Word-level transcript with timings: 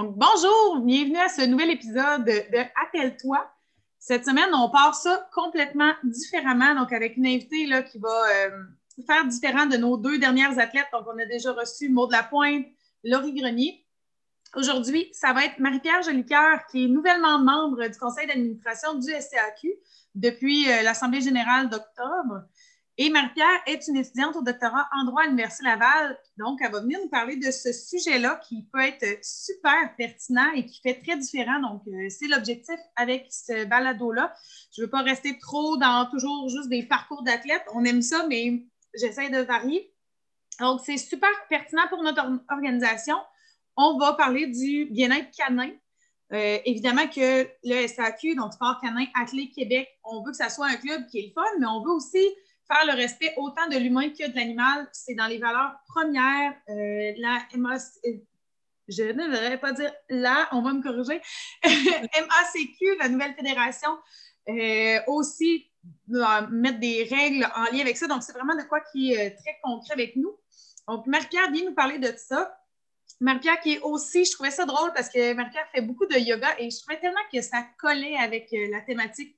Bonjour, 0.00 0.78
bienvenue 0.84 1.18
à 1.18 1.28
ce 1.28 1.44
nouvel 1.44 1.70
épisode 1.70 2.24
de 2.24 2.58
Appelle-toi. 2.86 3.50
Cette 3.98 4.24
semaine, 4.24 4.48
on 4.54 4.70
part 4.70 4.94
ça 4.94 5.28
complètement 5.34 5.92
différemment, 6.04 6.76
donc 6.76 6.92
avec 6.92 7.16
une 7.16 7.26
invitée 7.26 7.66
qui 7.90 7.98
va 7.98 8.08
euh, 8.08 8.50
faire 9.04 9.26
différent 9.26 9.66
de 9.66 9.76
nos 9.76 9.96
deux 9.96 10.20
dernières 10.20 10.56
athlètes. 10.56 10.86
Donc, 10.92 11.02
on 11.12 11.18
a 11.18 11.26
déjà 11.26 11.52
reçu 11.52 11.88
Maud 11.88 12.12
Lapointe, 12.12 12.66
Laurie 13.02 13.34
Grenier. 13.34 13.84
Aujourd'hui, 14.54 15.08
ça 15.10 15.32
va 15.32 15.46
être 15.46 15.58
Marie-Pierre 15.58 16.04
Jolicoeur, 16.04 16.64
qui 16.70 16.84
est 16.84 16.88
nouvellement 16.88 17.40
membre 17.40 17.88
du 17.88 17.98
conseil 17.98 18.28
d'administration 18.28 18.94
du 18.94 19.10
SCAQ 19.10 19.74
depuis 20.14 20.70
euh, 20.70 20.82
l'Assemblée 20.82 21.22
générale 21.22 21.68
d'octobre. 21.70 22.44
Et 23.00 23.10
Marie-Pierre 23.10 23.62
est 23.66 23.86
une 23.86 23.96
étudiante 23.96 24.34
au 24.34 24.42
doctorat 24.42 24.88
en 24.92 25.04
droit 25.04 25.22
à 25.22 25.26
l'Université 25.26 25.64
Laval. 25.66 26.18
Donc, 26.36 26.58
elle 26.60 26.72
va 26.72 26.80
venir 26.80 26.98
nous 27.00 27.08
parler 27.08 27.36
de 27.36 27.52
ce 27.52 27.72
sujet-là 27.72 28.40
qui 28.48 28.66
peut 28.72 28.80
être 28.80 29.24
super 29.24 29.94
pertinent 29.96 30.50
et 30.56 30.66
qui 30.66 30.80
fait 30.80 31.00
très 31.00 31.16
différent. 31.16 31.60
Donc, 31.60 31.82
euh, 31.86 32.08
c'est 32.10 32.26
l'objectif 32.26 32.74
avec 32.96 33.28
ce 33.30 33.66
balado-là. 33.66 34.34
Je 34.74 34.80
ne 34.80 34.86
veux 34.86 34.90
pas 34.90 35.02
rester 35.02 35.38
trop 35.38 35.76
dans 35.76 36.10
toujours 36.10 36.48
juste 36.48 36.68
des 36.70 36.82
parcours 36.82 37.22
d'athlètes. 37.22 37.62
On 37.72 37.84
aime 37.84 38.02
ça, 38.02 38.26
mais 38.26 38.64
j'essaie 38.98 39.30
de 39.30 39.42
varier. 39.42 39.94
Donc, 40.58 40.80
c'est 40.84 40.98
super 40.98 41.30
pertinent 41.48 41.86
pour 41.90 42.02
notre 42.02 42.24
organisation. 42.50 43.16
On 43.76 43.96
va 43.96 44.14
parler 44.14 44.48
du 44.48 44.86
bien-être 44.86 45.30
canin. 45.36 45.70
Euh, 46.32 46.58
évidemment 46.64 47.06
que 47.06 47.48
le 47.62 47.86
SAQ, 47.86 48.34
donc 48.34 48.52
Sport 48.52 48.80
Canin 48.82 49.06
Athlète 49.14 49.52
Québec, 49.54 49.88
on 50.02 50.22
veut 50.24 50.32
que 50.32 50.36
ça 50.36 50.50
soit 50.50 50.66
un 50.66 50.76
club 50.76 51.06
qui 51.06 51.20
est 51.20 51.26
le 51.28 51.32
fun, 51.32 51.48
mais 51.60 51.66
on 51.66 51.82
veut 51.82 51.92
aussi 51.92 52.18
faire 52.68 52.86
le 52.86 52.94
respect 52.94 53.34
autant 53.36 53.66
de 53.68 53.76
l'humain 53.76 54.10
que 54.10 54.28
de 54.30 54.36
l'animal, 54.36 54.86
c'est 54.92 55.14
dans 55.14 55.26
les 55.26 55.38
valeurs 55.38 55.74
premières. 55.88 56.54
Euh, 56.68 57.12
la 57.16 57.40
MAC, 57.56 57.82
je 58.88 59.02
ne 59.02 59.26
devrais 59.26 59.58
pas 59.58 59.72
dire 59.72 59.92
là, 60.08 60.48
on 60.52 60.62
va 60.62 60.72
me 60.72 60.82
corriger. 60.82 61.20
MACQ, 61.64 62.96
la 63.00 63.08
nouvelle 63.08 63.34
fédération, 63.34 63.90
euh, 64.48 65.00
aussi 65.06 65.70
mettre 66.06 66.78
des 66.78 67.04
règles 67.04 67.48
en 67.54 67.64
lien 67.64 67.80
avec 67.80 67.96
ça. 67.96 68.06
Donc, 68.06 68.22
c'est 68.22 68.32
vraiment 68.32 68.56
de 68.56 68.62
quoi 68.62 68.80
qui 68.92 69.12
est 69.12 69.32
euh, 69.32 69.36
très 69.42 69.58
concret 69.62 69.94
avec 69.94 70.16
nous. 70.16 70.36
Donc, 70.86 71.06
Marie-Pierre 71.06 71.50
vient 71.50 71.64
nous 71.64 71.74
parler 71.74 71.98
de 71.98 72.12
ça. 72.16 72.54
Marie-Pierre 73.20 73.60
qui 73.60 73.74
est 73.74 73.80
aussi, 73.80 74.24
je 74.24 74.32
trouvais 74.32 74.50
ça 74.50 74.64
drôle 74.64 74.92
parce 74.94 75.08
que 75.08 75.32
Marie-Pierre 75.34 75.68
fait 75.74 75.80
beaucoup 75.80 76.06
de 76.06 76.16
yoga 76.16 76.48
et 76.58 76.70
je 76.70 76.78
trouvais 76.80 77.00
tellement 77.00 77.20
que 77.32 77.40
ça 77.40 77.66
collait 77.78 78.16
avec 78.16 78.48
la 78.70 78.80
thématique 78.82 79.37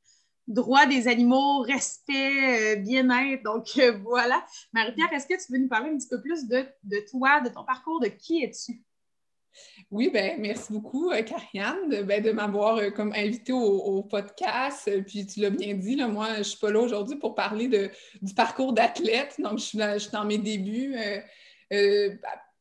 droit 0.51 0.87
des 0.87 1.09
animaux, 1.09 1.61
respect, 1.61 2.75
euh, 2.75 2.77
bien-être. 2.77 3.43
Donc 3.45 3.67
euh, 3.79 3.97
voilà. 4.03 4.45
Marie-Pierre, 4.73 5.12
est-ce 5.12 5.27
que 5.27 5.34
tu 5.34 5.53
veux 5.53 5.59
nous 5.59 5.69
parler 5.69 5.91
un 5.91 5.97
petit 5.97 6.09
peu 6.09 6.20
plus 6.20 6.47
de, 6.47 6.67
toi, 7.11 7.41
de 7.41 7.48
ton 7.48 7.65
parcours, 7.65 8.01
de 8.01 8.09
qui 8.09 8.43
es-tu? 8.43 8.83
Oui, 9.91 10.11
ben 10.12 10.41
merci 10.41 10.73
beaucoup, 10.73 11.11
euh, 11.11 11.23
Karianne, 11.23 11.89
de, 11.89 12.03
ben, 12.03 12.23
de 12.23 12.31
m'avoir 12.31 12.93
comme 12.95 13.12
invité 13.15 13.53
au, 13.53 14.03
podcast. 14.03 14.91
Puis 15.06 15.27
tu 15.27 15.41
l'as 15.41 15.51
bien 15.51 15.75
dit, 15.75 15.97
moi, 16.05 16.34
je 16.34 16.39
ne 16.39 16.43
suis 16.45 16.59
pas 16.59 16.71
là 16.71 16.81
aujourd'hui 16.81 17.17
pour 17.17 17.34
parler 17.34 17.69
de, 17.69 17.91
du 18.21 18.34
parcours 18.34 18.73
d'athlète. 18.73 19.37
Donc, 19.39 19.59
je 19.59 19.98
suis, 19.98 20.11
dans 20.12 20.25
mes 20.25 20.39
débuts 20.39 20.97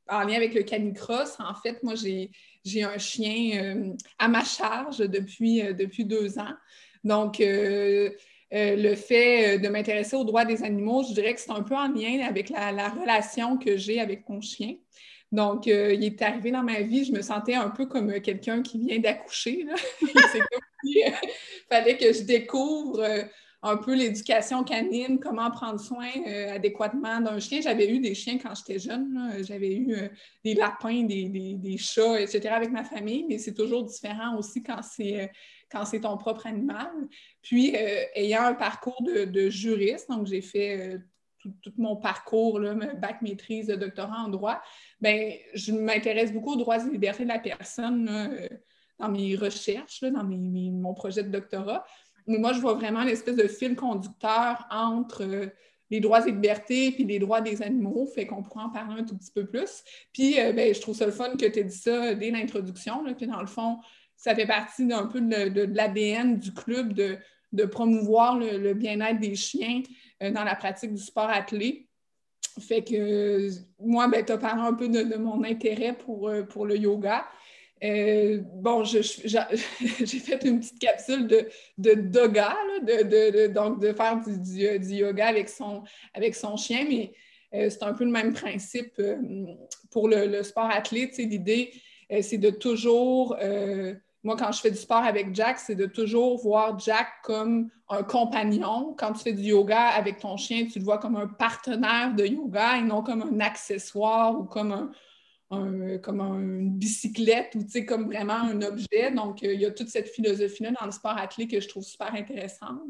en 0.07 0.21
lien 0.21 0.35
avec 0.35 0.55
le 0.55 0.63
canicross. 0.63 1.37
En 1.39 1.53
fait, 1.53 1.81
moi, 1.83 1.93
j'ai 1.95 2.83
un 2.83 2.97
chien 2.97 3.93
à 4.17 4.27
ma 4.27 4.43
charge 4.43 4.97
depuis, 4.97 5.61
depuis 5.75 6.05
deux 6.05 6.39
ans. 6.39 6.55
Donc, 7.03 7.39
euh, 7.39 8.09
euh, 8.53 8.75
le 8.75 8.95
fait 8.95 9.55
euh, 9.55 9.57
de 9.59 9.67
m'intéresser 9.69 10.15
aux 10.15 10.23
droits 10.23 10.45
des 10.45 10.63
animaux, 10.63 11.03
je 11.07 11.13
dirais 11.13 11.33
que 11.33 11.39
c'est 11.39 11.51
un 11.51 11.63
peu 11.63 11.75
en 11.75 11.87
lien 11.87 12.25
avec 12.27 12.49
la, 12.49 12.89
relation 12.89 13.57
que 13.57 13.77
j'ai 13.77 13.99
avec 13.99 14.27
mon 14.29 14.41
chien. 14.41 14.75
Donc, 15.31 15.67
il 15.67 16.03
est 16.03 16.21
arrivé 16.23 16.49
dans 16.49 16.63
ma 16.63 16.81
vie, 16.81 17.05
je 17.05 17.11
me 17.11 17.21
sentais 17.21 17.53
un 17.53 17.69
peu 17.69 17.85
comme 17.85 18.19
quelqu'un 18.19 18.63
qui 18.63 18.79
vient 18.79 18.97
d'accoucher. 18.97 19.67
c'est 19.99 20.39
comme 20.39 20.61
s'il 20.83 21.03
fallait 21.69 21.97
que 21.97 22.11
je 22.11 22.23
découvre 22.23 23.07
un 23.61 23.77
peu 23.77 23.93
l'éducation 23.93 24.63
canine, 24.63 25.19
comment 25.19 25.51
prendre 25.51 25.79
soin 25.79 26.09
adéquatement 26.51 27.21
d'un 27.21 27.37
chien. 27.37 27.61
J'avais 27.61 27.91
eu 27.91 27.99
des 27.99 28.15
chiens 28.15 28.39
quand 28.39 28.55
j'étais 28.55 28.79
jeune. 28.79 29.35
J'avais 29.43 29.75
eu 29.75 30.09
des 30.43 30.55
lapins, 30.55 31.03
des, 31.03 31.77
chats, 31.77 32.19
etc. 32.19 32.47
avec 32.47 32.71
ma 32.71 32.83
famille, 32.83 33.23
mais 33.29 33.37
c'est 33.37 33.53
toujours 33.53 33.83
différent 33.83 34.35
aussi 34.35 34.63
quand 34.63 34.81
c'est 34.81 35.29
quand 35.71 35.85
c'est 35.85 36.01
ton 36.01 36.17
propre 36.17 36.47
animal. 36.47 36.89
Puis, 37.41 37.75
euh, 37.75 38.03
ayant 38.15 38.43
un 38.43 38.53
parcours 38.53 39.01
de, 39.03 39.49
juriste, 39.49 40.09
donc 40.09 40.27
j'ai 40.27 40.41
fait 40.41 40.93
euh, 40.93 40.97
tout, 41.39 41.73
mon 41.77 41.95
parcours, 41.95 42.59
là, 42.59 42.73
bac 42.73 43.21
maîtrise, 43.21 43.67
doctorat 43.67 44.23
en 44.25 44.29
droit, 44.29 44.61
ben 44.99 45.33
je 45.53 45.71
m'intéresse 45.71 46.33
beaucoup 46.33 46.53
aux 46.53 46.57
droits 46.57 46.77
et 46.77 46.89
libertés 46.89 47.23
de 47.23 47.29
la 47.29 47.39
personne 47.39 48.09
euh, 48.09 48.47
dans 48.97 49.09
mes 49.09 49.35
recherches, 49.35 50.03
dans 50.03 50.23
mon 50.23 50.93
projet 50.93 51.23
de 51.23 51.29
doctorat. 51.29 51.85
Mais 52.27 52.37
moi, 52.37 52.53
je 52.53 52.59
vois 52.59 52.73
vraiment 52.73 53.03
l'espèce 53.03 53.35
de 53.35 53.47
fil 53.47 53.75
conducteur 53.75 54.67
entre 54.69 55.51
les 55.89 55.99
droits 55.99 56.27
et 56.27 56.31
libertés 56.31 56.91
puis 56.91 57.05
les 57.05 57.17
droits 57.17 57.41
des 57.41 57.63
animaux, 57.63 58.05
fait 58.13 58.27
qu'on 58.27 58.43
pourra 58.43 58.65
en 58.65 58.69
parler 58.69 59.01
un 59.01 59.03
tout 59.03 59.17
petit 59.17 59.31
peu 59.31 59.47
plus. 59.47 59.83
Puis, 60.13 60.35
ben, 60.35 60.75
je 60.75 60.81
trouve 60.81 60.95
ça 60.95 61.07
le 61.07 61.11
fun 61.11 61.31
que 61.31 61.45
tu 61.45 61.59
aies 61.59 61.63
dit 61.63 61.75
ça 61.75 62.13
dès 62.13 62.29
l'introduction, 62.29 63.03
puis 63.15 63.25
dans 63.25 63.41
le 63.41 63.47
fond, 63.47 63.79
ça 64.19 64.35
fait 64.35 64.45
partie 64.45 64.85
d'un 64.85 65.05
peu 65.05 65.21
de, 65.21 65.61
l'ADN 65.73 66.37
du 66.37 66.53
club 66.53 66.91
de, 66.93 67.65
promouvoir 67.65 68.37
le, 68.37 68.73
bien-être 68.73 69.19
des 69.19 69.33
chiens 69.33 69.81
euh, 70.21 70.29
dans 70.29 70.43
la 70.43 70.55
pratique 70.55 70.93
du 70.93 71.01
sport 71.01 71.29
athlé. 71.29 71.87
Fait 72.59 72.83
que 72.83 73.49
moi, 73.79 74.09
ben, 74.09 74.23
tu 74.25 74.33
as 74.33 74.37
parlé 74.37 74.61
un 74.61 74.73
peu 74.73 74.89
de, 74.89 75.15
mon 75.15 75.41
intérêt 75.45 75.93
pour, 75.93 76.27
euh, 76.27 76.43
pour 76.43 76.65
le 76.65 76.75
yoga. 76.75 77.25
Euh, 77.81 78.41
bon, 78.55 78.83
j'ai 78.83 78.99
fait 78.99 80.43
une 80.43 80.59
petite 80.59 80.79
capsule 80.79 81.25
de, 81.25 81.47
de 81.77 81.93
doga, 81.93 82.57
de, 82.81 83.47
donc 83.47 83.79
de 83.79 83.93
faire 83.93 84.19
du, 84.19 84.95
yoga 84.95 85.27
avec 85.27 85.47
son, 85.47 85.83
avec 86.13 86.35
son 86.35 86.57
chien, 86.57 86.85
mais 86.89 87.13
c'est 87.69 87.83
un 87.83 87.93
peu 87.93 88.03
le 88.03 88.11
même 88.11 88.33
principe 88.33 89.01
pour 89.91 90.09
le, 90.09 90.43
sport 90.43 90.69
athlète. 90.69 91.17
L'idée, 91.17 91.71
c'est 92.21 92.37
de 92.37 92.49
toujours 92.49 93.35
moi, 94.23 94.35
quand 94.35 94.51
je 94.51 94.59
fais 94.59 94.71
du 94.71 94.77
sport 94.77 95.03
avec 95.03 95.33
Jack, 95.33 95.59
c'est 95.59 95.75
de 95.75 95.85
toujours 95.85 96.41
voir 96.41 96.77
Jack 96.77 97.07
comme 97.23 97.69
un 97.87 98.03
compagnon. 98.03 98.93
Quand 98.97 99.13
tu 99.13 99.23
fais 99.23 99.33
du 99.33 99.43
yoga 99.43 99.79
avec 99.79 100.19
ton 100.19 100.35
chien, 100.35 100.67
tu 100.67 100.79
le 100.79 100.85
vois 100.85 100.97
comme 100.97 101.15
un 101.15 101.27
partenaire 101.27 102.13
de 102.13 102.25
yoga 102.25 102.77
et 102.77 102.81
non 102.81 103.01
comme 103.01 103.21
un 103.21 103.39
accessoire 103.39 104.37
ou 104.37 104.43
comme 104.43 104.71
un, 104.71 104.91
une 105.51 106.77
bicyclette 106.77 107.55
ou 107.55 107.65
comme 107.85 108.07
vraiment 108.07 108.33
un 108.33 108.61
objet. 108.61 109.11
Donc, 109.11 109.41
euh, 109.43 109.53
il 109.53 109.61
y 109.61 109.65
a 109.65 109.71
toute 109.71 109.87
cette 109.87 110.09
philosophie-là 110.09 110.71
dans 110.79 110.85
le 110.85 110.91
sport 110.91 111.17
athlète 111.17 111.49
que 111.49 111.61
je 111.61 111.69
trouve 111.69 111.83
super 111.83 112.13
intéressante. 112.13 112.81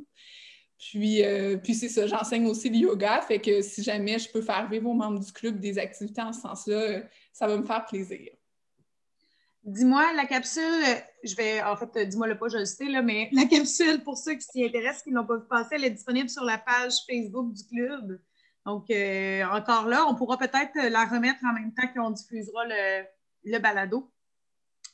Puis, 0.79 1.23
euh, 1.23 1.57
puis 1.57 1.75
c'est 1.75 1.90
ça, 1.90 2.07
j'enseigne 2.07 2.47
aussi 2.47 2.69
le 2.69 2.78
yoga, 2.78 3.22
fait 3.22 3.40
que 3.40 3.61
si 3.61 3.84
jamais 3.84 4.17
je 4.17 4.31
peux 4.31 4.41
faire 4.41 4.69
vivre 4.69 4.90
aux 4.90 4.94
membres 4.94 5.19
du 5.19 5.31
club 5.31 5.59
des 5.59 5.78
activités 5.78 6.22
en 6.22 6.31
ce 6.31 6.41
sens-là, 6.41 6.75
euh, 6.75 7.01
ça 7.34 7.47
va 7.47 7.57
me 7.57 7.66
faire 7.66 7.85
plaisir. 7.85 8.29
Dis-moi, 9.64 10.14
la 10.14 10.25
capsule, 10.25 10.84
je 11.24 11.36
vais, 11.36 11.62
en 11.62 11.75
fait, 11.75 12.08
dis-moi 12.08 12.28
le 12.28 12.38
pas, 12.38 12.47
je 12.47 12.58
le 12.58 12.66
sais, 12.66 12.86
là, 12.86 13.02
mais 13.02 13.30
la 13.34 13.46
capsule, 13.46 14.02
pour 14.03 14.18
ceux 14.18 14.36
qui 14.36 14.42
s'y 14.42 14.64
intéressent, 14.64 15.03
qui 15.03 15.12
n'ont 15.12 15.25
pas 15.25 15.38
vu 15.38 15.44
passer, 15.50 15.75
elle 15.75 15.86
est 15.86 15.90
disponible 15.92 16.30
sur 16.30 16.44
la 16.44 16.58
page 16.58 16.94
Facebook 17.09 17.53
du 17.53 17.64
club. 17.66 18.20
Donc, 18.66 18.90
euh, 18.90 19.44
encore 19.46 19.88
là, 19.88 20.06
on 20.08 20.16
pourra 20.16 20.38
peut-être 20.38 20.75
la 20.90 21.06
remettre 21.06 21.40
en 21.44 21.53
même 21.53 21.74
temps 21.74 21.88
qu'on 21.94 22.12
diffusera 22.12 22.66
le, 22.66 23.06
le 23.46 23.59
balado. 23.59 24.12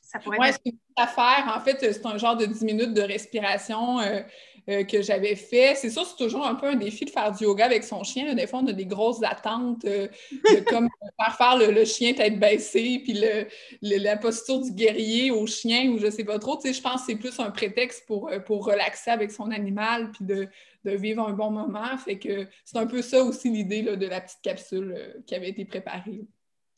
Ça 0.02 0.20
pourrait 0.20 0.40
ouais, 0.40 0.50
être... 0.50 0.60
c'est 0.64 0.72
une 0.72 0.80
affaire. 0.96 1.54
En 1.56 1.60
fait, 1.60 1.80
c'est 1.80 2.06
un 2.06 2.18
genre 2.18 2.38
de 2.38 2.46
10 2.46 2.64
minutes 2.64 2.94
de 2.94 3.02
respiration. 3.02 4.00
Euh, 4.00 4.22
euh, 4.68 4.84
que 4.84 5.04
j'avais 5.04 5.36
fait. 5.36 5.76
C'est 5.76 5.92
sûr, 5.92 6.04
c'est 6.08 6.16
toujours 6.16 6.44
un 6.44 6.56
peu 6.56 6.66
un 6.66 6.76
défi 6.76 7.06
de 7.06 7.12
faire 7.12 7.32
du 7.32 7.44
yoga 7.44 7.66
avec 7.66 7.84
son 7.84 8.04
chien. 8.04 8.34
Des 8.34 8.48
fois, 8.48 8.62
on 8.64 8.68
a 8.68 8.74
des 8.74 8.88
grosses 8.88 9.22
attentes 9.22 9.86
euh, 9.86 10.08
de 10.32 10.60
comme 10.68 10.90
faire 11.20 11.38
faire 11.38 11.58
le, 11.58 11.86
chien 11.86 12.14
tête 12.14 12.40
baissée, 12.40 13.00
puis 13.04 13.14
le, 13.14 13.46
la 13.84 14.18
posture 14.18 14.62
du 14.62 14.72
guerrier 14.72 15.30
au 15.30 15.46
chien, 15.46 15.92
ou 15.92 16.00
je 16.00 16.10
sais 16.10 16.24
pas 16.24 16.40
trop. 16.40 16.56
Tu 16.56 16.64
sais, 16.64 16.74
je 16.74 16.82
pense 16.82 17.02
que 17.02 17.12
c'est 17.12 17.16
plus 17.16 17.40
un 17.40 17.52
prétexte 17.52 18.08
pour, 18.08 18.30
euh, 18.30 18.40
pour 18.40 18.66
relaxer 18.66 19.12
avec 19.12 19.30
son 19.32 19.52
animal, 19.52 20.10
puis 20.12 20.26
de, 20.26 20.50
vivre 20.84 21.28
un 21.28 21.34
bon 21.34 21.52
moment. 21.52 21.96
Fait 22.00 22.18
que 22.18 22.48
c'est 22.64 22.78
un 22.78 22.88
peu 22.88 23.04
ça 23.04 23.24
aussi 23.24 23.52
l'idée 23.52 23.84
de 23.84 24.08
la 24.08 24.22
petite 24.22 24.42
capsule 24.42 25.24
qui 25.28 25.34
avait 25.34 25.50
été 25.50 25.66
préparée. 25.66 26.22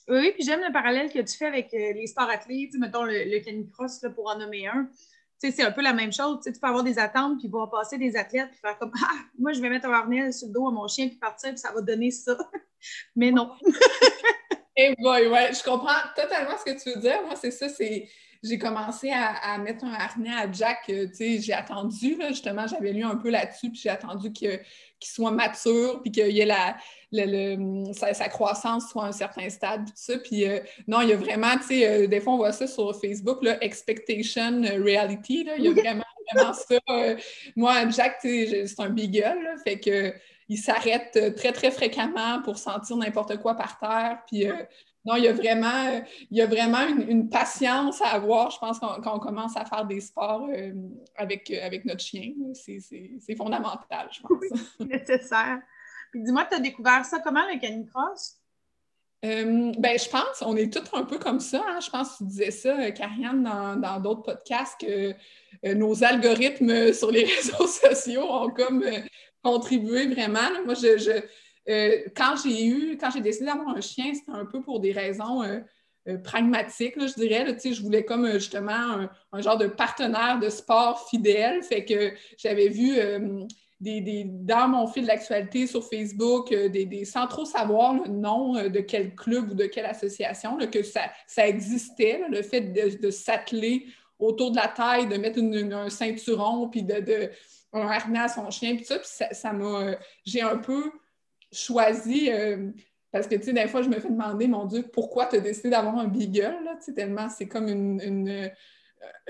Oui, 0.09 0.31
puis 0.33 0.43
j'aime 0.43 0.61
le 0.61 0.71
parallèle 0.71 1.11
que 1.11 1.19
tu 1.19 1.37
fais 1.37 1.45
avec 1.45 1.73
les 1.73 2.07
sports 2.07 2.29
athlètes, 2.29 2.73
mettons 2.79 3.03
le, 3.03 3.25
le 3.25 3.39
canicross 3.39 4.05
pour 4.15 4.29
en 4.29 4.37
nommer 4.37 4.67
un 4.67 4.89
c'est 5.37 5.63
un 5.63 5.71
peu 5.71 5.81
la 5.81 5.93
même 5.93 6.11
chose. 6.11 6.39
tu 6.43 6.51
peux 6.51 6.67
avoir 6.67 6.83
des 6.83 6.97
attentes, 6.97 7.39
puis 7.39 7.47
voir 7.47 7.69
passer 7.69 7.97
des 7.97 8.15
athlètes, 8.15 8.49
puis 8.51 8.59
faire 8.59 8.77
comme 8.77 8.91
Ah, 9.03 9.15
moi, 9.37 9.53
je 9.53 9.61
vais 9.61 9.69
mettre 9.69 9.87
un 9.87 9.93
harnais 9.93 10.31
sur 10.31 10.47
le 10.47 10.53
dos 10.53 10.67
à 10.67 10.71
mon 10.71 10.87
chien, 10.87 11.07
puis 11.07 11.17
partir, 11.17 11.49
puis 11.49 11.59
ça 11.59 11.71
va 11.71 11.81
donner 11.81 12.11
ça. 12.11 12.37
Mais 13.15 13.31
non. 13.31 13.51
Eh 14.79 14.93
boy, 14.99 15.27
ouais, 15.27 15.51
je 15.53 15.63
comprends 15.63 15.95
totalement 16.15 16.55
ce 16.55 16.71
que 16.71 16.79
tu 16.79 16.91
veux 16.91 17.01
dire. 17.01 17.23
Moi, 17.23 17.35
c'est 17.35 17.49
ça, 17.49 17.67
c'est 17.67 18.07
j'ai 18.47 18.57
commencé 18.57 19.11
à, 19.11 19.57
mettre 19.57 19.85
un 19.85 19.93
harnais 19.93 20.33
à 20.33 20.51
Jack. 20.51 20.79
Euh, 20.89 21.07
tu 21.07 21.15
sais, 21.15 21.41
j'ai 21.41 21.53
attendu, 21.53 22.15
là, 22.15 22.29
justement, 22.29 22.67
j'avais 22.67 22.93
lu 22.93 23.03
un 23.03 23.15
peu 23.15 23.29
là-dessus, 23.29 23.69
puis 23.69 23.79
j'ai 23.81 23.89
attendu 23.89 24.31
qu'il 24.31 24.59
soit 25.03 25.31
mature, 25.31 26.01
puis 26.01 26.11
qu'il 26.11 26.31
y 26.31 26.39
ait 26.41 26.45
la, 26.45 26.77
sa, 27.93 28.29
croissance 28.29 28.89
soit 28.89 29.05
à 29.05 29.07
un 29.07 29.11
certain 29.11 29.49
stade, 29.49 29.85
tout 29.85 29.93
ça. 29.95 30.17
Puis 30.17 30.47
euh, 30.47 30.59
non, 30.87 31.01
il 31.01 31.09
y 31.09 31.13
a 31.13 31.17
vraiment, 31.17 31.57
tu 31.57 31.63
sais, 31.63 31.87
euh, 31.87 32.07
des 32.07 32.19
fois, 32.19 32.33
on 32.33 32.37
voit 32.37 32.51
ça 32.51 32.67
sur 32.67 32.99
Facebook, 32.99 33.43
là, 33.43 33.63
expectation 33.63 34.61
reality, 34.61 35.43
là, 35.43 35.53
il 35.57 35.65
y 35.65 35.67
a 35.67 35.71
vraiment, 35.71 36.03
vraiment 36.33 36.53
ça. 36.53 36.79
moi, 37.55 37.89
Jack, 37.89 38.17
c'est 38.21 38.79
un 38.79 38.89
beagle, 38.89 39.43
là, 39.43 39.55
fait 39.63 39.79
que 39.79 40.13
il 40.49 40.57
s'arrête 40.57 41.35
très, 41.35 41.51
très 41.51 41.71
fréquemment 41.71 42.41
pour 42.41 42.57
sentir 42.57 42.95
n'importe 42.95 43.37
quoi 43.37 43.55
par 43.55 43.79
terre. 43.79 44.19
Puis 44.27 44.47
non, 45.07 45.15
il 45.15 45.23
y 45.23 45.27
a 45.29 45.33
vraiment, 45.33 46.03
il 46.29 46.37
y 46.37 46.41
a 46.41 46.45
vraiment 46.45 46.85
une, 46.85 47.29
patience 47.29 48.01
à 48.01 48.07
avoir, 48.07 48.51
je 48.51 48.59
pense, 48.59 48.77
quand, 48.77 49.15
on 49.15 49.19
commence 49.19 49.55
à 49.55 49.63
faire 49.63 49.85
des 49.85 50.01
sports 50.01 50.49
euh, 50.53 50.73
avec, 51.15 51.49
avec 51.49 51.85
notre 51.85 52.01
chien. 52.01 52.33
C'est 52.53 53.35
fondamental, 53.37 54.09
je 54.11 54.19
pense. 54.19 54.37
Oui, 54.41 54.85
nécessaire. 54.85 55.61
Puis 56.11 56.21
dis-moi, 56.23 56.43
tu 56.43 56.57
as 56.57 56.59
découvert 56.59 57.05
ça 57.05 57.19
comment, 57.19 57.45
le 57.47 57.57
canicross? 57.57 58.35
Euh, 59.23 59.71
ben, 59.79 59.97
je 59.97 60.09
pense, 60.09 60.41
on 60.41 60.57
est 60.57 60.71
tous 60.71 60.93
un 60.93 61.03
peu 61.03 61.17
comme 61.17 61.39
ça. 61.39 61.63
Hein. 61.65 61.79
Je 61.79 61.89
pense 61.89 62.11
que 62.11 62.17
tu 62.17 62.23
disais 62.25 62.51
ça, 62.51 62.91
Karianne, 62.91 63.43
dans 63.81 64.01
d'autres 64.01 64.23
podcasts, 64.23 64.77
que 64.81 65.13
euh, 65.65 65.73
nos 65.73 66.03
algorithmes 66.03 66.91
sur 66.91 67.11
les 67.11 67.23
réseaux 67.35 67.67
sociaux 67.67 68.29
ont 68.29 68.49
comme 68.49 68.83
contribué 69.41 70.07
vraiment. 70.07 70.49
Moi, 70.65 70.73
je 70.73 71.21
euh, 71.69 72.03
quand 72.15 72.35
j'ai 72.43 72.65
eu, 72.65 72.97
quand 72.97 73.09
j'ai 73.11 73.21
décidé 73.21 73.45
d'avoir 73.45 73.69
un 73.69 73.81
chien, 73.81 74.13
c'était 74.13 74.31
un 74.31 74.45
peu 74.45 74.61
pour 74.61 74.79
des 74.79 74.91
raisons 74.91 75.43
euh, 75.43 75.59
euh, 76.07 76.17
pragmatiques, 76.17 76.95
je 76.97 77.13
dirais. 77.13 77.45
je 77.63 77.81
voulais 77.81 78.05
comme 78.05 78.31
justement 78.33 79.07
un, 79.33 79.41
genre 79.41 79.57
de 79.57 79.67
partenaire 79.67 80.39
de 80.39 80.49
sport 80.49 81.09
fidèle. 81.09 81.61
Fait 81.63 81.83
que 81.83 82.13
j'avais 82.37 82.69
vu 82.69 82.97
des, 83.81 84.23
dans 84.25 84.69
mon 84.69 84.87
fil 84.87 85.05
d'actualité 85.05 85.67
sur 85.67 85.83
Facebook, 85.83 86.53
des, 86.53 87.05
sans 87.05 87.27
trop 87.27 87.43
savoir 87.43 87.93
le 87.93 88.09
nom 88.09 88.53
de 88.53 88.79
quel 88.79 89.13
club 89.13 89.51
ou 89.51 89.53
de 89.53 89.65
quelle 89.65 89.85
association, 89.85 90.57
que 90.71 90.81
ça, 90.83 91.47
existait, 91.47 92.21
le 92.29 92.41
fait 92.41 92.61
de, 92.61 93.11
s'atteler 93.11 93.87
autour 94.17 94.51
de 94.51 94.55
la 94.55 94.69
taille, 94.69 95.07
de 95.07 95.17
mettre 95.17 95.39
un 95.39 95.89
ceinturon, 95.89 96.69
puis 96.69 96.83
de, 96.83 97.01
de, 97.01 97.29
un 97.73 97.87
harnais 97.87 98.19
à 98.19 98.27
son 98.29 98.49
chien, 98.49 98.77
puis 98.77 98.85
ça, 98.85 99.33
ça 99.33 99.51
m'a... 99.51 99.97
j'ai 100.25 100.41
un 100.41 100.57
peu 100.57 100.89
choisi, 101.57 102.31
euh, 102.31 102.71
parce 103.11 103.27
que, 103.27 103.35
tu 103.35 103.43
sais, 103.43 103.53
des 103.53 103.67
fois, 103.67 103.81
je 103.81 103.89
me 103.89 103.99
fais 103.99 104.09
demander, 104.09 104.47
mon 104.47 104.65
Dieu, 104.65 104.83
pourquoi 104.91 105.25
tu 105.25 105.37
as 105.37 105.39
décidé 105.39 105.69
d'avoir 105.69 105.97
un 105.97 106.07
beagle, 106.07 106.57
là, 106.63 106.75
tu 106.75 106.85
sais, 106.85 106.93
tellement 106.93 107.29
c'est 107.29 107.47
comme 107.47 107.67
une... 107.67 108.29
Euh, 108.29 108.47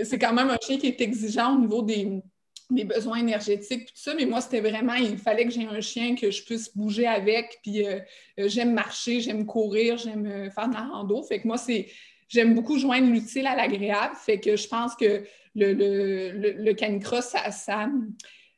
c'est 0.03 0.18
quand 0.18 0.33
même 0.33 0.50
un 0.50 0.57
chien 0.62 0.77
qui 0.77 0.88
est 0.88 1.01
exigeant 1.01 1.56
au 1.56 1.59
niveau 1.59 1.81
des, 1.81 2.21
besoins 2.69 3.18
énergétiques, 3.18 3.88
tout 3.88 3.94
ça, 3.95 4.13
mais 4.15 4.25
moi, 4.25 4.41
c'était 4.41 4.62
vraiment, 4.62 4.94
il 4.94 5.18
fallait 5.18 5.45
que 5.45 5.51
j'ai 5.51 5.65
un 5.65 5.81
chien 5.81 6.15
que 6.15 6.31
je 6.31 6.44
puisse 6.44 6.75
bouger 6.75 7.06
avec, 7.06 7.59
puis 7.62 7.85
euh, 7.85 8.00
j'aime 8.38 8.73
marcher, 8.73 9.19
j'aime 9.19 9.45
courir, 9.45 9.97
j'aime 9.97 10.50
faire 10.51 10.68
de 10.68 10.73
la 10.73 10.81
rando, 10.81 11.23
fait 11.23 11.41
que 11.41 11.47
moi, 11.47 11.57
c'est... 11.57 11.88
J'aime 12.30 12.56
beaucoup 12.56 12.77
joindre 12.77 13.09
l'utile 13.09 13.47
à 13.47 13.56
l'agréable, 13.56 14.13
fait 14.15 14.41
que 14.41 14.57
je 14.57 14.68
pense 14.68 14.95
que 14.95 15.23
le, 15.56 15.73
le, 15.73 16.73
canicross, 16.73 17.25
ça, 17.25 17.51
ça, 17.51 17.88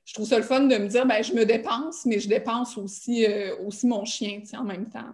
je 0.09 0.15
trouve 0.15 0.27
ça 0.27 0.37
le 0.37 0.43
fun 0.43 0.61
de 0.61 0.75
me 0.75 0.87
dire, 0.87 1.05
ben, 1.05 1.23
je 1.23 1.33
me 1.33 1.45
dépense, 1.45 2.03
mais 2.07 2.19
je 2.19 2.27
dépense 2.27 2.79
aussi, 2.79 3.27
euh, 3.27 3.55
aussi 3.67 3.85
mon 3.85 4.05
chien 4.05 4.41
en 4.57 4.63
même 4.63 4.89
temps. 4.89 5.13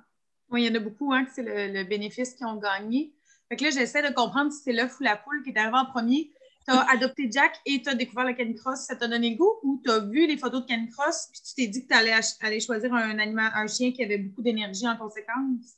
Oui, 0.49 0.63
il 0.63 0.67
y 0.69 0.71
en 0.71 0.75
a 0.75 0.79
beaucoup 0.79 1.11
hein, 1.11 1.25
que 1.25 1.31
c'est 1.35 1.43
le, 1.43 1.83
bénéfice 1.83 2.33
qu'ils 2.33 2.45
ont 2.45 2.55
gagné. 2.55 3.13
Fait 3.49 3.57
que 3.57 3.65
là, 3.65 3.71
j'essaie 3.71 4.01
de 4.09 4.13
comprendre 4.13 4.53
si 4.53 4.61
c'est 4.63 4.71
l'œuf 4.71 4.97
ou 5.01 5.03
la 5.03 5.17
poule 5.17 5.43
qui 5.43 5.49
est 5.49 5.57
arrivé 5.57 5.77
en 5.77 5.85
premier. 5.85 6.31
Tu 6.65 6.73
as 6.73 6.79
adopté 6.93 7.27
Jack 7.29 7.59
et 7.65 7.81
tu 7.81 7.89
as 7.89 7.93
découvert 7.93 8.23
le 8.23 8.35
canicross, 8.35 8.85
ça 8.85 8.95
t'a 8.95 9.09
donné 9.09 9.35
goût 9.35 9.51
ou 9.63 9.81
tu 9.83 9.91
as 9.91 9.99
vu 9.99 10.27
les 10.27 10.37
photos 10.37 10.61
de 10.61 10.65
canicross 10.65 11.27
puis 11.29 11.41
tu 11.41 11.55
t'es 11.55 11.67
dit 11.67 11.85
que 11.85 11.93
tu 11.93 12.45
allais 12.45 12.59
choisir 12.61 12.93
un, 12.93 13.19
animal, 13.19 13.51
un 13.53 13.67
chien 13.67 13.91
qui 13.91 14.01
avait 14.01 14.19
beaucoup 14.19 14.43
d'énergie 14.43 14.87
en 14.87 14.95
conséquence? 14.95 15.75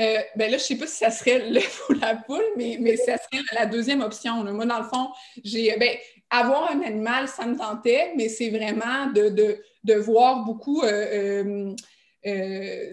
Euh, 0.00 0.18
ben 0.34 0.50
là, 0.50 0.56
je 0.58 0.64
ne 0.64 0.66
sais 0.66 0.76
pas 0.76 0.88
si 0.88 0.96
ça 0.96 1.12
serait 1.12 1.48
l'œuf 1.50 1.88
ou 1.88 1.92
la 1.92 2.16
poule, 2.16 2.42
mais, 2.56 2.78
mais 2.80 2.96
ça 2.96 3.16
serait 3.16 3.44
la 3.52 3.66
deuxième 3.66 4.00
option. 4.00 4.42
Moi, 4.42 4.66
dans 4.66 4.78
le 4.78 4.88
fond, 4.88 5.10
j'ai. 5.44 5.76
Ben, 5.78 5.96
avoir 6.30 6.70
un 6.70 6.80
animal, 6.82 7.28
ça 7.28 7.44
me 7.46 7.56
tentait, 7.56 8.12
mais 8.16 8.28
c'est 8.28 8.50
vraiment 8.50 9.06
de, 9.12 9.94
voir 10.00 10.44
beaucoup 10.44 10.82
euh, 10.82 11.74
euh, 12.26 12.92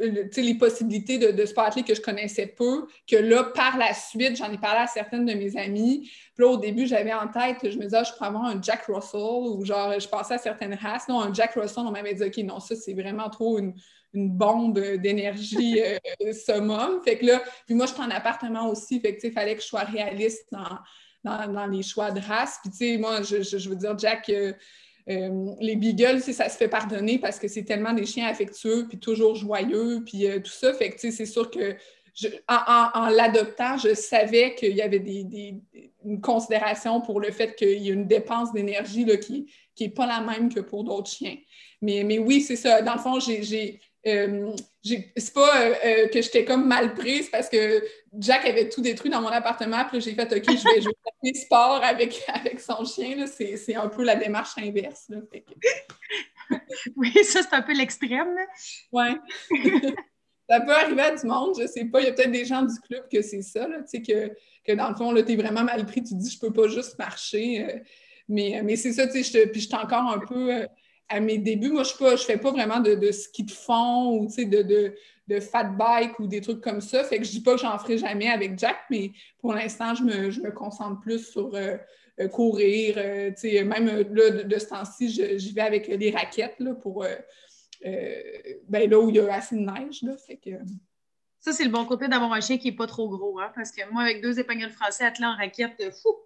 euh, 0.00 0.28
les 0.36 0.54
possibilités 0.54 1.18
de, 1.18 1.30
de 1.32 1.46
sport 1.46 1.70
que 1.74 1.94
je 1.94 2.00
connaissais 2.00 2.46
peu, 2.46 2.86
que 3.10 3.16
là, 3.16 3.44
par 3.44 3.76
la 3.76 3.92
suite, 3.92 4.36
j'en 4.36 4.52
ai 4.52 4.58
parlé 4.58 4.80
à 4.80 4.86
certaines 4.86 5.26
de 5.26 5.34
mes 5.34 5.56
amies. 5.56 6.10
Puis 6.34 6.44
là, 6.44 6.48
au 6.48 6.56
début, 6.56 6.86
j'avais 6.86 7.12
en 7.12 7.28
tête, 7.28 7.58
je 7.62 7.76
me 7.76 7.84
disais, 7.84 7.98
ah, 7.98 8.04
je 8.04 8.12
pourrais 8.12 8.28
avoir 8.28 8.44
un 8.44 8.60
Jack 8.62 8.84
Russell 8.86 9.20
ou 9.20 9.64
genre, 9.64 9.98
je 9.98 10.08
pensais 10.08 10.34
à 10.34 10.38
certaines 10.38 10.74
races. 10.74 11.08
Non, 11.08 11.20
un 11.20 11.32
Jack 11.32 11.54
Russell, 11.54 11.84
on 11.86 11.90
m'avait 11.90 12.14
dit, 12.14 12.22
OK, 12.22 12.36
non, 12.38 12.60
ça, 12.60 12.76
c'est 12.76 12.94
vraiment 12.94 13.28
trop 13.30 13.58
une, 13.58 13.74
bombe 14.14 14.78
d'énergie 14.78 15.78
summum. 16.32 17.02
Fait 17.04 17.18
que 17.18 17.26
là, 17.26 17.42
puis 17.66 17.74
moi, 17.74 17.84
je 17.84 17.92
suis 17.92 18.00
en 18.00 18.10
appartement 18.10 18.70
aussi, 18.70 18.98
fait 18.98 19.14
que, 19.14 19.26
il 19.26 19.32
fallait 19.32 19.54
que 19.54 19.60
je 19.60 19.66
sois 19.66 19.82
réaliste 19.82 20.46
dans 20.50 20.78
dans, 21.26 21.66
les 21.66 21.82
choix 21.82 22.10
de 22.10 22.20
race. 22.20 22.58
Puis, 22.62 22.70
tu 22.70 22.76
sais, 22.76 22.98
moi, 22.98 23.22
je, 23.22 23.68
veux 23.68 23.76
dire, 23.76 23.98
Jack, 23.98 24.28
euh, 24.28 24.52
euh, 25.08 25.50
les 25.60 25.76
beagles, 25.76 26.20
ça 26.20 26.48
se 26.48 26.56
fait 26.56 26.68
pardonner 26.68 27.18
parce 27.18 27.38
que 27.38 27.48
c'est 27.48 27.64
tellement 27.64 27.92
des 27.92 28.06
chiens 28.06 28.28
affectueux, 28.28 28.86
puis 28.88 28.98
toujours 28.98 29.34
joyeux, 29.34 30.02
puis 30.04 30.26
euh, 30.26 30.40
tout 30.40 30.50
ça. 30.50 30.72
Fait 30.74 30.90
que, 30.90 30.94
tu 30.94 31.10
sais, 31.10 31.10
c'est 31.10 31.26
sûr 31.26 31.50
que 31.50 31.76
en, 32.48 33.08
l'adoptant, 33.10 33.76
je 33.76 33.94
savais 33.94 34.54
qu'il 34.54 34.74
y 34.74 34.80
avait 34.80 35.00
des, 35.00 35.60
une 36.02 36.20
considération 36.22 37.02
pour 37.02 37.20
le 37.20 37.30
fait 37.30 37.54
qu'il 37.54 37.82
y 37.82 37.90
a 37.90 37.92
une 37.92 38.06
dépense 38.06 38.54
d'énergie 38.54 39.06
qui 39.20 39.46
n'est 39.78 39.90
pas 39.90 40.06
la 40.06 40.20
même 40.22 40.52
que 40.52 40.60
pour 40.60 40.82
d'autres 40.82 41.10
chiens. 41.10 41.36
Mais, 41.82 42.04
mais 42.04 42.18
oui, 42.18 42.40
c'est 42.40 42.56
ça. 42.56 42.80
Dans 42.80 42.94
le 42.94 43.00
fond, 43.00 43.20
j'ai 43.20 43.80
euh, 44.06 44.54
c'est 44.84 45.34
pas 45.34 45.60
euh, 45.60 45.74
euh, 45.84 46.08
que 46.08 46.22
j'étais 46.22 46.44
comme 46.44 46.66
mal 46.66 46.94
prise 46.94 47.28
parce 47.28 47.48
que 47.48 47.82
Jack 48.18 48.46
avait 48.46 48.68
tout 48.68 48.80
détruit 48.80 49.10
dans 49.10 49.20
mon 49.20 49.28
appartement. 49.28 49.84
Puis 49.90 50.00
j'ai 50.00 50.14
fait 50.14 50.32
OK, 50.32 50.44
je 50.44 50.74
vais 50.74 50.80
jouer 50.80 50.92
des 51.22 51.34
sport 51.34 51.82
avec, 51.82 52.22
avec 52.28 52.60
son 52.60 52.84
chien. 52.84 53.26
C'est 53.26 53.74
un 53.74 53.88
peu 53.88 54.04
la 54.04 54.14
démarche 54.14 54.56
inverse. 54.58 55.10
oui, 56.96 57.12
ça, 57.24 57.42
c'est 57.42 57.54
un 57.54 57.62
peu 57.62 57.76
l'extrême. 57.76 58.36
Oui. 58.92 59.06
ça 60.48 60.60
peut 60.60 60.74
arriver 60.74 61.02
à 61.02 61.16
du 61.16 61.26
monde, 61.26 61.56
je 61.60 61.66
sais 61.66 61.86
pas. 61.86 62.00
Il 62.00 62.06
y 62.06 62.08
a 62.08 62.12
peut-être 62.12 62.30
des 62.30 62.44
gens 62.44 62.62
du 62.62 62.78
club 62.86 63.08
que 63.10 63.22
c'est 63.22 63.42
ça, 63.42 63.66
là, 63.66 63.78
que, 63.92 64.30
que 64.64 64.72
dans 64.72 64.88
le 64.88 64.94
fond, 64.94 65.12
tu 65.14 65.32
es 65.32 65.36
vraiment 65.36 65.64
mal 65.64 65.84
pris. 65.84 66.04
Tu 66.04 66.10
te 66.10 66.20
dis, 66.20 66.30
je 66.30 66.38
peux 66.38 66.52
pas 66.52 66.68
juste 66.68 66.96
marcher. 66.96 67.82
mais 68.28 68.60
mais 68.62 68.76
c'est 68.76 68.92
ça, 68.92 69.08
tu 69.08 69.24
sais, 69.24 69.46
puis 69.48 69.60
je 69.60 69.66
suis 69.66 69.76
encore 69.76 70.12
un 70.12 70.20
peu 70.20 70.68
à 71.08 71.20
mes 71.20 71.38
débuts, 71.38 71.70
moi, 71.70 71.84
je 71.84 72.04
ne 72.04 72.16
fais 72.16 72.36
pas 72.36 72.50
vraiment 72.50 72.80
de, 72.80 73.10
ski 73.12 73.44
de 73.44 73.50
fond 73.50 74.18
ou 74.18 74.26
de, 74.26 74.94
de, 75.28 75.40
fat 75.40 75.64
bike 75.64 76.18
ou 76.18 76.26
des 76.26 76.40
trucs 76.40 76.60
comme 76.60 76.80
ça. 76.80 77.04
Fait 77.04 77.18
que 77.18 77.24
je 77.24 77.30
dis 77.30 77.42
pas 77.42 77.52
que 77.54 77.60
j'en 77.60 77.78
ferai 77.78 77.98
jamais 77.98 78.28
avec 78.28 78.58
Jack, 78.58 78.76
mais 78.90 79.12
pour 79.38 79.52
l'instant, 79.54 79.94
je 79.94 80.02
me, 80.02 80.50
concentre 80.50 81.00
plus 81.00 81.30
sur 81.30 81.54
euh, 81.54 81.76
euh, 82.20 82.28
courir. 82.28 82.94
Euh, 82.98 83.30
même 83.64 83.86
là, 83.86 84.30
de, 84.42 84.58
ce 84.58 84.66
temps-ci, 84.66 85.08
j'y 85.38 85.52
vais 85.52 85.60
avec 85.60 85.92
des 85.96 86.10
raquettes 86.10 86.56
là, 86.58 86.74
pour 86.74 87.04
ben, 87.82 88.90
là 88.90 88.98
où 88.98 89.08
il 89.08 89.16
y 89.16 89.20
a 89.20 89.32
assez 89.32 89.54
de 89.54 89.60
neige. 89.60 90.02
Là, 90.02 90.16
fait 90.16 90.38
que... 90.38 90.50
Ça, 91.38 91.52
c'est 91.52 91.64
le 91.64 91.70
bon 91.70 91.84
côté 91.84 92.08
d'avoir 92.08 92.32
un 92.32 92.40
chien 92.40 92.58
qui 92.58 92.70
n'est 92.70 92.76
pas 92.76 92.88
trop 92.88 93.08
gros, 93.08 93.38
hein, 93.38 93.52
parce 93.54 93.70
que 93.70 93.88
moi, 93.92 94.02
avec 94.02 94.20
deux 94.20 94.40
épagnols 94.40 94.70
français 94.70 95.04
attelés 95.04 95.28
en 95.28 95.36
raquette, 95.36 95.80
fou! 96.02 96.16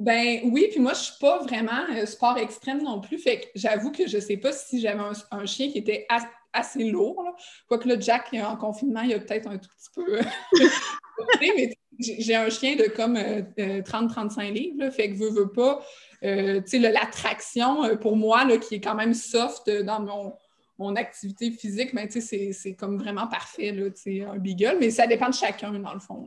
Ben 0.00 0.40
oui, 0.44 0.68
puis 0.70 0.80
moi, 0.80 0.92
je 0.94 1.00
suis 1.00 1.18
pas 1.20 1.38
vraiment 1.42 1.84
euh, 1.90 2.06
sport 2.06 2.38
extrême 2.38 2.82
non 2.82 3.00
plus. 3.00 3.18
Fait 3.18 3.40
que 3.40 3.46
j'avoue 3.54 3.90
que 3.90 4.06
je 4.06 4.18
sais 4.18 4.36
pas 4.36 4.52
si 4.52 4.80
j'avais 4.80 5.02
un, 5.30 5.46
chien 5.46 5.70
qui 5.70 5.78
était 5.78 6.06
assez 6.52 6.84
lourd. 6.84 7.24
Quoique 7.68 7.88
le 7.88 8.00
Jack, 8.00 8.34
en 8.34 8.56
confinement, 8.56 9.02
il 9.02 9.10
y 9.10 9.14
a 9.14 9.20
peut-être 9.20 9.48
un 9.48 9.58
tout 9.58 9.68
petit 9.76 9.90
peu. 9.94 10.20
mais 11.40 11.74
j'ai 11.98 12.34
un 12.34 12.50
chien 12.50 12.76
de 12.76 12.84
comme 12.84 13.16
30-35 13.16 14.48
euh, 14.48 14.50
livres. 14.50 14.90
fait 14.90 15.10
que 15.10 15.16
veux, 15.16 15.30
veux 15.30 15.52
pas. 15.52 15.84
Euh, 16.24 16.60
tu 16.60 16.70
sais, 16.70 16.78
l'attraction, 16.78 17.96
pour 17.98 18.16
moi, 18.16 18.44
là, 18.44 18.58
qui 18.58 18.76
est 18.76 18.80
quand 18.80 18.94
même 18.94 19.14
soft 19.14 19.70
dans 19.70 20.00
mon 20.00 20.34
mon 20.76 20.96
activité 20.96 21.52
physique, 21.52 21.94
ben, 21.94 22.08
c'est 22.10 22.74
comme 22.74 22.98
vraiment 22.98 23.28
parfait, 23.28 23.70
là, 23.70 23.90
un 24.28 24.38
beagle, 24.38 24.78
mais 24.80 24.90
ça 24.90 25.06
dépend 25.06 25.28
de 25.28 25.34
chacun, 25.34 25.72
dans 25.72 25.94
le 25.94 26.00
fond. 26.00 26.26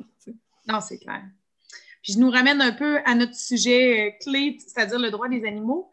Non, 0.67 0.79
c'est 0.79 0.99
clair 0.99 1.23
je 2.03 2.17
nous 2.17 2.29
ramène 2.29 2.61
un 2.61 2.71
peu 2.71 2.99
à 3.05 3.15
notre 3.15 3.35
sujet 3.35 4.07
euh, 4.07 4.11
clé, 4.21 4.57
c'est-à-dire 4.59 4.99
le 4.99 5.11
droit 5.11 5.27
des 5.27 5.45
animaux. 5.45 5.91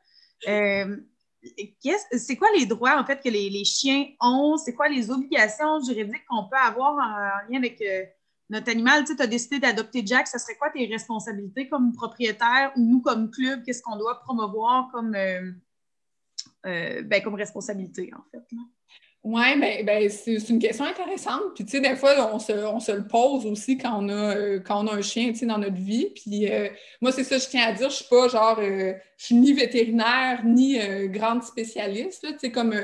Euh, 0.48 0.96
c'est 2.16 2.36
quoi 2.36 2.48
les 2.56 2.66
droits, 2.66 2.98
en 2.98 3.04
fait, 3.04 3.20
que 3.22 3.28
les, 3.28 3.64
chiens 3.64 4.06
ont? 4.20 4.56
C'est 4.56 4.74
quoi 4.74 4.88
les 4.88 5.10
obligations 5.10 5.80
juridiques 5.80 6.24
qu'on 6.28 6.48
peut 6.48 6.56
avoir 6.56 6.94
en, 6.94 7.52
lien 7.52 7.58
avec 7.58 7.82
euh, 7.82 8.04
notre 8.48 8.70
animal? 8.70 9.04
Tu 9.04 9.14
as 9.18 9.26
décidé 9.26 9.58
d'adopter 9.58 10.02
Jack, 10.06 10.26
ça 10.26 10.38
serait 10.38 10.56
quoi 10.56 10.70
tes 10.70 10.86
responsabilités 10.86 11.68
comme 11.68 11.92
propriétaire 11.92 12.72
ou 12.76 12.80
nous, 12.80 13.00
comme 13.00 13.30
club, 13.30 13.62
qu'est-ce 13.64 13.82
qu'on 13.82 13.96
doit 13.96 14.20
promouvoir 14.20 14.88
comme, 14.90 15.12
ben, 16.62 17.22
comme 17.22 17.34
responsabilité, 17.34 18.10
en 18.14 18.24
fait? 18.30 18.56
Oui, 19.24 19.58
ben, 19.58 19.86
ben 19.86 20.10
c'est 20.10 20.50
une 20.50 20.58
question 20.58 20.84
intéressante. 20.84 21.54
Puis, 21.54 21.64
tu 21.64 21.70
sais, 21.70 21.80
des 21.80 21.96
fois, 21.96 22.30
on 22.34 22.38
se, 22.38 22.52
on 22.52 22.78
se, 22.78 22.92
le 22.92 23.06
pose 23.06 23.46
aussi 23.46 23.78
quand 23.78 24.02
on 24.02 24.10
a, 24.10 24.36
euh, 24.36 24.60
quand 24.60 24.84
on 24.84 24.86
a 24.88 24.96
un 24.96 25.00
chien, 25.00 25.28
tu 25.32 25.36
sais, 25.36 25.46
dans 25.46 25.56
notre 25.56 25.76
vie. 25.76 26.10
Puis, 26.14 26.52
euh, 26.52 26.68
moi, 27.00 27.10
c'est 27.10 27.24
ça, 27.24 27.38
je 27.38 27.48
tiens 27.48 27.66
à 27.68 27.72
dire, 27.72 27.88
je 27.88 27.96
suis 27.96 28.04
pas 28.04 28.28
genre, 28.28 28.58
euh, 28.58 28.92
je 29.16 29.24
suis 29.24 29.34
ni 29.34 29.54
vétérinaire, 29.54 30.44
ni 30.44 30.78
grande 31.08 31.42
spécialiste, 31.42 32.26
tu 32.32 32.38
sais, 32.38 32.50
comme, 32.50 32.74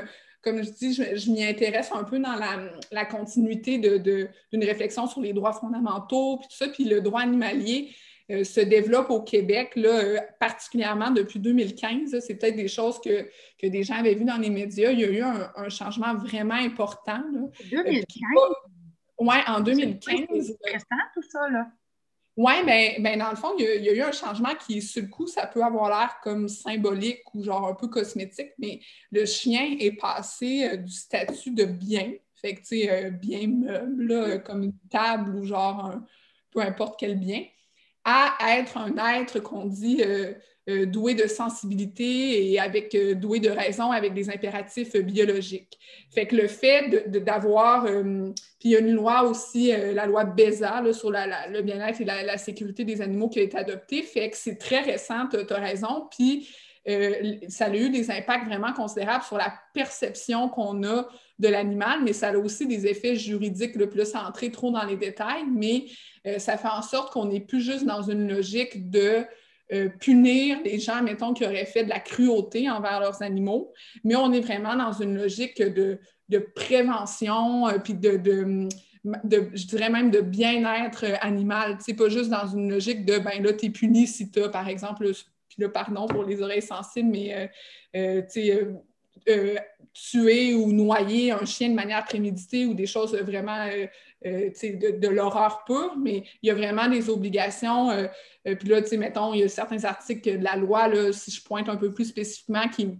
comme 0.41 0.63
je 0.63 0.71
dis, 0.71 0.93
je, 0.95 1.29
m'y 1.29 1.43
intéresse 1.43 1.91
un 1.93 2.03
peu 2.03 2.17
dans 2.17 2.35
la, 2.35 2.71
la 2.91 3.05
continuité 3.05 3.77
d'une 3.77 4.01
de, 4.01 4.65
réflexion 4.65 5.05
sur 5.05 5.21
les 5.21 5.33
droits 5.33 5.53
fondamentaux, 5.53 6.37
puis 6.37 6.47
tout 6.47 6.55
ça, 6.55 6.69
puis 6.69 6.85
le 6.85 7.01
droit 7.01 7.21
animalier. 7.21 7.91
Euh, 8.31 8.43
se 8.43 8.61
développe 8.61 9.09
au 9.09 9.21
Québec, 9.21 9.73
là, 9.75 9.89
euh, 9.89 10.17
particulièrement 10.39 11.11
depuis 11.11 11.39
2015. 11.39 12.19
C'est 12.19 12.35
peut-être 12.35 12.55
des 12.55 12.67
choses 12.67 12.99
que, 13.01 13.27
que, 13.59 13.67
des 13.67 13.83
gens 13.83 13.95
avaient 13.95 14.15
vues 14.15 14.25
dans 14.25 14.37
les 14.37 14.49
médias. 14.49 14.91
Il 14.91 14.99
y 14.99 15.03
a 15.03 15.09
eu 15.09 15.21
un, 15.21 15.69
changement 15.69 16.15
vraiment 16.15 16.55
important. 16.55 17.21
2015? 17.71 18.05
Oui, 19.19 19.35
en 19.47 19.59
2015. 19.59 20.27
C'est 20.29 20.71
récent, 20.71 20.85
tout 21.13 21.23
ça, 21.29 21.49
là. 21.49 21.67
Oui, 22.37 22.53
bien, 22.65 22.93
ben, 22.99 23.19
dans 23.19 23.31
le 23.31 23.35
fond, 23.35 23.53
il 23.59 23.83
y, 23.83 23.89
a, 23.89 23.93
eu 23.93 24.01
un 24.01 24.13
changement 24.13 24.55
qui, 24.55 24.81
sur 24.81 25.01
le 25.01 25.09
coup, 25.09 25.27
ça 25.27 25.47
peut 25.47 25.63
avoir 25.63 25.89
l'air 25.89 26.15
comme 26.23 26.47
symbolique 26.47 27.23
ou 27.33 27.43
genre 27.43 27.67
un 27.67 27.75
peu 27.75 27.87
cosmétique, 27.87 28.51
mais 28.57 28.79
le 29.11 29.25
chien 29.25 29.75
est 29.77 29.99
passé 29.99 30.69
euh, 30.71 30.77
du 30.77 30.91
statut 30.91 31.51
de 31.51 31.65
bien, 31.65 32.13
fait 32.35 32.55
que, 32.55 32.61
tu 32.61 32.81
sais, 32.81 33.11
bien 33.11 33.47
meuble, 33.47 34.41
comme 34.43 34.63
une 34.63 34.77
table 34.89 35.35
ou 35.35 35.43
genre 35.43 35.93
peu 36.51 36.61
importe 36.61 36.99
quel 36.99 37.19
bien, 37.19 37.43
à 38.03 38.35
être 38.57 38.77
un 38.77 38.95
être 39.19 39.39
qu'on 39.39 39.65
dit 39.65 40.01
euh, 40.03 40.33
euh, 40.69 40.85
doué 40.85 41.13
de 41.13 41.27
sensibilité 41.27 42.51
et 42.51 42.59
avec 42.59 42.95
euh, 42.95 43.13
doué 43.13 43.39
de 43.39 43.49
raison, 43.49 43.91
avec 43.91 44.13
des 44.13 44.29
impératifs 44.29 44.95
biologiques. 44.95 45.77
Fait 46.09 46.25
que 46.25 46.35
le 46.35 46.47
fait 46.47 47.09
d'avoir, 47.11 47.85
puis 47.85 48.69
il 48.69 48.71
y 48.71 48.75
a 48.75 48.79
une 48.79 48.93
loi 48.93 49.23
aussi, 49.23 49.71
la 49.71 50.05
loi 50.05 50.25
BESA 50.25 50.91
sur 50.93 51.11
le 51.11 51.61
bien-être 51.61 52.01
et 52.01 52.05
la, 52.05 52.37
sécurité 52.37 52.83
des 52.85 53.01
animaux 53.01 53.29
qui 53.29 53.39
a 53.39 53.43
été 53.43 53.57
adoptée, 53.57 54.01
fait 54.01 54.29
que 54.29 54.37
c'est 54.37 54.57
très 54.57 54.81
récent, 54.81 55.27
tu 55.29 55.37
as 55.37 55.59
raison, 55.59 56.07
puis 56.11 56.49
ça 56.85 57.65
a 57.65 57.75
eu 57.75 57.89
des 57.89 58.09
impacts 58.09 58.45
vraiment 58.45 58.73
considérables 58.73 59.23
sur 59.23 59.37
la 59.37 59.53
perception 59.73 60.49
qu'on 60.49 60.83
a 60.83 61.07
de 61.37 61.47
l'animal, 61.47 62.03
mais 62.03 62.13
ça 62.13 62.29
a 62.29 62.37
aussi 62.37 62.67
des 62.67 62.87
effets 62.87 63.15
juridiques, 63.15 63.75
le 63.75 63.89
plus 63.89 64.15
entrer 64.15 64.51
trop 64.51 64.71
dans 64.71 64.83
les 64.83 64.95
détails, 64.95 65.43
mais 65.51 65.85
euh, 66.27 66.39
ça 66.39 66.57
fait 66.57 66.67
en 66.67 66.81
sorte 66.81 67.11
qu'on 67.11 67.25
n'est 67.25 67.39
plus 67.39 67.61
juste 67.61 67.85
dans 67.85 68.03
une 68.03 68.27
logique 68.27 68.89
de 68.89 69.25
euh, 69.73 69.89
punir 69.89 70.59
les 70.63 70.79
gens, 70.79 71.01
mettons, 71.01 71.33
qui 71.33 71.45
auraient 71.45 71.65
fait 71.65 71.83
de 71.83 71.89
la 71.89 71.99
cruauté 71.99 72.69
envers 72.69 72.99
leurs 72.99 73.21
animaux, 73.23 73.73
mais 74.03 74.15
on 74.15 74.31
est 74.33 74.41
vraiment 74.41 74.75
dans 74.75 74.91
une 74.91 75.17
logique 75.17 75.61
de, 75.61 75.99
prévention, 76.55 77.67
euh, 77.67 77.79
puis 77.79 77.95
de, 77.95 78.69
je 79.03 79.65
dirais 79.65 79.89
même 79.89 80.11
de 80.11 80.21
bien-être 80.21 81.05
animal. 81.21 81.77
C'est 81.79 81.95
pas 81.95 82.09
juste 82.09 82.29
dans 82.29 82.47
une 82.47 82.69
logique 82.69 83.03
de, 83.05 83.17
ben 83.17 83.41
là, 83.41 83.53
tu 83.53 83.65
es 83.65 83.69
puni 83.69 84.05
si 84.05 84.29
tu 84.29 84.43
as, 84.43 84.49
par 84.49 84.67
exemple, 84.67 85.11
puis 85.51 85.63
là, 85.63 85.69
pardon 85.69 86.07
pour 86.07 86.23
les 86.23 86.41
oreilles 86.41 86.61
sensibles, 86.61 87.09
mais 87.09 87.51
tu 87.93 88.23
sais, 88.29 88.67
tuer 89.93 90.55
ou 90.55 90.71
noyer 90.71 91.31
un 91.31 91.45
chien 91.45 91.69
de 91.69 91.75
manière 91.75 92.05
préméditée 92.05 92.65
ou 92.65 92.73
des 92.73 92.85
choses 92.85 93.15
vraiment 93.15 93.67
euh, 94.25 94.51
de, 94.53 95.07
l'horreur 95.07 95.63
pure, 95.65 95.95
mais 95.97 96.23
il 96.41 96.47
y 96.47 96.51
a 96.51 96.53
vraiment 96.53 96.87
des 96.87 97.09
obligations. 97.09 97.89
Euh, 97.89 98.07
euh, 98.47 98.55
puis 98.55 98.69
là, 98.69 98.81
mettons, 98.97 99.33
il 99.33 99.41
y 99.41 99.43
a 99.43 99.49
certains 99.49 99.83
articles 99.83 100.37
de 100.37 100.43
la 100.43 100.55
loi, 100.55 100.87
là, 100.87 101.11
si 101.11 101.31
je 101.31 101.43
pointe 101.43 101.67
un 101.69 101.75
peu 101.75 101.91
plus 101.91 102.05
spécifiquement, 102.05 102.67
qui, 102.69 102.97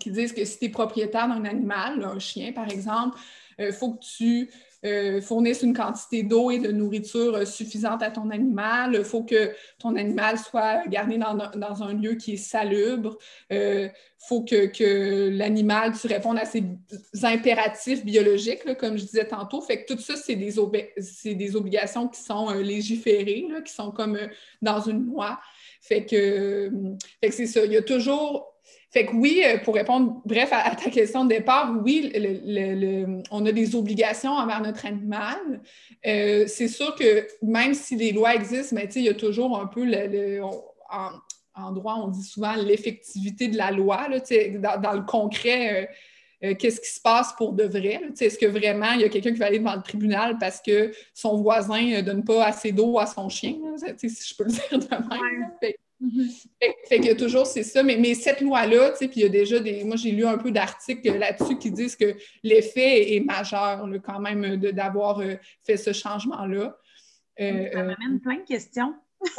qui 0.00 0.10
disent 0.10 0.32
que 0.32 0.44
si 0.44 0.58
tu 0.58 0.64
es 0.66 0.68
propriétaire 0.70 1.28
d'un 1.28 1.44
animal, 1.44 2.02
un 2.02 2.18
chien 2.18 2.52
par 2.52 2.70
exemple, 2.70 3.18
il 3.58 3.72
faut 3.72 3.94
que 3.94 4.04
tu 4.04 4.50
euh, 4.84 5.20
fournissent 5.22 5.62
une 5.62 5.74
quantité 5.74 6.22
d'eau 6.22 6.50
et 6.50 6.58
de 6.58 6.70
nourriture 6.70 7.36
euh, 7.36 7.44
suffisante 7.46 8.02
à 8.02 8.10
ton 8.10 8.28
animal. 8.30 8.94
Il 8.98 9.04
faut 9.04 9.22
que 9.22 9.52
ton 9.78 9.96
animal 9.96 10.38
soit 10.38 10.86
gardé 10.88 11.16
dans, 11.16 11.82
un 11.82 11.94
lieu 11.94 12.14
qui 12.16 12.34
est 12.34 12.36
salubre. 12.36 13.16
Il 13.50 13.56
euh, 13.56 13.88
faut 14.18 14.44
que, 14.44 15.30
l'animal, 15.30 15.92
tu 15.98 16.12
à 16.12 16.44
ses 16.44 16.64
impératifs 17.22 18.04
biologiques, 18.04 18.76
comme 18.78 18.98
je 18.98 19.04
disais 19.04 19.26
tantôt. 19.26 19.62
Fait 19.62 19.84
que 19.84 19.94
tout 19.94 20.00
ça, 20.00 20.16
c'est 20.16 20.36
des, 20.36 20.54
des, 21.34 21.56
obligations 21.56 22.08
qui 22.08 22.20
sont 22.20 22.50
légiférées, 22.50 23.46
qui 23.64 23.72
sont 23.72 23.90
comme 23.90 24.18
dans 24.60 24.80
une 24.80 25.06
loi. 25.06 25.40
Fait 25.80 26.04
que, 26.04 26.70
fait 27.22 27.28
que 27.28 27.34
c'est 27.34 27.46
ça. 27.46 27.64
Il 27.64 27.72
y 27.72 27.76
a 27.76 27.82
toujours 27.82 28.53
fait 28.94 29.06
que 29.06 29.12
oui, 29.16 29.42
euh, 29.44 29.58
pour 29.58 29.74
répondre, 29.74 30.22
bref, 30.24 30.50
à, 30.52 30.72
ta 30.76 30.88
question 30.88 31.24
de 31.24 31.30
départ, 31.30 31.74
oui, 31.84 32.12
on 33.32 33.44
a 33.44 33.50
des 33.50 33.74
obligations 33.74 34.30
envers 34.30 34.62
notre 34.62 34.86
animal. 34.86 35.60
Euh, 36.06 36.44
c'est 36.46 36.68
sûr 36.68 36.94
que 36.94 37.26
même 37.42 37.74
si 37.74 37.96
les 37.96 38.12
lois 38.12 38.36
existent, 38.36 38.76
mais 38.76 38.88
il 38.94 39.02
y 39.02 39.08
a 39.08 39.14
toujours 39.14 39.58
un 39.58 39.66
peu 39.66 39.84
le, 39.84 40.40
en, 41.56 41.72
droit, 41.72 41.96
on 42.04 42.06
dit 42.06 42.22
souvent 42.22 42.54
l'effectivité 42.54 43.48
de 43.48 43.56
la 43.56 43.72
loi, 43.72 44.06
là, 44.08 44.20
dans, 44.60 44.80
dans, 44.80 44.92
le 44.92 45.02
concret. 45.02 45.90
Euh, 46.44 46.54
qu'est-ce 46.54 46.80
qui 46.80 46.90
se 46.90 47.00
passe 47.00 47.32
pour 47.36 47.52
de 47.52 47.64
vrai? 47.64 48.00
Est-ce 48.20 48.38
que 48.38 48.46
vraiment 48.46 48.92
il 48.92 49.00
y 49.00 49.04
a 49.04 49.08
quelqu'un 49.08 49.32
qui 49.32 49.38
va 49.38 49.46
aller 49.46 49.58
devant 49.58 49.74
le 49.74 49.82
tribunal 49.82 50.36
parce 50.38 50.60
que 50.60 50.92
son 51.14 51.36
voisin 51.42 51.82
ne 51.82 52.00
donne 52.00 52.22
pas 52.22 52.44
assez 52.44 52.70
d'eau 52.70 52.98
à 52.98 53.06
son 53.06 53.28
chien? 53.28 53.56
si 53.96 54.08
je 54.08 54.36
peux 54.36 54.44
le 54.44 54.50
dire 54.50 54.78
de 54.78 54.94
même. 54.94 55.50
Fait, 55.60 55.78
qu'il 56.88 57.04
y 57.04 57.10
a 57.10 57.14
toujours, 57.14 57.46
c'est 57.46 57.62
ça. 57.62 57.82
Mais, 57.82 57.96
mais 57.96 58.14
cette 58.14 58.40
loi-là, 58.40 58.90
tu 58.92 58.98
sais, 58.98 59.08
puis 59.08 59.20
il 59.20 59.22
y 59.22 59.26
a 59.26 59.28
déjà 59.28 59.58
des. 59.58 59.84
Moi, 59.84 59.96
j'ai 59.96 60.10
lu 60.10 60.24
un 60.24 60.38
peu 60.38 60.50
d'articles 60.50 61.16
là-dessus 61.16 61.58
qui 61.58 61.70
disent 61.70 61.96
que 61.96 62.14
l'effet 62.42 63.14
est 63.14 63.20
majeur, 63.20 63.88
quand 64.04 64.20
même, 64.20 64.56
d'avoir 64.56 65.20
euh, 65.20 65.34
fait 65.64 65.76
ce 65.76 65.92
changement-là. 65.92 66.76
Euh, 67.40 67.70
ça 67.72 67.78
euh, 67.80 67.84
m'amène 67.84 68.20
plein 68.20 68.36
de 68.36 68.44
questions. 68.44 68.94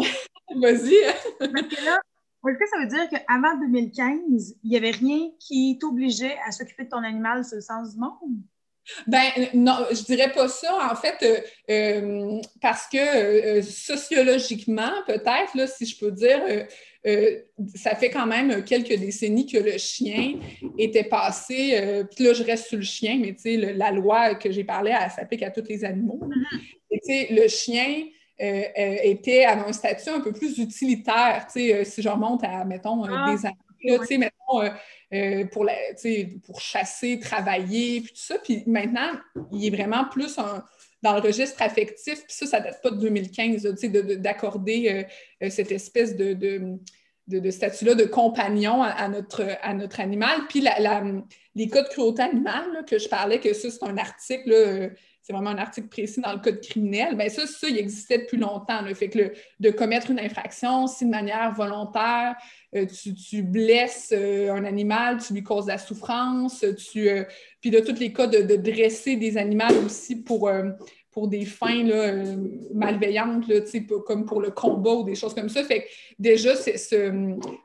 Vas-y. 0.55 0.95
Parce 1.39 1.51
que 1.51 1.85
là, 1.85 1.99
est-ce 2.47 2.59
que 2.59 2.69
ça 2.69 2.79
veut 2.79 2.87
dire 2.87 3.09
qu'avant 3.09 3.57
2015, 3.57 4.55
il 4.63 4.69
n'y 4.69 4.77
avait 4.77 4.91
rien 4.91 5.31
qui 5.39 5.77
t'obligeait 5.79 6.37
à 6.45 6.51
s'occuper 6.51 6.85
de 6.85 6.89
ton 6.89 7.03
animal 7.03 7.43
sur 7.43 7.55
le 7.55 7.61
sens 7.61 7.93
du 7.93 7.99
monde? 7.99 8.41
Ben 9.07 9.23
non, 9.53 9.77
je 9.91 10.03
dirais 10.03 10.31
pas 10.31 10.47
ça. 10.47 10.89
En 10.91 10.95
fait, 10.95 11.17
euh, 11.23 11.39
euh, 11.69 12.41
parce 12.61 12.87
que 12.87 12.97
euh, 12.97 13.61
sociologiquement, 13.61 14.91
peut-être, 15.07 15.55
là, 15.55 15.67
si 15.67 15.85
je 15.85 15.97
peux 15.97 16.11
dire, 16.11 16.41
ça 17.75 17.95
fait 17.95 18.09
quand 18.09 18.25
même 18.25 18.63
quelques 18.63 18.97
décennies 18.99 19.45
que 19.45 19.57
le 19.57 19.77
chien 19.77 20.39
était 20.77 21.03
passé. 21.03 22.03
Puis 22.15 22.25
là, 22.25 22.33
je 22.33 22.43
reste 22.43 22.67
sur 22.67 22.77
le 22.77 22.83
chien, 22.83 23.19
mais 23.21 23.33
tu 23.33 23.41
sais, 23.41 23.57
la 23.57 23.91
loi 23.91 24.35
que 24.35 24.51
j'ai 24.51 24.63
parlé, 24.63 24.91
elle 24.99 25.11
s'applique 25.11 25.43
à 25.43 25.51
tous 25.51 25.67
les 25.69 25.85
animaux. 25.85 26.19
Mm-hmm. 26.23 26.59
Et 26.91 26.99
tu 26.99 27.05
sais, 27.05 27.27
le 27.31 27.47
chien. 27.47 28.05
était 28.37 29.45
à 29.45 29.65
un 29.65 29.71
statut 29.71 30.09
un 30.09 30.19
peu 30.19 30.33
plus 30.33 30.57
utilitaire, 30.57 31.47
tu 31.47 31.69
sais, 31.69 31.85
si 31.85 32.01
je 32.01 32.09
remonte 32.09 32.43
à, 32.43 32.65
mettons, 32.65 33.03
ah, 33.05 33.31
des 33.31 33.45
années, 33.45 33.55
tu 33.81 34.05
sais, 34.05 34.17
mettons, 34.17 34.34
euh, 35.13 35.45
pour, 35.45 35.65
la, 35.65 35.75
pour 36.45 36.59
chasser, 36.59 37.19
travailler, 37.19 38.01
puis 38.01 38.13
tout 38.13 38.21
ça. 38.21 38.37
Puis 38.43 38.63
maintenant, 38.67 39.11
il 39.51 39.65
est 39.65 39.75
vraiment 39.75 40.05
plus 40.05 40.37
dans 41.01 41.13
le 41.13 41.21
registre 41.21 41.61
affectif, 41.61 42.15
puis 42.25 42.33
ça, 42.33 42.45
ça 42.47 42.59
date 42.59 42.81
pas 42.81 42.89
de 42.89 42.97
2015, 42.97 43.63
d'accorder 44.17 45.07
euh, 45.43 45.49
cette 45.49 45.71
espèce 45.71 46.15
de, 46.15 46.33
de, 46.33 46.77
statut-là 47.51 47.95
de 47.95 48.05
compagnon 48.05 48.83
à, 48.83 49.07
notre, 49.07 49.45
à 49.61 49.73
notre 49.73 49.99
animal. 49.99 50.41
Puis 50.49 50.63
les 51.55 51.67
cas 51.67 51.83
de 51.83 51.87
cruauté 51.87 52.21
animale, 52.21 52.85
que 52.87 52.99
je 52.99 53.07
parlais, 53.07 53.39
que 53.39 53.53
ça, 53.53 53.69
c'est 53.69 53.83
un 53.83 53.97
article, 53.97 54.51
euh, 54.51 54.89
c'est 55.21 55.33
vraiment 55.33 55.51
un 55.51 55.57
article 55.57 55.87
précis 55.87 56.21
dans 56.21 56.33
le 56.33 56.39
code 56.39 56.61
criminel, 56.61 57.15
bien 57.15 57.29
ça, 57.29 57.47
ça, 57.47 57.67
il 57.67 57.77
existait 57.77 58.19
depuis 58.19 58.37
longtemps. 58.37 58.81
Le 58.81 58.93
Fait 58.93 59.09
que 59.09 59.33
de 59.59 59.69
commettre 59.71 60.11
une 60.11 60.19
infraction, 60.19 60.85
si 60.85 61.05
de 61.05 61.09
manière 61.09 61.53
volontaire, 61.53 62.35
euh, 62.75 62.85
tu, 62.85 63.41
blesses 63.41 64.13
euh, 64.15 64.51
un 64.51 64.65
animal, 64.65 65.17
tu 65.25 65.33
lui 65.33 65.43
causes 65.43 65.65
de 65.65 65.71
la 65.71 65.77
souffrance, 65.77 66.63
tu, 66.77 67.09
puis 67.61 67.71
de 67.71 67.79
tous 67.79 67.99
les 67.99 68.13
cas 68.13 68.27
de, 68.27 68.55
dresser 68.55 69.15
des 69.15 69.37
animaux 69.37 69.85
aussi 69.85 70.21
pour, 70.21 70.49
pour 71.15 71.29
des 71.29 71.45
fins 71.45 71.81
là, 71.83 72.11
malveillantes, 72.73 73.45
comme 74.05 74.25
pour 74.25 74.41
le 74.41 74.51
combat 74.51 74.91
ou 74.91 75.03
des 75.05 75.15
choses 75.15 75.33
comme 75.33 75.47
ça. 75.47 75.63
Fait 75.63 75.83
que 75.83 75.87
déjà, 76.19 76.57
c'est 76.57 76.77
ce, 76.77 77.09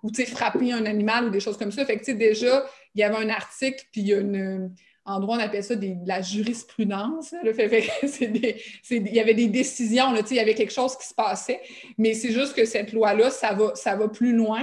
ou 0.05 0.11
frapper 0.25 0.73
un 0.73 0.87
animal 0.87 1.27
ou 1.27 1.31
des 1.31 1.41
choses 1.41 1.57
comme 1.57 1.73
ça. 1.73 1.85
Fait 1.85 1.99
que 1.99 2.13
déjà, 2.13 2.65
il 2.95 3.01
y 3.01 3.03
avait 3.03 3.17
un 3.17 3.29
article, 3.29 3.85
puis 3.91 4.13
une 4.13 4.73
en 5.05 5.19
droit, 5.19 5.37
on 5.37 5.41
appelle 5.41 5.65
ça 5.65 5.75
de 5.75 5.95
la 6.07 6.23
jurisprudence. 6.23 7.35
Il 7.43 9.13
y 9.13 9.19
avait 9.19 9.35
des 9.35 9.49
décisions, 9.49 10.15
il 10.15 10.37
y 10.37 10.39
avait 10.39 10.55
quelque 10.55 10.73
chose 10.73 10.97
qui 10.97 11.09
se 11.09 11.15
passait, 11.15 11.61
mais 11.99 12.15
c'est 12.15 12.31
juste 12.31 12.55
que 12.55 12.65
cette 12.65 12.93
loi-là, 12.93 13.31
ça 13.31 13.53
va, 13.55 13.75
ça 13.75 13.97
va 13.97 14.07
plus 14.07 14.33
loin. 14.33 14.63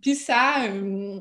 Puis 0.00 0.14
ça, 0.14 0.64
euh, 0.64 1.20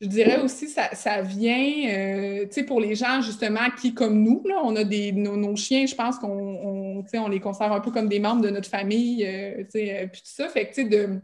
je 0.00 0.08
dirais 0.08 0.40
aussi, 0.40 0.68
ça, 0.68 0.94
ça 0.94 1.22
vient, 1.22 1.88
euh, 1.88 2.46
tu 2.46 2.52
sais, 2.52 2.64
pour 2.64 2.80
les 2.80 2.94
gens 2.94 3.22
justement 3.22 3.70
qui, 3.80 3.94
comme 3.94 4.22
nous, 4.22 4.42
là, 4.46 4.60
on 4.64 4.74
a 4.76 4.84
des, 4.84 5.12
nos, 5.12 5.56
chiens, 5.56 5.86
je 5.86 5.94
pense 5.94 6.18
qu'on 6.18 7.02
on, 7.14 7.28
les 7.28 7.40
conserve 7.40 7.72
un 7.72 7.80
peu 7.80 7.90
comme 7.90 8.08
des 8.08 8.18
membres 8.18 8.42
de 8.42 8.50
notre 8.50 8.68
famille, 8.68 9.24
euh, 9.24 9.62
tu 9.64 9.70
sais, 9.70 10.08
puis 10.12 10.20
tout 10.20 10.28
ça. 10.30 10.48
Fait 10.48 10.68
que, 10.68 10.74
tu 10.74 10.82
sais, 10.82 10.88
de 10.88 11.20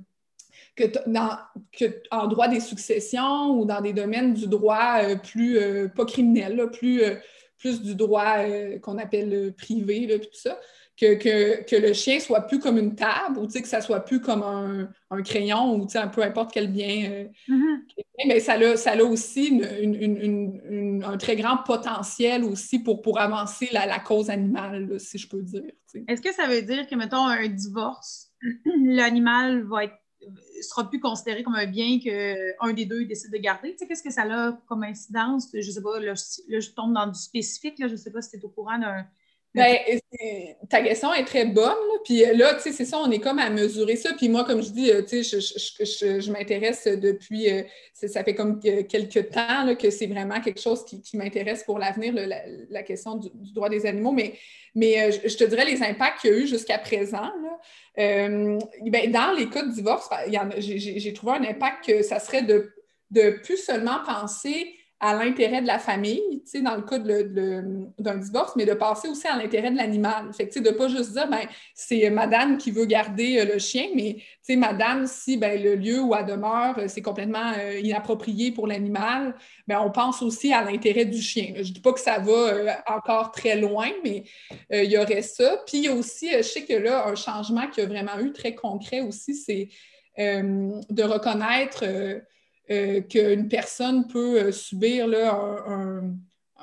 que, 0.77 0.85
dans, 1.09 1.37
que 1.73 1.85
en 2.11 2.29
droit 2.29 2.49
des 2.49 2.61
successions 2.61 3.59
ou 3.59 3.65
dans 3.65 3.81
des 3.81 3.93
domaines 3.93 4.35
du 4.35 4.47
droit 4.47 5.01
plus, 5.17 5.59
pas 5.95 6.07
criminel, 6.07 6.71
plus, 6.73 7.03
plus 7.59 7.83
du 7.83 7.95
droit 7.95 8.37
qu'on 8.81 8.97
appelle 8.97 9.53
privé, 9.59 10.07
là, 10.07 10.19
tout 10.19 10.29
ça, 10.33 10.59
que, 11.01 11.77
le 11.77 11.93
chien 11.93 12.21
soit 12.21 12.43
plus 12.43 12.59
comme 12.59 12.79
une 12.79 12.95
table 12.95 13.39
ou 13.39 13.47
que 13.47 13.67
ça 13.67 13.81
soit 13.81 14.01
plus 14.01 14.21
comme 14.21 14.43
un, 14.43 15.23
crayon 15.23 15.75
ou 15.75 15.87
peu 15.87 16.23
importe 16.23 16.53
quel 16.53 16.71
bien. 16.71 17.11
Euh, 17.11 17.25
mm-hmm. 17.49 18.27
Mais 18.29 18.41
ça 18.41 18.53
a, 18.53 18.77
ça 18.77 18.93
a 18.93 19.03
aussi 19.03 19.61
un 21.05 21.17
très 21.17 21.37
grand 21.37 21.59
potentiel 21.59 22.45
aussi 22.45 22.79
pour, 22.79 23.03
pour 23.03 23.19
avancer 23.19 23.69
la, 23.73 23.99
cause 23.99 24.31
animale, 24.31 25.01
si 25.01 25.19
je 25.19 25.29
peux 25.29 25.43
dire. 25.43 25.73
Est-ce 26.07 26.23
que 26.23 26.33
ça 26.33 26.47
veut 26.47 26.63
dire 26.63 26.87
que, 26.87 26.95
mettons, 26.95 27.27
un 27.27 27.49
divorce, 27.49 28.33
l'animal 28.65 29.63
va 29.65 29.85
être 29.85 29.95
sera 30.61 30.89
plus 30.89 31.01
considéré 31.01 31.43
comme 31.43 31.55
un 31.55 31.67
bien 31.67 31.99
qu'un 31.99 32.73
des 32.75 32.85
deux 32.85 33.07
décide 33.07 33.33
de 33.33 33.39
garder? 33.39 33.75
qu'est-ce 33.75 34.03
que 34.03 34.11
ça 34.11 34.23
a 34.23 34.53
comme 34.69 34.83
incidence? 34.83 35.49
Je 35.53 35.59
ne 35.59 35.63
sais 35.63 35.83
pas, 35.83 35.99
là, 35.99 36.13
je 36.15 36.71
tombe 36.73 36.93
dans 36.93 37.07
du 37.07 37.19
spécifique, 37.19 37.79
là, 37.79 37.87
je 37.87 37.93
ne 37.93 37.97
sais 37.97 38.11
pas 38.11 38.21
si 38.21 38.33
tu 38.33 38.37
es 38.37 38.45
au 38.45 38.51
courant 38.51 38.79
d'un 38.79 39.07
ben, 39.53 39.77
ta 40.69 40.81
question 40.81 41.13
est 41.13 41.25
très 41.25 41.45
bonne. 41.45 41.75
Puis 42.05 42.25
euh, 42.25 42.35
là, 42.35 42.55
tu 42.55 42.63
sais, 42.63 42.73
c'est 42.73 42.85
ça, 42.85 42.99
on 42.99 43.11
est 43.11 43.19
comme 43.19 43.41
à 43.41 43.51
mesurer 43.51 43.97
ça. 43.97 44.13
Puis 44.15 44.29
moi, 44.29 44.45
comme 44.45 44.63
je 44.63 44.71
dis, 44.71 44.91
euh, 44.91 45.03
tu 45.03 45.25
sais, 45.25 45.41
je, 45.41 46.31
m'intéresse 46.31 46.87
depuis, 46.87 47.51
euh, 47.51 47.63
ça 47.93 48.23
fait 48.23 48.35
comme 48.35 48.61
quelques 48.61 49.31
temps 49.31 49.75
que 49.75 49.91
c'est 49.91 50.07
vraiment 50.07 50.41
quelque 50.41 50.61
chose 50.61 50.85
qui, 50.85 51.17
m'intéresse 51.17 51.65
pour 51.65 51.79
l'avenir, 51.79 52.15
la, 52.15 52.83
question 52.83 53.17
du, 53.17 53.29
droit 53.53 53.69
des 53.69 53.87
animaux. 53.87 54.13
Mais, 54.13 54.35
mais 54.77 55.11
je, 55.11 55.37
te 55.37 55.45
dirais 55.45 55.65
les 55.65 55.83
impacts 55.83 56.21
qu'il 56.21 56.31
y 56.31 56.35
a 56.35 56.37
eu 56.37 56.47
jusqu'à 56.47 56.79
présent. 56.79 57.31
ben, 57.97 58.61
dans 59.11 59.37
les 59.37 59.49
cas 59.49 59.65
de 59.65 59.73
divorce, 59.73 60.09
j'ai 60.59 61.13
trouvé 61.13 61.33
un 61.33 61.45
impact 61.45 61.87
que 61.87 62.03
ça 62.03 62.21
serait 62.21 62.43
de, 62.43 62.73
de 63.11 63.31
plus 63.43 63.57
seulement 63.57 63.99
penser 64.07 64.77
à 65.03 65.15
l'intérêt 65.15 65.63
de 65.63 65.67
la 65.67 65.79
famille, 65.79 66.43
tu 66.51 66.61
dans 66.61 66.77
le 66.77 66.83
cas 66.83 66.99
d'un 66.99 68.19
divorce, 68.19 68.55
mais 68.55 68.67
de 68.67 68.75
passer 68.75 69.09
aussi 69.09 69.27
à 69.27 69.37
l'intérêt 69.37 69.71
de 69.71 69.77
l'animal. 69.79 70.31
Fait 70.35 70.47
que, 70.47 70.53
tu 70.53 70.63
sais, 70.63 70.71
de 70.71 70.77
pas 70.77 70.89
juste 70.89 71.13
dire, 71.13 71.27
ben, 71.27 71.47
c'est 71.75 72.11
madame 72.11 72.59
qui 72.59 72.71
veut 72.71 72.85
garder 72.85 73.39
euh, 73.39 73.55
le 73.55 73.59
chien, 73.59 73.87
mais, 73.95 74.17
tu 74.17 74.25
sais, 74.43 74.57
madame, 74.57 75.07
si, 75.07 75.39
ben, 75.39 75.61
le 75.61 75.75
lieu 75.77 76.01
où 76.01 76.15
elle 76.15 76.27
demeure, 76.27 76.79
euh, 76.79 76.85
c'est 76.87 77.01
complètement 77.01 77.53
euh, 77.59 77.79
inapproprié 77.79 78.53
pour 78.53 78.67
l'animal, 78.67 79.35
ben, 79.67 79.81
on 79.81 79.91
pense 79.91 80.21
aussi 80.21 80.53
à 80.53 80.63
l'intérêt 80.63 81.07
du 81.07 81.23
chien. 81.23 81.55
Je 81.57 81.73
dis 81.73 81.81
pas 81.81 81.95
que 81.95 82.01
ça 82.01 82.19
va 82.19 82.83
encore 82.87 83.33
très 83.33 83.57
loin, 83.57 83.89
mais 84.05 84.25
il 84.71 84.91
y 84.91 84.99
aurait 84.99 85.23
ça. 85.23 85.63
Puis, 85.67 85.89
aussi, 85.89 86.31
je 86.31 86.43
sais 86.43 86.65
que 86.65 86.75
là, 86.75 87.07
un 87.09 87.15
changement 87.15 87.69
qui 87.69 87.81
a 87.81 87.87
vraiment 87.87 88.19
eu 88.21 88.33
très 88.33 88.55
concret 88.55 89.01
aussi, 89.01 89.35
c'est 89.35 89.69
de 90.19 91.03
reconnaître 91.03 91.85
euh, 92.71 93.01
qu'une 93.01 93.49
personne 93.49 94.07
peut 94.07 94.41
euh, 94.41 94.53
subir 94.53 95.09
là, 95.09 95.37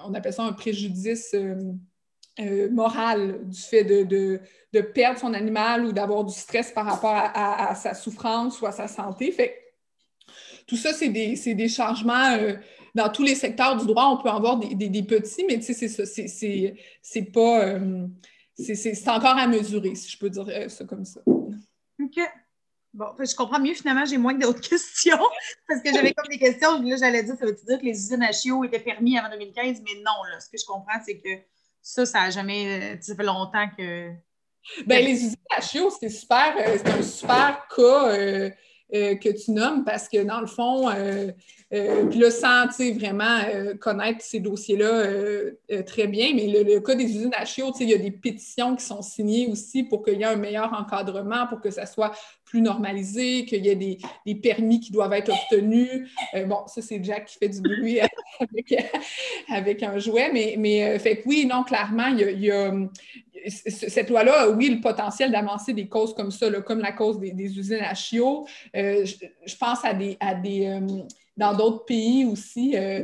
on 0.06 0.14
appelle 0.14 0.32
ça 0.32 0.44
un 0.44 0.54
préjudice 0.54 1.36
euh, 1.36 2.70
moral 2.72 3.46
du 3.46 3.60
fait 3.60 3.84
de, 3.84 4.40
perdre 4.94 5.20
son 5.20 5.34
animal 5.34 5.86
ou 5.86 5.92
d'avoir 5.92 6.24
du 6.24 6.34
stress 6.34 6.72
par 6.72 6.86
rapport 6.86 7.14
à, 7.14 7.76
sa 7.76 7.94
souffrance 7.94 8.62
ou 8.62 8.68
à 8.68 8.72
sa 8.72 8.88
santé. 8.88 9.32
Fait 9.32 9.56
tout 10.66 10.78
ça, 10.78 10.94
c'est 10.94 11.10
des, 11.10 11.68
changements 11.68 12.38
dans 12.96 13.10
tous 13.10 13.24
les 13.24 13.36
secteurs 13.36 13.76
du 13.76 13.86
droit. 13.86 14.06
On 14.06 14.22
peut 14.22 14.30
en 14.30 14.38
avoir 14.38 14.58
des, 14.58 15.04
petits, 15.04 15.46
mais 15.46 15.60
c'est 15.62 15.88
ça, 15.88 16.06
c'est 16.06 17.32
pas. 17.34 17.80
c'est 18.56 19.10
encore 19.10 19.38
à 19.38 19.48
mesurer, 19.48 19.96
si 19.96 20.12
je 20.12 20.18
peux 20.18 20.30
dire 20.30 20.70
ça 20.70 20.86
comme 20.86 21.04
ça. 21.04 21.22
OK. 21.26 22.20
Bon, 22.98 23.14
je 23.20 23.36
comprends 23.36 23.60
mieux 23.60 23.76
finalement, 23.76 24.06
j'ai 24.06 24.18
moins 24.18 24.34
d'autres 24.34 24.60
questions 24.70 25.20
parce 25.68 25.84
que 25.84 25.94
j'avais 25.94 26.14
comme 26.14 26.28
des 26.32 26.40
questions. 26.40 26.82
Là, 26.82 26.96
j'allais 26.96 27.22
dire, 27.22 27.36
ça 27.40 27.46
veut 27.46 27.54
dire 27.54 27.80
que 27.80 27.86
les 27.86 27.92
usines 27.92 28.24
à 28.24 28.32
chiots 28.32 28.64
étaient 28.64 28.80
permis 28.80 29.20
avant 29.20 29.30
2015, 29.30 29.82
mais 29.86 30.02
non, 30.04 30.24
là, 30.32 30.40
ce 30.40 30.50
que 30.50 30.58
je 30.60 30.66
comprends, 30.66 31.00
c'est 31.06 31.20
que 31.20 31.30
ça, 31.80 32.08
ça 32.08 32.22
n'a 32.22 32.32
jamais. 32.32 32.96
Euh, 32.96 32.98
ça 33.00 33.16
fait 33.16 33.24
longtemps 33.24 33.70
que. 33.78 34.10
Bien, 34.88 35.00
les 35.00 35.12
usines 35.12 35.36
à 35.56 35.62
chiots, 35.62 35.92
c'est 35.92 36.10
super, 36.10 36.56
euh, 36.58 36.76
c'est 36.76 36.90
un 36.90 37.04
super 37.04 37.68
cas. 37.68 38.08
Euh, 38.08 38.50
euh, 38.94 39.16
que 39.16 39.28
tu 39.28 39.52
nommes 39.52 39.84
parce 39.84 40.08
que 40.08 40.24
dans 40.24 40.40
le 40.40 40.48
fond, 40.48 40.90
euh, 40.90 41.28
euh, 41.74 42.06
puis 42.06 42.20
là, 42.20 42.32
sans 42.32 42.68
vraiment 42.94 43.42
connaître 43.82 44.22
ces 44.22 44.40
dossiers-là 44.40 45.04
très 45.86 46.08
bien, 46.08 46.34
mais 46.34 46.64
le, 46.64 46.80
cas 46.80 46.96
des 46.96 47.04
usines 47.04 47.34
à 47.36 47.44
chiots, 47.44 47.74
il 47.82 47.90
y 47.90 47.94
a 47.94 47.98
des 47.98 48.12
pétitions 48.12 48.78
qui 48.78 48.86
sont 48.86 49.02
signées 49.02 49.48
aussi 49.48 49.84
pour 49.84 50.06
qu'il 50.06 50.20
y 50.20 50.22
ait 50.22 50.26
un 50.26 50.38
meilleur 50.38 50.72
encadrement, 50.74 51.48
pour 51.48 51.60
que 51.60 51.70
ça 51.70 51.86
soit 51.86 52.14
plus 52.46 52.62
normalisé, 52.62 53.44
qu'il 53.44 53.66
y 53.66 53.70
ait 53.70 53.76
des, 53.76 54.36
permis 54.36 54.80
qui 54.80 54.94
doivent 54.94 55.12
être 55.12 55.34
obtenus. 55.34 56.10
bon, 56.46 56.60
ça, 56.68 56.82
c'est 56.82 57.04
Jack 57.04 57.26
qui 57.26 57.38
fait 57.40 57.50
du 57.50 57.60
bruit 57.60 58.00
avec, 59.50 59.84
un 59.84 60.00
jouet, 60.00 60.32
mais, 60.32 60.56
mais 60.58 60.98
fait 61.00 61.24
oui, 61.26 61.46
non, 61.46 61.64
clairement, 61.64 62.08
il 62.08 62.40
y 62.40 62.52
a, 62.52 62.72
cette 63.50 64.10
loi-là 64.10 64.42
a, 64.42 64.50
oui, 64.50 64.70
le 64.70 64.82
potentiel 64.82 65.32
d'avancer 65.32 65.74
des 65.74 65.88
causes 65.88 66.14
comme 66.14 66.32
ça, 66.32 66.50
comme 66.62 66.80
la 66.80 66.92
cause 66.92 67.20
des, 67.20 67.32
usines 67.58 67.82
à 67.82 67.94
chiots. 67.94 68.48
Euh, 68.76 69.06
je, 69.06 69.56
pense 69.56 69.84
à 69.84 69.94
des. 69.94 70.18
À 70.20 70.36
des 70.36 70.66
euh, 70.68 71.04
dans 71.36 71.54
d'autres 71.54 71.86
pays 71.86 72.26
aussi. 72.26 72.76
Euh, 72.76 73.04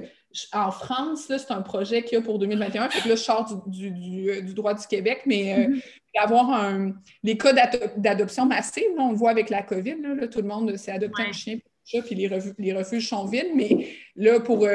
en 0.51 0.71
France, 0.71 1.25
c'est 1.27 1.51
un 1.51 1.61
projet 1.61 2.03
qu'il 2.03 2.17
y 2.17 2.21
a 2.21 2.23
pour 2.23 2.39
2021. 2.39 2.89
Fait 2.89 3.01
que 3.01 3.09
là, 3.09 3.15
je 3.15 3.21
sors 3.21 3.45
du, 3.67 4.53
droit 4.55 4.73
du 4.73 4.87
Québec, 4.87 5.21
mais 5.27 5.67
mm-hmm. 5.67 5.81
avoir 6.19 6.49
un, 6.49 6.93
les 7.21 7.37
cas 7.37 7.53
d'adoption 7.95 8.47
massive, 8.47 8.85
on 8.97 9.11
le 9.11 9.15
voit 9.15 9.29
avec 9.29 9.51
la 9.51 9.61
COVID, 9.61 9.97
tout 10.31 10.41
le 10.41 10.47
monde 10.47 10.75
s'est 10.77 10.91
adopté 10.91 11.21
un 11.21 11.31
chien, 11.31 11.59
puis 11.85 12.15
les, 12.15 12.27
les, 12.57 12.73
refuges 12.73 13.07
sont 13.07 13.25
vides. 13.25 13.51
Mais 13.55 13.89
là, 14.15 14.39
pour 14.39 14.67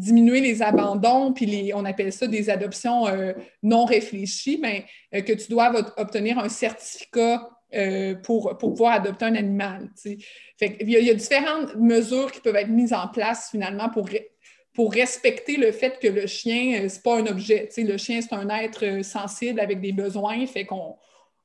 diminuer 0.00 0.40
les 0.40 0.62
abandons, 0.62 1.32
puis 1.32 1.46
les, 1.46 1.74
on 1.74 1.84
appelle 1.84 2.12
ça 2.12 2.26
des 2.26 2.50
adoptions 2.50 3.06
euh, 3.06 3.32
non 3.62 3.84
réfléchies, 3.84 4.58
mais 4.60 4.86
euh, 5.14 5.20
que 5.20 5.32
tu 5.32 5.50
dois 5.50 5.72
obtenir 5.98 6.38
un 6.38 6.48
certificat 6.48 7.48
euh, 7.74 8.14
pour, 8.16 8.56
pour 8.58 8.70
pouvoir 8.70 8.94
adopter 8.94 9.26
un 9.26 9.34
animal. 9.34 9.90
Il, 10.04 10.90
y 10.90 11.10
a, 11.10 11.14
différentes 11.14 11.76
mesures 11.76 12.32
qui 12.32 12.40
peuvent 12.40 12.56
être 12.56 12.68
mises 12.68 12.92
en 12.92 13.08
place 13.08 13.50
finalement 13.50 13.88
pour, 13.90 14.08
pour 14.74 14.92
respecter 14.92 15.56
le 15.56 15.70
fait 15.70 15.98
que 16.00 16.08
le 16.08 16.26
chien, 16.26 16.88
c'est 16.88 17.02
pas 17.02 17.18
un 17.18 17.26
objet. 17.26 17.68
Le 17.76 17.96
chien, 17.96 18.20
c'est 18.22 18.34
un 18.34 18.48
être 18.48 19.04
sensible 19.04 19.60
avec 19.60 19.80
des 19.80 19.92
besoins, 19.92 20.46
fait 20.46 20.64
qu'on 20.64 20.96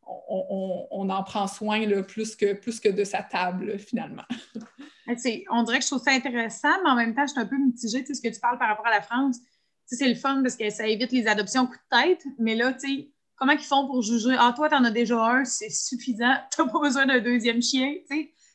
on, 0.07 1.09
en 1.09 1.23
prend 1.23 1.47
soin 1.47 1.85
là, 1.85 2.03
plus, 2.03 2.35
que, 2.35 2.53
plus 2.53 2.79
que 2.79 2.89
de 2.89 3.03
sa 3.03 3.21
table, 3.21 3.77
finalement. 3.77 4.25
on 5.07 5.63
dirait 5.63 5.79
que 5.79 5.83
je 5.83 5.89
trouve 5.89 6.01
ça 6.01 6.11
intéressant, 6.11 6.81
mais 6.83 6.89
en 6.89 6.95
même 6.95 7.13
temps, 7.13 7.25
je 7.25 7.31
suis 7.31 7.39
un 7.39 7.45
peu 7.45 7.57
mitigée. 7.57 8.01
Tu 8.01 8.07
sais, 8.07 8.13
ce 8.15 8.21
que 8.21 8.33
tu 8.33 8.39
parles 8.39 8.57
par 8.57 8.67
rapport 8.67 8.87
à 8.87 8.91
la 8.91 9.01
France, 9.01 9.37
c'est 9.85 10.07
le 10.07 10.15
fun 10.15 10.41
parce 10.41 10.55
que 10.55 10.69
ça 10.69 10.87
évite 10.87 11.11
les 11.11 11.27
adoptions 11.27 11.67
coup 11.67 11.73
de 11.73 11.97
tête, 11.97 12.23
mais 12.39 12.55
là, 12.55 12.73
tu 12.73 12.87
sais, 12.87 13.09
comment 13.35 13.51
ils 13.51 13.59
font 13.59 13.85
pour 13.85 14.01
juger? 14.01 14.35
Ah, 14.37 14.53
toi, 14.55 14.69
tu 14.69 14.75
en 14.75 14.83
as 14.83 14.91
déjà 14.91 15.23
un, 15.23 15.45
c'est 15.45 15.69
suffisant, 15.69 16.33
tu 16.55 16.61
n'as 16.61 16.71
pas 16.71 16.79
besoin 16.79 17.05
d'un 17.05 17.19
deuxième 17.19 17.61
chien, 17.61 17.93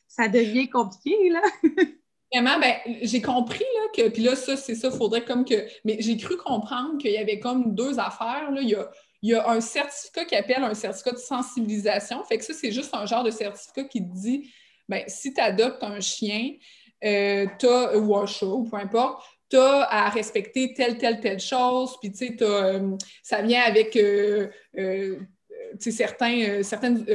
ça 0.07 0.27
devient 0.27 0.69
compliqué, 0.69 1.29
là. 1.29 1.41
Vraiment, 2.33 2.59
ben, 2.59 2.75
j'ai 3.01 3.21
compris 3.21 3.59
là, 3.59 3.87
que, 3.93 4.09
puis 4.09 4.23
là, 4.23 4.37
ça, 4.37 4.55
c'est 4.55 4.75
ça, 4.75 4.89
faudrait 4.89 5.25
comme 5.25 5.43
que. 5.43 5.67
Mais 5.83 5.97
j'ai 5.99 6.15
cru 6.15 6.37
comprendre 6.37 6.97
qu'il 6.97 7.11
y 7.11 7.17
avait 7.17 7.39
comme 7.39 7.75
deux 7.75 7.99
affaires. 7.99 8.49
Là. 8.51 8.61
Il 8.61 8.69
y 8.69 8.75
a 8.75 8.89
il 9.21 9.29
y 9.29 9.35
a 9.35 9.49
un 9.49 9.61
certificat 9.61 10.25
qui 10.25 10.35
appelle 10.35 10.63
un 10.63 10.73
certificat 10.73 11.11
de 11.11 11.17
sensibilisation. 11.17 12.23
Fait 12.23 12.37
que 12.37 12.43
ça, 12.43 12.53
c'est 12.53 12.71
juste 12.71 12.93
un 12.93 13.05
genre 13.05 13.23
de 13.23 13.31
certificat 13.31 13.83
qui 13.83 14.01
dit 14.01 14.51
ben, 14.91 15.03
si 15.07 15.33
tu 15.33 15.39
adoptes 15.39 15.81
un 15.83 16.01
chien 16.01 16.55
euh, 17.01 17.45
ou 17.95 18.17
un 18.17 18.25
chat, 18.25 18.45
peu 18.69 18.75
importe, 18.75 19.23
tu 19.49 19.55
as 19.55 19.83
à 19.89 20.09
respecter 20.09 20.73
telle, 20.73 20.97
telle, 20.97 21.21
telle 21.21 21.39
chose. 21.39 21.95
Puis, 22.01 22.11
tu 22.11 22.27
sais, 22.27 22.35
euh, 22.41 22.97
ça 23.23 23.41
vient 23.41 23.61
avec 23.61 23.95
euh, 23.95 24.49
certains, 25.79 26.61
certaines 26.61 27.05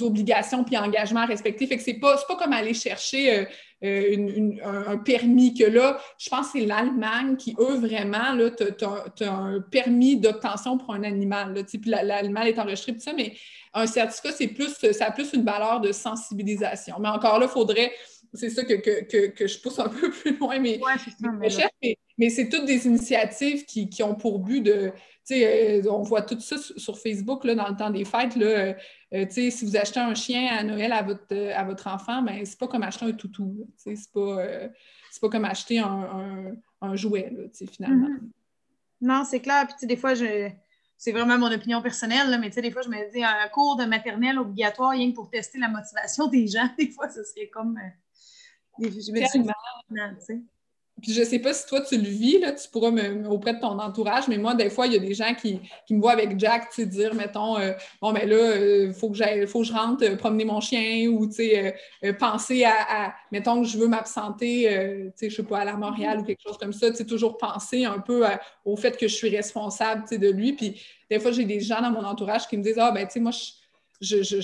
obligations 0.00 0.64
puis 0.64 0.78
engagements 0.78 1.20
à 1.20 1.26
respecter. 1.26 1.66
Fait 1.66 1.76
que 1.76 1.82
c'est 1.82 2.00
pas, 2.00 2.16
pas 2.26 2.36
comme 2.36 2.54
aller 2.54 2.72
chercher 2.72 3.46
euh, 3.84 4.56
un, 4.64 4.96
permis 4.96 5.52
que 5.52 5.64
là, 5.64 6.00
je 6.16 6.30
pense 6.30 6.52
que 6.52 6.58
c'est 6.58 6.66
l'Allemagne 6.66 7.36
qui, 7.36 7.54
eux, 7.58 7.76
vraiment, 7.76 8.34
tu 8.56 9.24
as, 9.24 9.30
un 9.30 9.60
permis 9.60 10.16
d'obtention 10.16 10.78
pour 10.78 10.94
un 10.94 11.02
animal. 11.02 11.52
Puis 11.66 11.80
l'animal 11.84 12.48
est 12.48 12.58
enregistré, 12.58 12.94
tout 12.94 13.00
ça, 13.00 13.12
mais 13.12 13.34
un 13.76 13.86
certificat, 13.86 14.32
c'est 14.32 14.48
plus, 14.48 14.74
ça 14.92 15.06
a 15.06 15.10
plus 15.10 15.32
une 15.34 15.44
valeur 15.44 15.80
de 15.80 15.92
sensibilisation. 15.92 16.96
Mais 16.98 17.08
encore 17.08 17.38
là, 17.38 17.46
il 17.46 17.52
faudrait, 17.52 17.92
c'est 18.32 18.48
ça 18.48 18.64
que, 18.64 18.72
je 18.74 19.60
pousse 19.60 19.78
un 19.78 19.88
peu 20.00 20.10
plus 20.10 20.36
loin, 20.38 20.58
mais, 20.58 20.80
mais, 22.16 22.30
c'est 22.30 22.48
toutes 22.48 22.64
des 22.64 22.86
initiatives 22.86 23.66
qui, 23.66 23.90
qui, 23.90 24.02
ont 24.02 24.14
pour 24.14 24.38
but 24.38 24.62
de, 24.62 24.92
euh, 25.30 25.82
on 25.90 26.02
voit 26.02 26.22
tout 26.22 26.40
ça 26.40 26.56
sur 26.58 26.98
Facebook 26.98 27.44
là, 27.44 27.54
dans 27.54 27.68
le 27.68 27.76
temps 27.76 27.90
des 27.90 28.06
fêtes. 28.06 28.34
Là, 28.36 28.74
euh, 29.12 29.26
si 29.28 29.64
vous 29.64 29.76
achetez 29.76 30.00
un 30.00 30.14
chien 30.14 30.48
à 30.56 30.62
Noël 30.62 30.92
à 30.92 31.02
votre, 31.02 31.36
à 31.54 31.64
votre 31.64 31.86
enfant, 31.88 32.22
ben, 32.22 32.46
c'est 32.46 32.58
pas 32.58 32.68
comme 32.68 32.82
acheter 32.82 33.04
un 33.04 33.12
toutou. 33.12 33.68
C'est 33.76 33.94
pas, 34.10 34.20
euh, 34.40 34.68
pas 35.20 35.28
comme 35.28 35.44
acheter 35.44 35.80
un, 35.80 36.56
un, 36.80 36.96
jouet, 36.96 37.30
finalement. 37.70 38.08
Mm-hmm. 38.08 38.30
Non, 39.02 39.24
c'est 39.24 39.40
clair. 39.40 39.66
Puis 39.66 39.86
des 39.86 39.96
fois, 39.96 40.14
je, 40.14 40.48
c'est 40.98 41.12
vraiment 41.12 41.38
mon 41.38 41.52
opinion 41.52 41.82
personnelle, 41.82 42.38
mais 42.40 42.48
tu 42.48 42.54
sais, 42.54 42.62
des 42.62 42.70
fois, 42.70 42.82
je 42.82 42.88
me 42.88 43.12
dis 43.12 43.22
un 43.22 43.48
cours 43.48 43.76
de 43.76 43.84
maternelle 43.84 44.38
obligatoire, 44.38 44.90
rien 44.90 45.10
que 45.10 45.14
pour 45.14 45.28
tester 45.28 45.58
la 45.58 45.68
motivation 45.68 46.26
des 46.28 46.46
gens, 46.46 46.68
des 46.78 46.90
fois, 46.90 47.08
ce 47.08 47.22
serait 47.22 47.48
comme. 47.48 47.78
Euh, 47.78 48.90
je 48.90 49.12
me 49.12 49.20
dis, 50.26 50.42
puis 51.02 51.12
je 51.12 51.22
sais 51.22 51.38
pas 51.38 51.52
si 51.52 51.66
toi 51.66 51.82
tu 51.82 51.98
le 51.98 52.08
vis, 52.08 52.38
là, 52.38 52.52
tu 52.52 52.68
pourras 52.70 52.90
me, 52.90 53.28
auprès 53.28 53.52
de 53.52 53.60
ton 53.60 53.78
entourage, 53.78 54.28
mais 54.28 54.38
moi, 54.38 54.54
des 54.54 54.70
fois, 54.70 54.86
il 54.86 54.94
y 54.94 54.96
a 54.96 54.98
des 54.98 55.12
gens 55.12 55.34
qui, 55.34 55.60
me 55.90 56.00
voient 56.00 56.12
avec 56.12 56.40
Jack, 56.40 56.70
tu 56.70 56.82
sais, 56.82 56.86
dire, 56.86 57.14
mettons, 57.14 57.58
euh, 57.58 57.72
bon, 58.00 58.12
ben 58.12 58.26
là, 58.26 58.56
il 58.56 58.62
euh, 58.62 58.92
faut, 58.94 59.10
que 59.10 59.46
faut 59.46 59.58
que 59.60 59.66
je 59.66 59.72
rentre 59.74 60.04
euh, 60.04 60.16
promener 60.16 60.46
mon 60.46 60.60
chien 60.60 61.06
ou, 61.08 61.26
tu 61.26 61.34
sais, 61.34 61.76
penser 62.18 62.64
à, 62.64 63.14
mettons 63.30 63.60
que 63.60 63.68
je 63.68 63.76
veux 63.76 63.88
m'absenter, 63.88 64.64
tu 65.08 65.12
sais, 65.16 65.30
je 65.30 65.36
sais 65.36 65.42
pas, 65.42 65.58
à 65.58 65.64
la 65.66 65.76
Montréal 65.76 66.20
ou 66.20 66.24
quelque 66.24 66.42
chose 66.42 66.56
comme 66.56 66.72
ça, 66.72 66.90
tu 66.90 66.96
sais, 66.96 67.04
toujours 67.04 67.36
penser 67.36 67.84
un 67.84 67.98
peu 67.98 68.24
au 68.64 68.76
fait 68.76 68.96
que 68.96 69.06
je 69.06 69.14
suis 69.14 69.28
responsable, 69.28 70.02
tu 70.02 70.08
sais, 70.08 70.18
de 70.18 70.30
lui. 70.30 70.54
Puis 70.54 70.80
des 71.10 71.20
fois, 71.20 71.30
j'ai 71.30 71.44
des 71.44 71.60
gens 71.60 71.82
dans 71.82 71.90
mon 71.90 72.04
entourage 72.04 72.48
qui 72.48 72.56
me 72.56 72.62
disent, 72.62 72.78
ah, 72.78 72.90
ben, 72.90 73.06
tu 73.06 73.14
sais, 73.14 73.20
moi, 73.20 73.32
je, 74.00 74.22
je, 74.22 74.40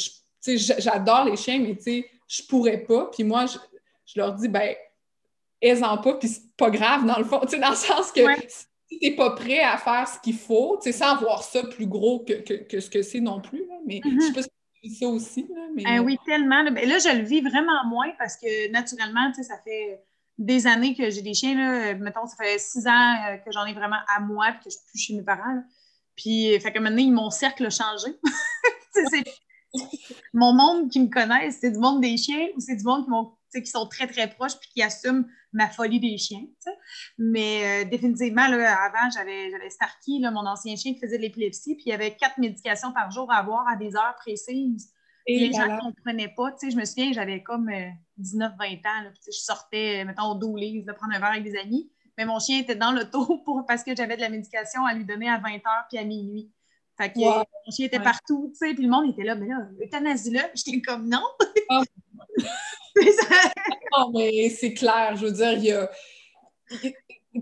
j'adore 0.79 1.25
les 1.25 1.37
chiens, 1.37 1.61
mais, 1.61 1.77
tu 1.77 1.83
sais, 1.83 2.07
je 2.29 2.43
pourrais 2.43 2.79
pas. 2.79 3.11
Puis 3.11 3.25
moi, 3.25 3.47
je, 3.47 3.57
je 4.05 4.21
leur 4.21 4.35
dis, 4.35 4.49
ben, 4.49 4.75
aisant 5.63 5.97
pas, 5.99 6.15
puis 6.15 6.29
c'est 6.29 6.55
pas 6.57 6.71
grave 6.71 7.07
dans 7.07 7.19
le 7.19 7.25
fond, 7.25 7.41
dans 7.61 7.71
le 7.71 7.77
sens 7.77 8.13
que 8.13 8.21
si 8.89 8.99
t'es 8.99 9.13
pas 9.13 9.31
prêt 9.31 9.61
à 9.61 9.79
faire 9.79 10.07
ce 10.07 10.19
qu'il 10.21 10.37
faut, 10.37 10.79
sans 10.81 11.17
voir 11.17 11.43
ça 11.43 11.63
plus 11.63 11.87
gros 11.87 12.25
que, 12.25 12.81
ce 12.81 12.91
que 12.91 13.03
c'est 13.03 13.21
non 13.21 13.41
plus, 13.41 13.65
mais 13.87 14.01
je 14.05 14.11
sais 14.11 14.31
mm-hmm. 14.31 14.35
pas 14.35 14.43
si 14.43 14.49
tu 14.83 14.95
ça 14.95 15.07
aussi. 15.07 15.47
Là, 15.49 15.67
mais... 15.75 15.83
Ah 15.87 16.03
oui, 16.03 16.19
tellement. 16.27 16.65
Ben 16.65 16.89
là, 16.89 16.99
je 16.99 17.17
le 17.17 17.25
vis 17.25 17.41
vraiment 17.41 17.85
moins 17.87 18.11
parce 18.19 18.37
que 18.37 18.71
naturellement, 18.71 19.33
ça 19.33 19.57
fait 19.65 20.03
des 20.39 20.67
années 20.67 20.95
que 20.95 21.09
j'ai 21.09 21.23
des 21.23 21.35
chiens, 21.35 21.55
là. 21.55 21.95
mettons, 21.95 22.27
ça 22.27 22.37
fait 22.37 22.59
six 22.59 22.87
ans 22.87 23.15
euh, 23.29 23.37
que 23.37 23.53
j'en 23.53 23.65
ai 23.65 23.75
vraiment 23.75 24.01
à 24.15 24.21
moi 24.21 24.51
et 24.51 24.53
que 24.55 24.65
je 24.67 24.71
suis 24.71 24.87
plus 24.91 24.99
chez 24.99 25.15
mes 25.15 25.23
parents. 25.23 25.63
Puis, 26.17 26.59
fait 26.61 26.73
que 26.73 26.79
maintenant, 26.79 27.09
mon 27.11 27.31
cercle 27.31 27.67
a 27.67 27.71
changé. 27.71 28.19
mon 30.35 30.53
monde 30.53 30.91
qui 30.91 31.01
me 31.01 31.09
connaît, 31.09 31.51
c'est 31.51 31.71
du 31.71 31.79
monde 31.79 32.01
des 32.01 32.17
chiens 32.17 32.49
ou 32.57 32.61
c'est 32.61 32.77
du 32.77 32.85
monde 32.85 33.05
qui, 33.05 33.11
qui 33.61 33.71
sont 33.71 33.87
très, 33.87 34.07
très 34.07 34.29
proches 34.29 34.59
puis 34.59 34.71
qui 34.75 34.83
assument 34.83 35.27
ma 35.53 35.69
folie 35.69 36.01
des 36.01 36.17
chiens. 36.19 36.45
Mais 37.19 37.85
euh, 37.85 37.89
définitivement, 37.89 38.49
là, 38.49 38.77
avant, 38.85 39.11
j'avais, 39.11 39.51
Starkey, 39.71 40.19
là, 40.21 40.31
mon 40.31 40.47
ancien 40.47 40.77
chien 40.77 40.95
qui 40.95 41.01
faisait 41.01 41.19
de 41.19 41.23
l'épilepsie, 41.23 41.75
puis 41.75 41.85
il 41.87 41.91
y 41.91 41.93
avait 41.93 42.17
quatre 42.17 42.39
médications 42.39 42.93
par 42.93 43.11
jour 43.11 43.31
à 43.31 43.37
avoir 43.37 43.69
à 43.69 43.77
des 43.77 43.95
heures 43.97 44.17
précises. 44.19 44.93
Et 45.27 45.39
les 45.39 45.53
gens 45.53 45.69
ne 45.69 45.79
comprenaient 45.79 46.35
pas. 46.37 46.53
Je 46.61 46.75
me 46.77 46.85
souviens, 46.85 47.13
j'avais 47.13 47.43
comme 47.43 47.71
19-20 47.71 47.71
euh, 47.71 48.43
ans. 48.43 49.03
Là, 49.05 49.11
je 49.25 49.31
sortais, 49.31 50.05
mettons, 50.05 50.33
au 50.33 50.35
dos 50.35 50.57
de 50.57 50.93
prendre 50.93 51.15
un 51.15 51.21
verre 51.21 51.31
avec 51.31 51.45
des 51.45 51.57
amis. 51.57 51.91
Mais 52.19 52.25
mon 52.25 52.39
chien 52.39 52.59
était 52.59 52.75
dans 52.75 52.93
l'auto 52.93 53.39
pour, 53.45 53.65
parce 53.67 53.83
que 53.85 53.95
j'avais 53.97 54.17
de 54.17 54.21
la 54.21 54.29
médication 54.29 54.85
à 54.85 54.95
lui 54.95 55.05
donner 55.05 55.29
à 55.29 55.39
20 55.39 55.49
h 55.57 55.85
puis 55.89 55.99
à 55.99 56.05
minuit. 56.05 56.51
Fait 56.99 57.11
que 57.11 57.19
mon 57.19 57.45
chien 57.71 57.87
était 57.87 58.01
partout, 58.01 58.51
tu 58.53 58.67
sais, 58.67 58.75
puis 58.75 58.85
le 58.85 58.91
monde 58.91 59.11
était 59.11 59.23
là, 59.23 59.35
mais 59.35 59.47
là, 59.47 59.67
euthanasie-là. 59.81 60.51
J'étais 60.55 60.81
comme 60.83 61.09
non. 61.09 61.23
Ah. 61.71 61.83
Non, 63.97 64.11
mais 64.15 64.49
c'est 64.51 64.75
clair, 64.75 65.17
je 65.17 65.27
veux 65.27 65.33
dire, 65.33 65.53
il 65.53 65.65
y 65.65 65.73
a. 65.73 65.91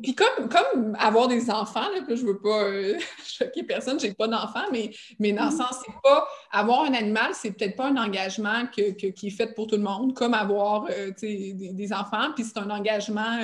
Puis 0.03 0.15
comme, 0.15 0.49
comme 0.49 0.97
avoir 1.01 1.27
des 1.27 1.51
enfants, 1.51 1.89
là, 1.93 2.03
que 2.07 2.15
je 2.15 2.25
veux 2.25 2.39
pas 2.39 2.63
euh, 2.63 2.97
choquer 3.25 3.65
personne, 3.65 3.99
j'ai 3.99 4.15
pas 4.15 4.29
d'enfants, 4.29 4.71
mais, 4.71 4.91
mais 5.19 5.33
dans 5.33 5.47
le 5.47 5.51
sens, 5.51 5.83
c'est 5.85 5.93
pas 6.03 6.29
avoir 6.53 6.85
un 6.85 6.95
animal, 6.95 7.33
c'est 7.35 7.51
peut-être 7.51 7.75
pas 7.75 7.89
un 7.89 7.97
engagement 7.97 8.67
qui 8.69 8.83
est 8.83 9.31
fait 9.31 9.53
pour 9.53 9.67
tout 9.67 9.77
le 9.77 9.83
monde, 9.83 10.15
comme 10.15 10.35
avoir 10.35 10.87
euh, 10.91 11.11
des, 11.21 11.93
enfants, 11.93 12.31
puis 12.37 12.45
c'est 12.45 12.59
un 12.59 12.71
engagement 12.71 13.41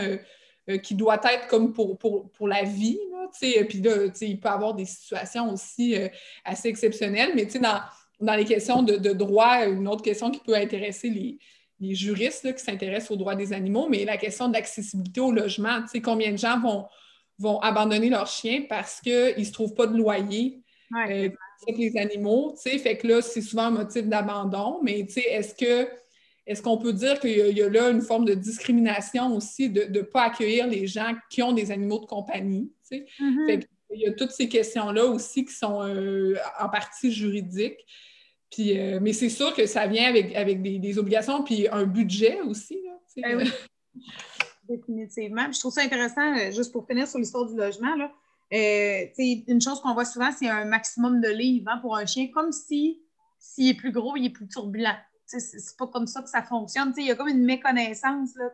euh, 0.68 0.78
qui 0.78 0.94
doit 0.94 1.20
être 1.24 1.48
comme 1.48 1.72
pour, 1.72 1.98
pour, 1.98 2.48
la 2.48 2.62
vie. 2.62 2.98
Puis 3.40 3.82
là, 3.82 4.06
il 4.20 4.38
peut 4.38 4.48
y 4.48 4.52
avoir 4.52 4.74
des 4.74 4.84
situations 4.84 5.52
aussi 5.52 5.96
assez 6.44 6.68
exceptionnelles, 6.68 7.32
mais 7.34 7.46
dans, 7.46 7.80
dans 8.20 8.34
les 8.34 8.44
questions 8.44 8.82
de, 8.82 8.96
de 8.96 9.12
droit, 9.12 9.66
une 9.66 9.88
autre 9.88 10.02
question 10.02 10.30
qui 10.30 10.40
peut 10.40 10.54
intéresser 10.54 11.10
les, 11.10 11.38
les 11.80 11.94
juristes 11.94 12.54
qui 12.54 12.62
s'intéressent 12.62 13.12
aux 13.12 13.16
droits 13.16 13.34
des 13.34 13.52
animaux, 13.52 13.88
mais 13.88 14.04
la 14.04 14.16
question 14.16 14.48
d'accessibilité 14.48 15.20
au 15.20 15.32
logement. 15.32 15.82
Tu 15.82 15.88
sais, 15.88 16.00
combien 16.00 16.32
de 16.32 16.38
gens 16.38 16.58
vont, 16.60 16.86
vont 17.38 17.60
abandonner 17.60 18.08
leurs 18.08 18.28
chiens 18.28 18.62
parce 18.68 19.00
qu'ils 19.00 19.34
ne 19.38 19.44
se 19.44 19.52
trouvent 19.52 19.74
pas 19.74 19.86
de 19.86 19.96
loyer 19.96 20.62
avec 20.94 21.34
euh, 21.34 21.72
les 21.76 21.96
animaux? 21.98 22.54
Tu 22.54 22.70
sais, 22.70 22.78
fait 22.78 22.96
que 22.96 23.06
là, 23.06 23.22
c'est 23.22 23.42
souvent 23.42 23.64
un 23.64 23.70
motif 23.70 24.06
d'abandon, 24.06 24.80
mais 24.82 25.04
tu 25.06 25.14
sais, 25.14 25.28
est-ce 25.28 25.54
que 25.54 25.88
est-ce 26.46 26.62
qu'on 26.62 26.78
peut 26.78 26.92
dire 26.92 27.18
qu'il 27.18 27.58
y, 27.58 27.62
a 27.62 27.68
là 27.68 27.90
une 27.90 28.02
forme 28.02 28.24
de 28.24 28.34
discrimination 28.34 29.34
aussi 29.34 29.68
de 29.68 29.82
ne 29.82 30.00
pas 30.02 30.26
accueillir 30.26 30.68
les 30.68 30.86
gens 30.86 31.12
qui 31.28 31.42
ont 31.42 31.52
des 31.52 31.72
animaux 31.72 31.98
de 31.98 32.06
compagnie? 32.06 32.72
Tu 32.88 32.98
sais? 32.98 33.06
Mm-hmm. 33.20 33.66
Il 33.90 34.00
y 34.00 34.06
a 34.06 34.12
toutes 34.12 34.32
ces 34.32 34.48
questions-là 34.48 35.04
aussi 35.04 35.44
qui 35.44 35.52
sont 35.52 35.82
euh, 35.82 36.34
en 36.58 36.68
partie 36.68 37.12
juridiques. 37.12 37.84
Euh, 38.58 38.98
mais 39.02 39.12
c'est 39.12 39.28
sûr 39.28 39.54
que 39.54 39.66
ça 39.66 39.86
vient 39.86 40.08
avec, 40.08 40.34
avec 40.34 40.62
des, 40.62 40.98
obligations 40.98 41.42
puis 41.42 41.68
un 41.68 41.84
budget 41.84 42.40
aussi. 42.42 42.78
Ben 43.16 43.36
oui. 43.36 43.50
Définitivement. 44.68 45.50
je 45.52 45.60
trouve 45.60 45.72
ça 45.72 45.82
intéressant, 45.82 46.36
euh, 46.36 46.50
juste 46.50 46.72
pour 46.72 46.86
finir 46.86 47.06
sur 47.06 47.18
l'histoire 47.18 47.46
du 47.46 47.56
logement. 47.56 47.94
Là. 47.96 48.12
Euh, 48.52 49.06
une 49.18 49.60
chose 49.60 49.80
qu'on 49.80 49.94
voit 49.94 50.04
souvent, 50.04 50.30
c'est 50.32 50.48
un 50.48 50.64
maximum 50.64 51.20
de 51.20 51.28
livres 51.28 51.70
hein, 51.70 51.78
pour 51.78 51.96
un 51.96 52.06
chien, 52.06 52.28
comme 52.32 52.52
si 52.52 53.00
s'il 53.38 53.68
est 53.68 53.74
plus 53.74 53.92
gros, 53.92 54.16
il 54.16 54.26
est 54.26 54.30
plus 54.30 54.48
turbulent. 54.48 54.96
C'est 55.26 55.76
pas 55.76 55.86
comme 55.86 56.06
ça 56.06 56.22
que 56.22 56.28
ça 56.28 56.42
fonctionne. 56.42 56.92
il 56.96 57.06
y 57.06 57.10
a 57.10 57.14
comme 57.14 57.28
une 57.28 57.44
méconnaissance. 57.44 58.30
Là, 58.36 58.50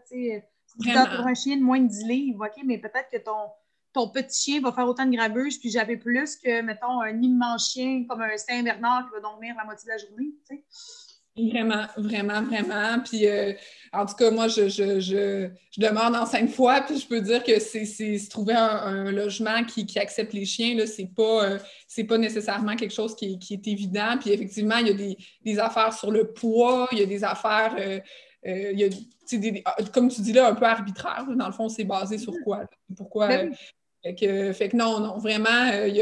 pour 1.17 1.27
un 1.27 1.35
chien 1.35 1.57
de 1.57 1.63
moins 1.63 1.81
de 1.81 1.89
10 1.89 2.05
livres, 2.05 2.47
OK, 2.47 2.63
mais 2.65 2.79
peut-être 2.79 3.09
que 3.11 3.19
ton, 3.19 3.49
ton 3.93 4.09
petit 4.09 4.43
chien 4.43 4.61
va 4.61 4.73
faire 4.73 4.87
autant 4.87 5.07
de 5.07 5.15
grabuge, 5.15 5.59
puis 5.59 5.71
j'avais 5.71 5.97
plus 5.97 6.37
que, 6.37 6.63
mettons, 6.63 7.01
un 7.01 7.21
immense 7.21 7.73
chien 7.73 8.05
comme 8.09 8.23
un 8.23 8.37
Saint-Bernard 8.37 9.07
qui 9.07 9.15
va 9.15 9.21
dormir 9.21 9.55
la 9.57 9.65
moitié 9.65 9.87
de 9.87 9.91
la 9.91 9.99
journée. 9.99 10.33
Vraiment, 11.35 11.87
vraiment, 11.97 12.43
vraiment. 12.43 13.01
Puis, 13.03 13.27
euh, 13.27 13.55
en 13.91 14.05
tout 14.05 14.15
cas, 14.17 14.31
moi, 14.31 14.49
je, 14.49 14.69
je, 14.69 15.01
je, 15.01 15.49
je, 15.71 15.81
demande 15.81 16.15
en 16.15 16.27
cinq 16.27 16.51
fois, 16.51 16.83
puis 16.83 16.99
je 16.99 17.07
peux 17.07 17.23
dire 17.23 17.43
que 17.43 17.59
c'est 17.59 17.87
se 17.87 18.29
trouver 18.29 18.53
un, 18.53 19.11
logement 19.11 19.65
qui, 19.65 19.87
qui, 19.87 19.99
accepte 19.99 20.35
les 20.35 20.45
chiens, 20.45 20.77
là, 20.77 20.87
c'est 20.87 21.11
pas, 21.15 21.45
euh, 21.45 21.59
c'est 21.89 22.05
pas 22.05 22.19
nécessairement 22.19 22.77
quelque 22.77 22.93
chose 22.93 23.17
qui, 23.17 23.39
qui, 23.39 23.55
est 23.55 23.67
évident. 23.67 24.19
Puis, 24.21 24.31
effectivement, 24.31 24.77
il 24.77 24.89
y 24.89 24.91
a 24.91 24.95
des, 24.95 25.17
des, 25.43 25.59
affaires 25.59 25.95
sur 25.95 26.11
le 26.11 26.33
poids, 26.33 26.87
il 26.93 26.99
y 26.99 27.03
a 27.03 27.07
des 27.07 27.25
affaires, 27.25 27.77
euh, 27.79 28.01
il 28.45 28.79
y 28.79 28.85
a, 28.85 28.89
des, 29.39 29.65
comme 29.95 30.11
tu 30.11 30.21
dis 30.21 30.35
là, 30.35 30.49
un 30.49 30.55
peu 30.55 30.67
arbitraire. 30.67 31.25
Dans 31.35 31.47
le 31.47 31.53
fond, 31.53 31.71
c'est 31.71 31.85
basé 31.85 32.19
sur 32.19 32.35
quoi? 32.45 32.67
Pourquoi? 32.95 33.31
Fait 34.03 34.15
que, 34.15 34.53
fait 34.53 34.69
que 34.69 34.77
non, 34.77 35.01
non, 35.01 35.19
vraiment, 35.19 35.71
il 35.87 35.97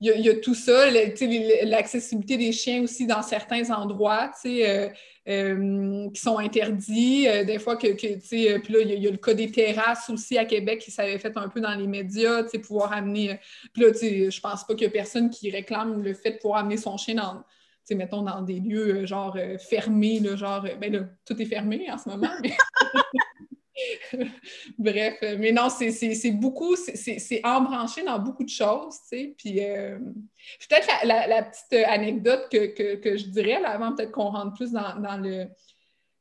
y 0.00 0.28
a, 0.28 0.34
tout 0.34 0.54
ça. 0.54 0.90
L'accessibilité 0.90 2.36
des 2.36 2.52
chiens 2.52 2.82
aussi 2.82 3.06
dans 3.06 3.22
certains 3.22 3.70
endroits, 3.70 4.30
euh, 4.44 4.88
euh, 5.28 6.10
qui 6.10 6.20
sont 6.20 6.38
interdits. 6.38 7.26
Euh, 7.28 7.44
des 7.44 7.58
fois 7.58 7.76
que, 7.76 7.88
puis 7.94 8.72
là, 8.72 8.80
il 8.80 9.02
y, 9.02 9.08
a 9.08 9.10
le 9.10 9.16
cas 9.16 9.34
des 9.34 9.50
terrasses 9.50 10.10
aussi 10.10 10.36
à 10.36 10.44
Québec 10.44 10.80
qui 10.80 10.90
s'avait 10.90 11.18
fait 11.18 11.36
un 11.36 11.48
peu 11.48 11.60
dans 11.60 11.74
les 11.74 11.86
médias, 11.86 12.44
pouvoir 12.62 12.92
amener. 12.92 13.38
Puis 13.72 13.82
là, 13.82 13.88
je 13.92 14.40
pense 14.40 14.64
pas 14.66 14.74
qu'il 14.74 14.84
y 14.84 14.88
a 14.88 14.92
personne 14.92 15.30
qui 15.30 15.50
réclame 15.50 16.02
le 16.02 16.14
fait 16.14 16.32
de 16.32 16.38
pouvoir 16.38 16.60
amener 16.60 16.76
son 16.76 16.96
chien 16.96 17.14
dans 17.14 17.42
mettons, 17.94 18.22
dans 18.22 18.42
des 18.42 18.58
lieux 18.58 19.06
genre 19.06 19.38
fermés, 19.60 20.20
genre, 20.36 20.66
ben 20.80 20.92
là, 20.92 21.00
tout 21.24 21.40
est 21.40 21.44
fermé 21.44 21.86
en 21.88 21.96
ce 21.96 22.08
moment. 22.08 22.32
Bref, 24.78 25.14
mais 25.38 25.52
non, 25.52 25.68
c'est 25.70 26.30
beaucoup, 26.32 26.76
c'est 26.76 27.40
embranché 27.44 28.02
dans 28.02 28.18
beaucoup 28.18 28.44
de 28.44 28.48
choses, 28.48 28.96
tu 29.02 29.08
sais. 29.08 29.34
Puis, 29.36 29.64
euh, 29.64 29.98
peut-être 30.68 30.88
la, 31.04 31.42
petite 31.42 31.86
anecdote 31.86 32.48
que, 32.50 33.16
je 33.16 33.26
dirais, 33.26 33.60
là, 33.60 33.70
avant 33.70 33.94
peut-être 33.94 34.12
qu'on 34.12 34.30
rentre 34.30 34.54
plus 34.54 34.72
dans, 34.72 35.20
le 35.22 35.46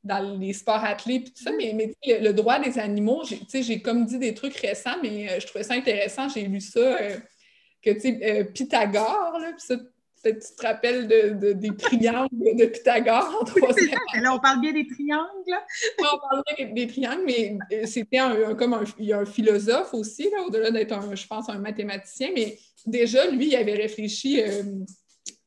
dans 0.04 0.38
les 0.38 0.54
sports 0.54 0.84
athlètes 0.84 1.30
et 1.30 1.32
tout 1.32 1.44
ça, 1.44 1.52
mais, 1.52 1.74
mais 1.74 1.94
le, 2.20 2.32
droit 2.32 2.60
des 2.60 2.78
animaux, 2.78 3.24
j'ai 3.26 3.82
comme 3.82 4.06
dit 4.06 4.20
des 4.20 4.34
trucs 4.34 4.56
récents, 4.58 4.98
mais 5.02 5.30
euh, 5.30 5.40
je 5.40 5.48
trouvais 5.48 5.64
ça 5.64 5.74
intéressant, 5.74 6.30
j'ai 6.30 6.44
lu 6.44 6.62
ça, 6.62 6.80
euh, 6.80 7.18
que, 7.82 7.92
tu 7.92 8.00
sais, 8.02 8.46
Pythagore, 8.54 9.40
là, 9.40 9.52
puis 9.52 9.66
ça, 9.66 9.76
tu 10.32 10.56
te 10.56 10.62
rappelles 10.62 11.08
de, 11.08 11.54
des 11.54 11.76
triangles 11.76 12.30
de 12.32 12.66
Pythagore 12.66 13.38
en 13.42 13.46
troisième 13.46 14.00
Là, 14.22 14.34
on 14.34 14.40
parle 14.40 14.62
bien 14.62 14.74
des 14.74 14.88
triangles. 14.88 15.64
on 16.00 16.04
parle 16.04 16.44
bien 16.58 16.74
des, 16.74 16.88
triangles, 16.88 17.24
mais 17.26 17.58
euh, 17.72 17.86
c'était 17.86 18.18
un, 18.18 18.56
comme 18.56 18.74
un, 18.74 18.84
il 19.00 19.06
y 19.06 19.14
a 19.14 19.20
un 19.20 19.26
philosophe 19.26 19.94
aussi, 19.94 20.30
au-delà 20.46 20.72
d'être, 20.72 20.94
un, 20.94 21.16
je 21.16 21.28
pense, 21.28 21.50
un 21.50 21.60
mathématicien, 21.60 22.30
mais 22.34 22.58
déjà, 22.86 23.30
lui, 23.30 23.48
il 23.48 23.56
avait 23.56 23.76
réfléchi 23.76 24.42
euh, 24.42 24.64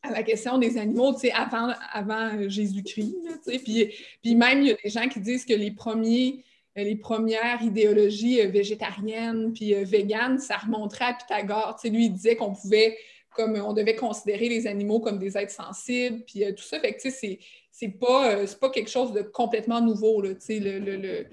à 0.03 0.11
la 0.11 0.23
question 0.23 0.59
des 0.59 0.79
animaux 0.79 1.17
avant, 1.35 1.73
avant 1.93 2.49
Jésus-Christ. 2.49 3.17
Puis, 3.47 3.95
puis 4.23 4.35
même, 4.35 4.63
il 4.63 4.69
y 4.69 4.73
a 4.73 4.77
des 4.83 4.91
gens 4.91 5.09
qui 5.09 5.21
disent 5.21 5.45
que 5.45 5.55
les 5.55 5.71
premiers 5.71 6.45
les 6.77 6.95
premières 6.95 7.61
idéologies 7.61 8.41
euh, 8.41 8.51
végétariennes 8.51 9.53
puis 9.53 9.75
véganes, 9.83 10.39
ça 10.39 10.59
remonterait 10.59 11.07
à 11.07 11.15
Pythagore. 11.15 11.77
lui, 11.83 12.05
il 12.05 12.13
disait 12.13 12.37
qu'on 12.37 12.53
pouvait 12.53 12.97
comme 13.39 13.55
on 13.55 13.73
devait 13.73 13.95
considérer 13.95 14.49
les 14.49 14.67
animaux 14.67 14.99
comme 14.99 15.21
des 15.21 15.39
êtres 15.39 15.53
sensibles, 15.53 16.25
puis 16.25 16.45
euh, 16.45 16.53
tout 16.53 16.65
ça. 16.65 16.81
Fait 16.81 16.93
que, 16.93 17.01
tu 17.01 17.11
sais, 17.13 17.39
c'est 17.71 17.89
pas, 17.89 18.33
euh, 18.33 18.47
pas 18.61 18.69
quelque 18.69 18.91
chose 18.91 19.13
de 19.13 19.23
complètement 19.23 19.81
nouveau, 19.81 20.23
tu 20.23 20.35
sais, 20.41 20.59
le, 20.59 20.81
le, 20.81 21.27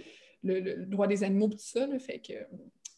le, 0.44 0.86
droit 0.86 1.08
des 1.08 1.24
animaux, 1.24 1.48
tout 1.48 1.58
ça, 1.58 1.88
là, 1.88 1.98
fait 1.98 2.20
que... 2.20 2.34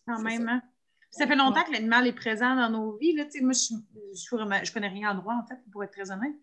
Quand 0.06 0.22
même, 0.22 0.50
hein? 0.50 0.62
Ça 1.10 1.26
fait 1.26 1.38
longtemps 1.38 1.64
que 1.64 1.72
l'animal 1.72 2.06
est 2.06 2.14
présent 2.14 2.56
dans 2.56 2.70
nos 2.70 2.98
vies. 2.98 3.14
Là. 3.14 3.24
Moi, 3.42 3.54
je, 3.54 3.74
je, 4.14 4.66
je, 4.66 4.74
connais 4.74 4.90
rien 4.90 5.12
en 5.12 5.16
droit, 5.16 5.34
en 5.34 5.48
fait, 5.48 5.60
pour 5.72 5.84
être 5.84 5.92
très 5.92 6.12
honnête. 6.12 6.36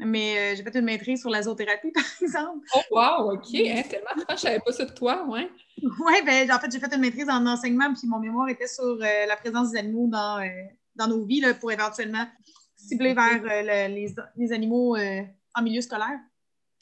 Mais 0.00 0.38
euh, 0.38 0.56
j'ai 0.56 0.62
fait 0.62 0.76
une 0.76 0.84
maîtrise 0.84 1.20
sur 1.20 1.30
la 1.30 1.42
zoothérapie, 1.42 1.90
par 1.94 2.04
exemple. 2.20 2.66
Oh, 2.74 2.80
wow, 2.90 3.32
OK. 3.32 3.54
Hein, 3.54 3.82
tellement 3.88 4.24
je 4.30 4.36
savais 4.36 4.60
pas 4.60 4.72
ça 4.72 4.84
de 4.84 4.92
toi, 4.92 5.24
ouais. 5.28 5.48
Oui, 5.82 6.14
ben, 6.26 6.50
en 6.50 6.58
fait, 6.58 6.70
j'ai 6.70 6.80
fait 6.80 6.92
une 6.92 7.00
maîtrise 7.00 7.28
en 7.28 7.46
enseignement, 7.46 7.92
puis 7.94 8.08
mon 8.08 8.18
mémoire 8.18 8.48
était 8.48 8.66
sur 8.66 8.84
euh, 8.84 9.26
la 9.26 9.36
présence 9.36 9.70
des 9.70 9.78
animaux 9.78 10.08
dans, 10.08 10.40
euh, 10.40 10.46
dans 10.98 11.08
nos 11.08 11.24
vies 11.24 11.40
là, 11.40 11.54
pour 11.54 11.72
éventuellement 11.72 12.26
cibler 12.76 13.14
vers 13.14 13.42
les, 13.88 14.14
les, 14.36 14.52
animaux 14.52 14.96
en 14.96 15.62
milieu 15.62 15.80
scolaire. 15.80 16.18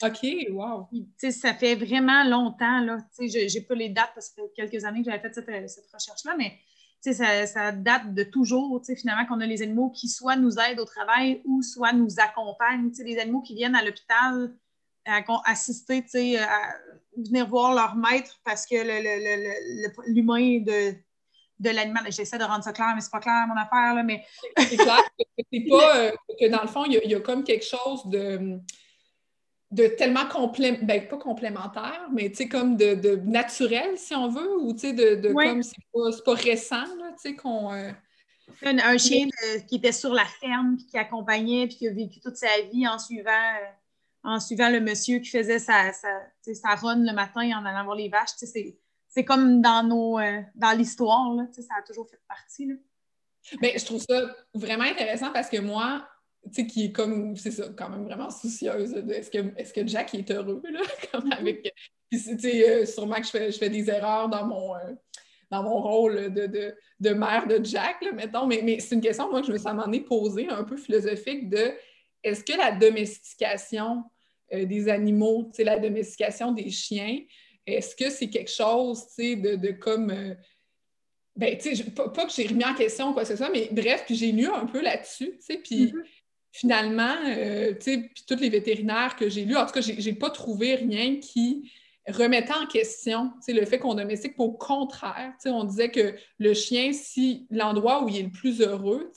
OK, 0.03 0.27
wow. 0.51 0.87
ça 1.31 1.53
fait 1.55 1.75
vraiment 1.75 2.23
longtemps, 2.23 2.81
là. 2.81 2.97
Je 3.19 3.53
n'ai 3.53 3.61
pas 3.61 3.73
les 3.73 3.89
dates 3.89 4.11
parce 4.13 4.29
que 4.29 4.35
ça 4.35 4.41
fait 4.43 4.69
quelques 4.69 4.85
années 4.85 4.99
que 4.99 5.09
j'avais 5.09 5.21
fait 5.21 5.33
cette, 5.33 5.69
cette 5.69 5.91
recherche-là, 5.91 6.35
mais 6.37 6.59
ça, 7.01 7.45
ça, 7.47 7.71
date 7.71 8.13
de 8.13 8.23
toujours, 8.23 8.81
finalement, 8.95 9.25
qu'on 9.25 9.39
a 9.39 9.45
les 9.45 9.61
animaux 9.61 9.89
qui 9.89 10.07
soit 10.07 10.35
nous 10.35 10.59
aident 10.59 10.79
au 10.79 10.85
travail 10.85 11.41
ou 11.45 11.61
soit 11.61 11.93
nous 11.93 12.19
accompagnent. 12.19 12.91
Les 12.99 13.17
animaux 13.17 13.41
qui 13.41 13.55
viennent 13.55 13.75
à 13.75 13.83
l'hôpital 13.83 14.53
assister, 15.45 16.03
à 16.37 16.75
venir 17.15 17.47
voir 17.47 17.73
leur 17.73 17.95
maître 17.95 18.39
parce 18.43 18.65
que 18.65 18.75
l'humain 20.11 20.59
de, 20.59 20.95
de 21.59 21.69
l'animal, 21.69 22.05
j'essaie 22.11 22.37
de 22.37 22.43
rendre 22.43 22.63
ça 22.63 22.73
clair, 22.73 22.93
mais 22.95 23.01
c'est 23.01 23.11
pas 23.11 23.19
clair 23.19 23.45
mon 23.47 23.55
affaire, 23.55 23.95
là, 23.95 24.03
mais... 24.03 24.23
c'est 24.57 24.77
clair 24.77 25.03
que 25.17 25.43
c'est 25.51 25.65
pas... 25.69 25.97
Euh, 25.97 26.11
que 26.39 26.47
dans 26.49 26.61
le 26.61 26.67
fond, 26.67 26.85
il 26.85 26.93
y, 26.93 27.15
a 27.15 27.19
comme 27.19 27.43
quelque 27.43 27.65
chose 27.65 28.05
de 28.05 28.59
de 29.69 29.87
tellement 29.87 30.25
complémentaire, 30.25 30.85
ben, 30.85 31.07
pas 31.07 31.17
complémentaire, 31.17 32.07
mais 32.13 32.29
tu 32.29 32.37
sais, 32.37 32.47
comme 32.47 32.77
de, 32.77 32.95
de, 32.95 33.15
naturel, 33.17 33.97
si 33.97 34.15
on 34.15 34.29
veut, 34.29 34.57
ou 34.61 34.73
tu 34.73 34.79
sais, 34.79 34.93
de, 34.93 35.15
de 35.15 35.33
comme 35.33 35.61
c'est 35.61 35.75
pas, 35.93 36.09
pas, 36.23 36.33
récent, 36.33 36.85
tu 36.85 37.31
sais, 37.31 37.35
qu'on. 37.35 37.73
Euh, 37.73 37.91
un, 38.63 38.97
chien 38.97 39.27
qui 39.67 39.75
était 39.75 39.91
sur 39.91 40.13
la 40.13 40.23
ferme, 40.23 40.77
puis 40.77 40.85
qui 40.85 40.97
accompagnait, 40.97 41.67
puis 41.67 41.77
qui 41.77 41.87
a 41.89 41.91
vécu 41.91 42.21
toute 42.21 42.37
sa 42.37 42.61
vie 42.71 42.87
en 42.87 42.97
suivant, 42.97 43.29
euh, 43.31 43.65
en 44.23 44.39
suivant 44.39 44.69
le 44.69 44.79
monsieur 44.79 45.19
qui 45.19 45.29
faisait 45.29 45.59
sa, 45.59 45.91
sa, 45.91 46.07
sa 46.53 46.75
run 46.75 47.03
le 47.03 47.13
matin 47.13 47.41
en 47.59 47.65
allant 47.65 47.83
voir 47.83 47.97
les 47.97 48.07
vaches, 48.07 48.37
tu 48.39 48.47
sais, 48.47 48.77
c'est 49.17 49.25
comme 49.25 49.63
dans 49.63 49.81
nos 49.81 50.19
euh, 50.19 50.41
dans 50.53 50.77
l'histoire, 50.77 51.33
là, 51.33 51.47
ça 51.51 51.73
a 51.79 51.81
toujours 51.81 52.07
fait 52.07 52.21
partie, 52.27 52.67
là. 52.67 52.75
Bien, 53.59 53.71
je 53.75 53.83
trouve 53.83 53.99
ça 54.07 54.35
vraiment 54.53 54.83
intéressant 54.83 55.31
parce 55.33 55.49
que 55.49 55.57
moi, 55.57 56.07
tu 56.43 56.53
sais, 56.53 56.67
qui 56.67 56.85
est 56.85 56.91
comme, 56.91 57.35
c'est 57.35 57.49
ça, 57.49 57.63
quand 57.75 57.89
même 57.89 58.03
vraiment 58.03 58.29
soucieuse 58.29 58.91
de 58.91 59.11
est-ce 59.11 59.31
que, 59.31 59.39
est 59.57 59.73
que 59.73 59.87
Jack 59.87 60.13
est 60.13 60.29
heureux, 60.29 60.61
là, 60.69 60.81
comme 61.11 61.27
mm-hmm. 61.27 61.39
avec, 61.39 61.73
tu 62.11 62.19
sais, 62.19 62.69
euh, 62.69 62.85
sûrement 62.85 63.15
que 63.15 63.23
je 63.23 63.31
fais, 63.31 63.51
je 63.51 63.57
fais 63.57 63.71
des 63.71 63.89
erreurs 63.89 64.29
dans 64.29 64.45
mon, 64.45 64.75
euh, 64.75 64.93
dans 65.49 65.63
mon 65.63 65.81
rôle 65.81 66.31
de, 66.31 66.45
de, 66.45 66.75
de, 66.99 67.09
mère 67.09 67.47
de 67.47 67.59
Jack, 67.65 68.03
là, 68.03 68.11
mettons, 68.11 68.45
mais, 68.45 68.61
mais 68.63 68.79
c'est 68.79 68.93
une 68.93 69.01
question, 69.01 69.31
moi, 69.31 69.41
que 69.41 69.47
je 69.47 69.51
me 69.51 69.57
suis 69.57 69.67
amenée 69.67 70.01
poser, 70.01 70.47
un 70.47 70.63
peu 70.63 70.77
philosophique, 70.77 71.49
de 71.49 71.73
est-ce 72.21 72.43
que 72.43 72.55
la 72.55 72.71
domestication 72.71 74.03
euh, 74.53 74.65
des 74.65 74.89
animaux, 74.89 75.45
tu 75.45 75.55
sais, 75.55 75.63
la 75.63 75.79
domestication 75.79 76.51
des 76.51 76.69
chiens, 76.69 77.17
est-ce 77.67 77.95
que 77.95 78.09
c'est 78.09 78.29
quelque 78.29 78.51
chose, 78.51 79.05
tu 79.09 79.13
sais, 79.15 79.35
de, 79.35 79.55
de 79.55 79.71
comme... 79.71 80.07
ben, 81.35 81.57
tu 81.57 81.75
sais, 81.75 81.83
pas, 81.91 82.07
que 82.09 82.31
j'ai 82.33 82.47
remis 82.47 82.65
en 82.65 82.73
question 82.73 83.13
quoi 83.13 83.23
que 83.23 83.27
ce 83.27 83.35
soit, 83.35 83.49
mais 83.49 83.69
bref, 83.71 84.03
puis 84.05 84.15
j'ai 84.15 84.31
lu 84.31 84.47
un 84.47 84.65
peu 84.65 84.81
là-dessus, 84.81 85.33
tu 85.37 85.41
sais, 85.41 85.57
puis 85.57 85.85
mm-hmm. 85.87 86.03
finalement, 86.51 87.15
euh, 87.27 87.73
tu 87.73 87.81
sais, 87.81 87.97
puis 88.13 88.23
tous 88.27 88.39
les 88.39 88.49
vétérinaires 88.49 89.15
que 89.15 89.29
j'ai 89.29 89.45
lus, 89.45 89.57
en 89.57 89.65
tout 89.65 89.73
cas, 89.73 89.81
j'ai 89.81 90.13
pas 90.13 90.29
trouvé 90.29 90.75
rien 90.75 91.19
qui 91.19 91.71
remettait 92.07 92.53
en 92.53 92.65
question 92.65 93.31
le 93.47 93.65
fait 93.65 93.79
qu'on 93.79 93.95
domestique. 93.95 94.33
Au 94.37 94.51
contraire, 94.51 95.33
on 95.45 95.63
disait 95.63 95.89
que 95.89 96.15
le 96.39 96.53
chien, 96.53 96.93
si 96.93 97.47
l'endroit 97.49 98.03
où 98.03 98.09
il 98.09 98.17
est 98.17 98.23
le 98.23 98.31
plus 98.31 98.61
heureux, 98.61 99.11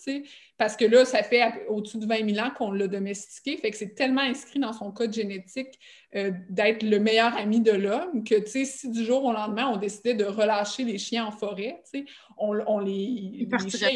parce 0.58 0.76
que 0.76 0.84
là, 0.84 1.04
ça 1.04 1.22
fait 1.22 1.66
au-dessus 1.68 1.98
de 1.98 2.06
20 2.06 2.34
000 2.34 2.46
ans 2.46 2.50
qu'on 2.50 2.72
l'a 2.72 2.88
domestiqué, 2.88 3.56
fait 3.56 3.70
que 3.70 3.76
c'est 3.76 3.94
tellement 3.94 4.22
inscrit 4.22 4.58
dans 4.58 4.72
son 4.72 4.90
code 4.90 5.12
génétique 5.12 5.78
euh, 6.16 6.32
d'être 6.48 6.82
le 6.82 6.98
meilleur 6.98 7.36
ami 7.36 7.60
de 7.60 7.72
l'homme 7.72 8.24
que 8.24 8.44
si 8.46 8.90
du 8.90 9.04
jour 9.04 9.24
au 9.24 9.32
lendemain, 9.32 9.68
on 9.68 9.76
décidait 9.76 10.14
de 10.14 10.24
relâcher 10.24 10.84
les 10.84 10.98
chiens 10.98 11.26
en 11.26 11.32
forêt, 11.32 11.82
on, 12.36 12.58
on 12.66 12.78
les, 12.78 13.46
les 13.48 13.70
chiens, 13.70 13.90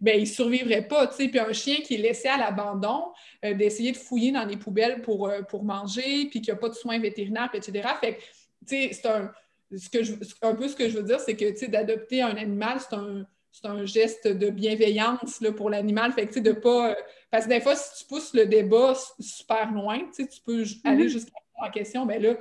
ben, 0.00 0.16
il 0.16 0.22
ne 0.22 0.26
survivrait 0.26 0.86
pas. 0.86 1.06
Puis 1.06 1.38
un 1.38 1.52
chien 1.52 1.76
qui 1.76 1.94
est 1.94 1.98
laissé 1.98 2.28
à 2.28 2.36
l'abandon, 2.36 3.04
euh, 3.44 3.54
d'essayer 3.54 3.92
de 3.92 3.96
fouiller 3.96 4.32
dans 4.32 4.44
les 4.44 4.56
poubelles 4.56 5.02
pour, 5.02 5.28
euh, 5.28 5.42
pour 5.42 5.64
manger, 5.64 6.26
puis 6.26 6.40
qu'il 6.40 6.52
n'y 6.52 6.56
a 6.56 6.56
pas 6.56 6.68
de 6.68 6.74
soins 6.74 6.98
vétérinaires, 6.98 7.50
etc. 7.54 7.88
Fait 8.00 8.18
c'est 8.66 9.06
un, 9.06 9.32
ce 9.76 9.88
que 9.88 10.02
je, 10.02 10.14
un 10.42 10.54
peu 10.54 10.68
ce 10.68 10.76
que 10.76 10.88
je 10.88 10.96
veux 10.98 11.02
dire, 11.02 11.20
c'est 11.20 11.36
que 11.36 11.66
d'adopter 11.66 12.22
un 12.22 12.36
animal, 12.36 12.78
c'est 12.80 12.96
un, 12.96 13.26
un, 13.64 13.84
geste 13.84 14.28
de 14.28 14.50
bienveillance 14.50 15.40
là, 15.40 15.52
pour 15.52 15.70
l'animal. 15.70 16.12
Fait 16.12 16.26
que 16.26 16.38
de 16.38 16.52
pas. 16.52 16.90
Euh, 16.90 16.94
parce 17.30 17.44
que 17.44 17.50
des 17.50 17.60
fois, 17.60 17.76
si 17.76 18.02
tu 18.02 18.08
pousses 18.08 18.34
le 18.34 18.46
débat 18.46 18.94
super 19.18 19.72
loin, 19.72 20.00
tu 20.14 20.26
peux 20.44 20.64
aller 20.84 21.04
mm-hmm. 21.04 21.08
jusqu'à 21.08 21.32
la 21.62 21.70
question, 21.70 22.04
mais 22.04 22.18
ben 22.18 22.34
là, 22.34 22.38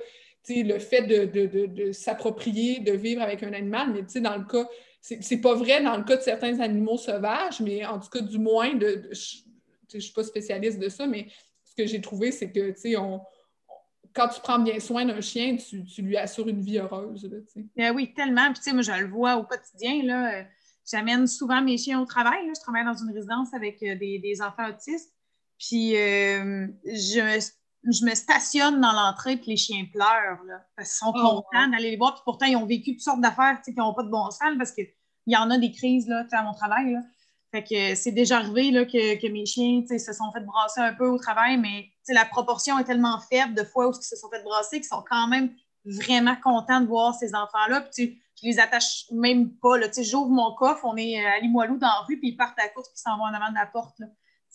le 0.49 0.79
fait 0.79 1.01
de, 1.03 1.25
de, 1.25 1.45
de, 1.45 1.65
de 1.65 1.91
s'approprier, 1.91 2.79
de 2.79 2.93
vivre 2.93 3.21
avec 3.21 3.43
un 3.43 3.53
animal, 3.53 3.93
mais 3.93 4.21
dans 4.21 4.37
le 4.37 4.45
cas 4.45 4.67
c'est 5.01 5.41
pas 5.41 5.53
vrai 5.53 5.81
dans 5.81 5.97
le 5.97 6.03
cas 6.03 6.17
de 6.17 6.21
certains 6.21 6.59
animaux 6.59 6.97
sauvages, 6.97 7.61
mais 7.61 7.85
en 7.85 7.99
tout 7.99 8.09
cas, 8.09 8.21
du 8.21 8.39
moins, 8.39 8.73
de, 8.73 9.09
je 9.11 9.95
ne 9.95 9.99
suis 9.99 10.13
pas 10.13 10.23
spécialiste 10.23 10.79
de 10.79 10.89
ça, 10.89 11.07
mais 11.07 11.27
ce 11.63 11.75
que 11.75 11.85
j'ai 11.85 12.01
trouvé, 12.01 12.31
c'est 12.31 12.51
que, 12.51 12.71
tu 12.79 12.97
on, 12.97 13.21
quand 14.13 14.27
tu 14.29 14.41
prends 14.41 14.59
bien 14.59 14.79
soin 14.79 15.05
d'un 15.05 15.21
chien, 15.21 15.57
tu, 15.57 16.01
lui 16.01 16.17
assures 16.17 16.47
une 16.47 16.61
vie 16.61 16.79
heureuse. 16.79 17.29
Ben 17.75 17.93
oui, 17.93 18.13
tellement. 18.15 18.51
Puis, 18.51 18.55
tu 18.55 18.63
sais, 18.63 18.73
moi, 18.73 18.81
je 18.81 18.91
le 18.91 19.07
vois 19.07 19.37
au 19.37 19.43
quotidien. 19.43 20.45
J'amène 20.89 21.27
souvent 21.27 21.61
mes 21.61 21.77
chiens 21.77 22.01
au 22.01 22.05
travail. 22.05 22.47
Là. 22.47 22.53
Je 22.55 22.61
travaille 22.61 22.85
dans 22.85 22.95
une 22.95 23.13
résidence 23.13 23.53
avec 23.53 23.83
euh, 23.83 23.95
des, 23.95 24.41
enfants 24.41 24.69
autistes. 24.69 25.13
Puis, 25.59 25.95
euh, 25.95 26.67
je, 26.85 27.49
je, 27.91 28.05
me 28.05 28.15
stationne 28.15 28.81
dans 28.81 28.91
l'entrée, 28.91 29.37
puis 29.37 29.51
les 29.51 29.57
chiens 29.57 29.85
pleurent. 29.91 30.43
Là, 30.45 30.61
parce 30.75 30.89
qu'ils 30.89 30.97
sont 30.97 31.13
oh, 31.15 31.41
contents 31.41 31.67
d'aller 31.69 31.91
les 31.91 31.97
voir. 31.97 32.13
Puis, 32.13 32.23
pourtant, 32.25 32.45
ils 32.45 32.55
ont 32.55 32.65
vécu 32.65 32.93
toutes 32.93 33.03
sortes 33.03 33.21
d'affaires 33.21 33.59
qui 33.63 33.73
n'ont 33.73 33.93
pas 33.93 34.03
de 34.03 34.09
bon 34.09 34.29
sens 34.31 34.57
parce 34.57 34.71
que 34.71 34.81
il 35.27 35.33
y 35.33 35.37
en 35.37 35.49
a 35.51 35.57
des 35.57 35.71
crises 35.71 36.07
là, 36.07 36.25
à 36.31 36.43
mon 36.43 36.53
travail. 36.53 36.93
Là. 36.93 36.99
Fait 37.51 37.63
que 37.63 37.95
c'est 37.95 38.11
déjà 38.11 38.37
arrivé 38.37 38.71
là, 38.71 38.85
que, 38.85 39.19
que 39.21 39.27
mes 39.31 39.45
chiens 39.45 39.83
se 39.87 40.13
sont 40.13 40.31
fait 40.31 40.41
brasser 40.41 40.81
un 40.81 40.93
peu 40.93 41.07
au 41.07 41.17
travail, 41.17 41.57
mais 41.57 41.89
la 42.09 42.25
proportion 42.25 42.79
est 42.79 42.85
tellement 42.85 43.19
faible 43.29 43.53
de 43.53 43.63
fois 43.63 43.87
où 43.87 43.91
ils 43.91 44.03
se 44.03 44.15
sont 44.15 44.29
fait 44.29 44.43
brasser 44.43 44.77
qu'ils 44.77 44.87
sont 44.87 45.03
quand 45.09 45.27
même 45.27 45.53
vraiment 45.85 46.35
contents 46.41 46.81
de 46.81 46.87
voir 46.87 47.13
ces 47.13 47.35
enfants-là. 47.35 47.81
Puis 47.93 48.21
je 48.41 48.47
les 48.47 48.59
attache 48.59 49.05
même 49.11 49.51
pas. 49.57 49.75
J'ouvre 50.01 50.29
mon 50.29 50.53
coffre, 50.55 50.85
on 50.85 50.95
est 50.97 51.25
à 51.25 51.39
Limoilou 51.39 51.77
dans 51.77 51.87
la 51.87 52.05
rue, 52.07 52.19
puis 52.19 52.29
ils 52.29 52.37
partent 52.37 52.59
à 52.59 52.63
la 52.63 52.69
course, 52.69 52.89
puis 52.89 52.97
ils 52.97 53.01
s'en 53.01 53.17
vont 53.17 53.23
en 53.23 53.33
avant 53.33 53.49
de 53.49 53.55
la 53.55 53.65
porte. 53.65 53.99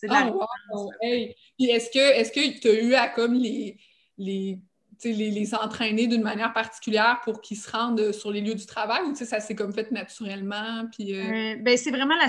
C'est 0.03 0.09
de 0.09 0.13
la 0.13 0.35
oh, 0.73 0.89
Est-ce 1.01 2.31
que 2.31 2.59
tu 2.59 2.67
as 2.67 2.81
eu 2.81 2.93
à 2.93 3.07
comme 3.07 3.35
les, 3.35 3.77
les 4.17 4.59
les, 5.05 5.31
les, 5.31 5.55
entraîner 5.55 6.07
d'une 6.07 6.21
manière 6.21 6.53
particulière 6.53 7.19
pour 7.23 7.41
qu'ils 7.41 7.57
se 7.57 7.69
rendent 7.69 8.11
sur 8.13 8.31
les 8.31 8.39
lieux 8.39 8.55
du 8.55 8.65
travail 8.65 9.03
ou 9.03 9.15
ça 9.15 9.39
s'est 9.41 9.55
comme 9.55 9.73
fait 9.73 9.91
naturellement? 9.91 10.85
Puis, 10.91 11.13
euh? 11.13 11.23
Euh, 11.23 11.55
ben, 11.61 11.77
c'est 11.77 11.91
vraiment 11.91 12.15
la, 12.15 12.27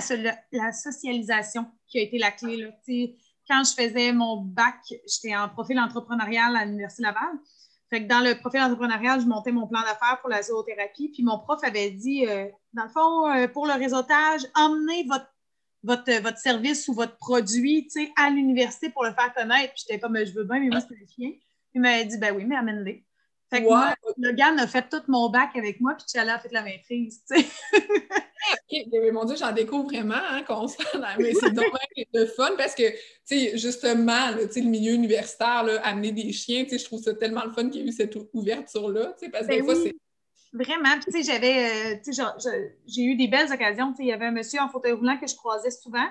la, 0.51 0.71
socialisation 0.73 1.65
qui 1.87 1.99
a 1.99 2.01
été 2.01 2.17
la 2.17 2.31
clé. 2.31 2.57
Là. 2.57 2.69
Quand 3.47 3.63
je 3.63 3.73
faisais 3.81 4.11
mon 4.11 4.37
bac, 4.37 4.75
j'étais 5.07 5.35
en 5.35 5.47
profil 5.47 5.79
entrepreneurial 5.79 6.55
à 6.55 6.65
l'Université 6.65 7.03
Laval. 7.03 7.37
Fait 7.89 8.03
que 8.03 8.09
dans 8.09 8.19
le 8.19 8.37
profil 8.39 8.61
entrepreneurial, 8.61 9.21
je 9.21 9.27
montais 9.27 9.51
mon 9.51 9.67
plan 9.67 9.81
d'affaires 9.81 10.19
pour 10.19 10.29
la 10.29 10.41
zoothérapie. 10.41 11.09
Puis 11.09 11.23
mon 11.23 11.39
prof 11.39 11.59
avait 11.63 11.91
dit, 11.91 12.25
euh, 12.25 12.47
dans 12.73 12.83
le 12.83 12.89
fond, 12.89 13.49
pour 13.53 13.67
le 13.67 13.73
réseautage, 13.73 14.41
emmenez 14.55 15.05
votre, 15.07 15.29
votre, 15.85 16.21
votre 16.21 16.37
service 16.37 16.87
ou 16.87 16.93
votre 16.93 17.17
produit 17.17 17.87
à 18.17 18.29
l'université 18.29 18.89
pour 18.89 19.03
le 19.03 19.13
faire 19.13 19.33
connaître. 19.33 19.73
Puis 19.73 19.83
j'étais 19.87 19.99
comme, 19.99 20.17
je 20.17 20.33
veux 20.33 20.43
bien, 20.43 20.59
mais 20.59 20.69
moi, 20.69 20.81
c'est 20.81 20.95
le 20.95 21.05
chien. 21.05 21.31
Il 21.73 21.81
m'a 21.81 22.03
dit, 22.03 22.17
ben 22.17 22.35
oui, 22.35 22.45
mais 22.45 22.55
amène-les. 22.55 23.05
Fait 23.51 23.61
que 23.61 23.67
moi, 23.67 23.93
le 24.17 24.31
gars 24.31 24.53
a 24.57 24.67
fait 24.67 24.89
tout 24.89 25.03
mon 25.07 25.29
bac 25.29 25.51
avec 25.55 25.79
moi, 25.79 25.95
puis 25.95 26.07
Chala 26.11 26.35
a 26.35 26.39
fait 26.39 26.51
la 26.51 26.63
maîtrise, 26.63 27.21
tu 27.29 27.39
sais. 27.39 27.45
OK, 28.71 29.13
mon 29.13 29.25
Dieu, 29.25 29.35
j'en 29.37 29.51
découvre 29.51 29.85
vraiment, 29.85 30.15
hein, 30.15 30.41
constamment. 30.43 31.07
Mais 31.19 31.33
c'est 31.33 31.51
dommage 31.51 31.71
le 32.13 32.25
fun 32.25 32.51
parce 32.57 32.73
que, 32.73 32.89
tu 32.89 32.97
sais, 33.25 33.57
justement, 33.57 34.31
le 34.31 34.61
milieu 34.61 34.93
universitaire, 34.93 35.63
là, 35.63 35.79
amener 35.83 36.11
des 36.11 36.31
chiens, 36.31 36.63
tu 36.63 36.71
sais, 36.71 36.79
je 36.79 36.85
trouve 36.85 37.01
ça 37.01 37.13
tellement 37.13 37.43
le 37.45 37.51
fun 37.51 37.69
qu'il 37.69 37.81
y 37.81 37.85
ait 37.85 37.89
eu 37.89 37.91
cette 37.91 38.17
ouverture-là, 38.33 39.13
tu 39.17 39.25
sais, 39.25 39.31
parce 39.31 39.45
que 39.45 39.51
des 39.51 39.61
ben 39.61 39.65
fois, 39.65 39.75
c'est 39.75 39.95
Vraiment. 40.55 40.97
Puis, 41.01 41.11
tu 41.11 41.23
sais, 41.23 41.33
j'avais, 41.33 41.95
euh, 41.95 41.99
tu 42.01 42.13
sais, 42.13 42.23
j'ai 42.87 43.03
eu 43.03 43.15
des 43.15 43.27
belles 43.27 43.51
occasions. 43.51 43.91
Tu 43.91 43.97
sais, 43.97 44.03
il 44.03 44.07
y 44.07 44.13
avait 44.13 44.27
un 44.27 44.31
monsieur 44.31 44.61
en 44.61 44.69
fauteuil 44.69 44.93
roulant 44.93 45.17
que 45.17 45.27
je 45.27 45.35
croisais 45.35 45.69
souvent. 45.69 46.07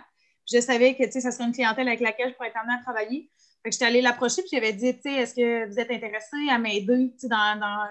je 0.53 0.61
savais 0.61 0.95
que, 0.95 1.05
tu 1.05 1.13
sais, 1.13 1.21
ça 1.21 1.31
serait 1.31 1.45
une 1.45 1.53
clientèle 1.53 1.89
avec 1.89 2.01
laquelle 2.01 2.29
je 2.29 2.35
pourrais 2.35 2.49
être 2.49 2.59
amenée 2.59 2.75
à 2.79 2.83
travailler. 2.83 3.31
Fait 3.63 3.71
que 3.71 3.73
j'étais 3.73 3.87
allée 3.87 4.03
l'approcher, 4.03 4.43
puis 4.43 4.51
j'avais 4.53 4.75
dit, 4.75 4.95
tu 4.97 5.01
sais, 5.01 5.13
est-ce 5.15 5.35
que 5.35 5.67
vous 5.67 5.81
êtes 5.81 5.91
intéressé 5.91 6.37
à 6.51 6.59
m'aider, 6.59 7.15
dans, 7.23 7.59
dans, 7.59 7.89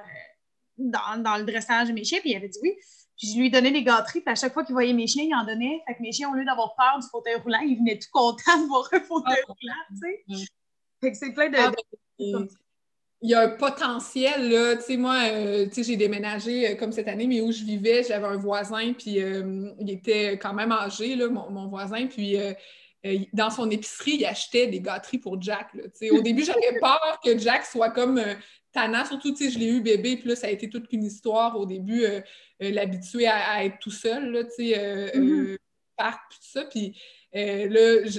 dans, 0.78 1.24
dans, 1.24 1.38
le 1.38 1.44
dressage 1.44 1.88
de 1.88 1.94
mes 1.94 2.04
chiens? 2.04 2.20
Puis 2.20 2.32
il 2.32 2.36
avait 2.36 2.50
dit 2.50 2.60
oui. 2.62 2.76
Puis 3.18 3.32
je 3.34 3.40
lui 3.40 3.50
donnais 3.50 3.72
des 3.72 3.84
gâteries, 3.84 4.22
puis 4.22 4.32
à 4.32 4.36
chaque 4.36 4.54
fois 4.54 4.64
qu'il 4.64 4.74
voyait 4.74 4.94
mes 4.94 5.08
chiens, 5.08 5.24
il 5.24 5.34
en 5.34 5.44
donnait. 5.44 5.82
Fait 5.88 5.96
que 5.96 6.04
mes 6.04 6.12
chiens, 6.12 6.30
au 6.30 6.36
lieu 6.36 6.46
d'avoir 6.46 6.76
peur 6.76 7.00
du 7.00 7.08
fauteuil 7.10 7.36
roulant, 7.36 7.62
ils 7.62 7.78
venaient 7.78 7.98
tout 7.98 8.10
contents 8.12 8.62
de 8.62 8.68
voir 8.68 8.88
un 8.92 9.00
fauteuil 9.00 9.42
ah, 9.42 9.46
roulant, 9.48 9.84
tu 9.90 10.38
sais. 10.38 10.46
Fait 11.02 11.12
que 11.12 11.18
c'est 11.18 11.34
plein 11.34 11.50
de... 11.50 11.58
Ah, 11.58 11.72
ben, 12.20 12.48
il 13.24 13.30
y 13.30 13.34
a 13.34 13.40
un 13.40 13.50
potentiel, 13.50 14.50
là. 14.50 14.76
Tu 14.76 14.84
sais, 14.84 14.98
moi, 14.98 15.18
euh, 15.32 15.66
tu 15.68 15.76
sais, 15.76 15.84
j'ai 15.84 15.96
déménagé 15.96 16.70
euh, 16.70 16.76
comme 16.76 16.92
cette 16.92 17.08
année, 17.08 17.26
mais 17.26 17.40
où 17.40 17.54
je 17.54 17.64
vivais, 17.64 18.04
j'avais 18.04 18.28
un 18.28 18.36
voisin, 18.36 18.92
puis 18.92 19.22
euh, 19.22 19.70
il 19.80 19.90
était 19.90 20.34
quand 20.34 20.54
même 20.54 20.74
âgé, 20.74 21.16
là, 21.16 21.30
mon, 21.30 21.68
voisin, 21.68 22.06
puis 22.08 22.38
dans 23.32 23.50
son 23.50 23.70
épicerie, 23.70 24.18
il 24.20 24.26
achetait 24.26 24.68
des 24.68 24.82
gâteries 24.82 25.20
pour 25.20 25.42
Jack, 25.42 25.74
là. 25.74 25.84
Au 26.12 26.22
début, 26.22 26.44
j'avais 26.44 26.78
peur 26.82 27.20
que 27.24 27.38
Jack 27.38 27.66
soit 27.66 27.92
comme 27.92 28.22
tannant, 28.74 29.06
surtout, 29.06 29.32
tu 29.32 29.46
sais, 29.46 29.52
je 29.52 29.58
l'ai 29.58 29.68
eu 29.68 29.80
bébé, 29.80 30.18
puis 30.18 30.28
là, 30.28 30.36
ça 30.36 30.48
a 30.48 30.50
été 30.50 30.70
toute 30.70 30.92
une 30.92 31.06
histoire 31.06 31.58
au 31.58 31.66
début, 31.66 32.06
l'habituer 32.60 33.28
à, 33.28 33.64
être 33.64 33.80
tout 33.80 33.92
seul, 33.92 34.32
là, 34.34 34.44
tu 34.44 34.52
sais, 34.52 35.12
mm-hmm. 35.16 35.58
parc, 35.96 36.20
tout 36.30 36.38
ça, 36.42 36.66
puis 36.66 36.94
euh, 37.36 37.68
là, 37.70 38.10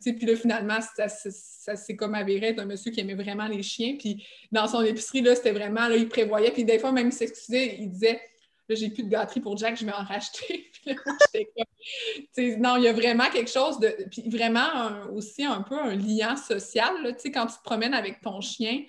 puis 0.00 0.26
là, 0.26 0.36
finalement, 0.36 0.78
ça, 0.80 1.08
s'est 1.08 1.96
comme 1.96 2.14
avéré 2.14 2.48
être 2.48 2.60
un 2.60 2.66
monsieur 2.66 2.90
qui 2.90 3.00
aimait 3.00 3.14
vraiment 3.14 3.46
les 3.46 3.62
chiens. 3.62 3.96
Puis 3.98 4.26
dans 4.52 4.66
son 4.66 4.82
épicerie, 4.82 5.22
là, 5.22 5.34
c'était 5.34 5.52
vraiment, 5.52 5.88
là, 5.88 5.96
il 5.96 6.08
prévoyait. 6.08 6.50
Puis 6.50 6.64
des 6.64 6.78
fois, 6.78 6.92
même 6.92 7.08
il 7.08 7.12
s'excusait, 7.12 7.76
il 7.78 7.90
disait 7.90 8.20
Là, 8.68 8.74
j'ai 8.74 8.90
plus 8.90 9.04
de 9.04 9.08
gâterie 9.08 9.40
pour 9.40 9.56
Jack, 9.56 9.78
je 9.78 9.86
vais 9.86 9.92
en 9.92 10.04
racheter. 10.04 10.70
non, 12.58 12.76
il 12.76 12.82
y 12.82 12.88
a 12.88 12.92
vraiment 12.92 13.30
quelque 13.30 13.50
chose 13.50 13.80
de. 13.80 13.96
Puis 14.10 14.28
vraiment 14.28 15.06
aussi 15.14 15.42
un 15.44 15.62
peu 15.62 15.78
un 15.78 15.94
lien 15.94 16.36
social. 16.36 17.02
Là, 17.02 17.12
quand 17.12 17.46
tu 17.46 17.56
te 17.56 17.62
promènes 17.64 17.94
avec 17.94 18.20
ton 18.20 18.42
chien, 18.42 18.84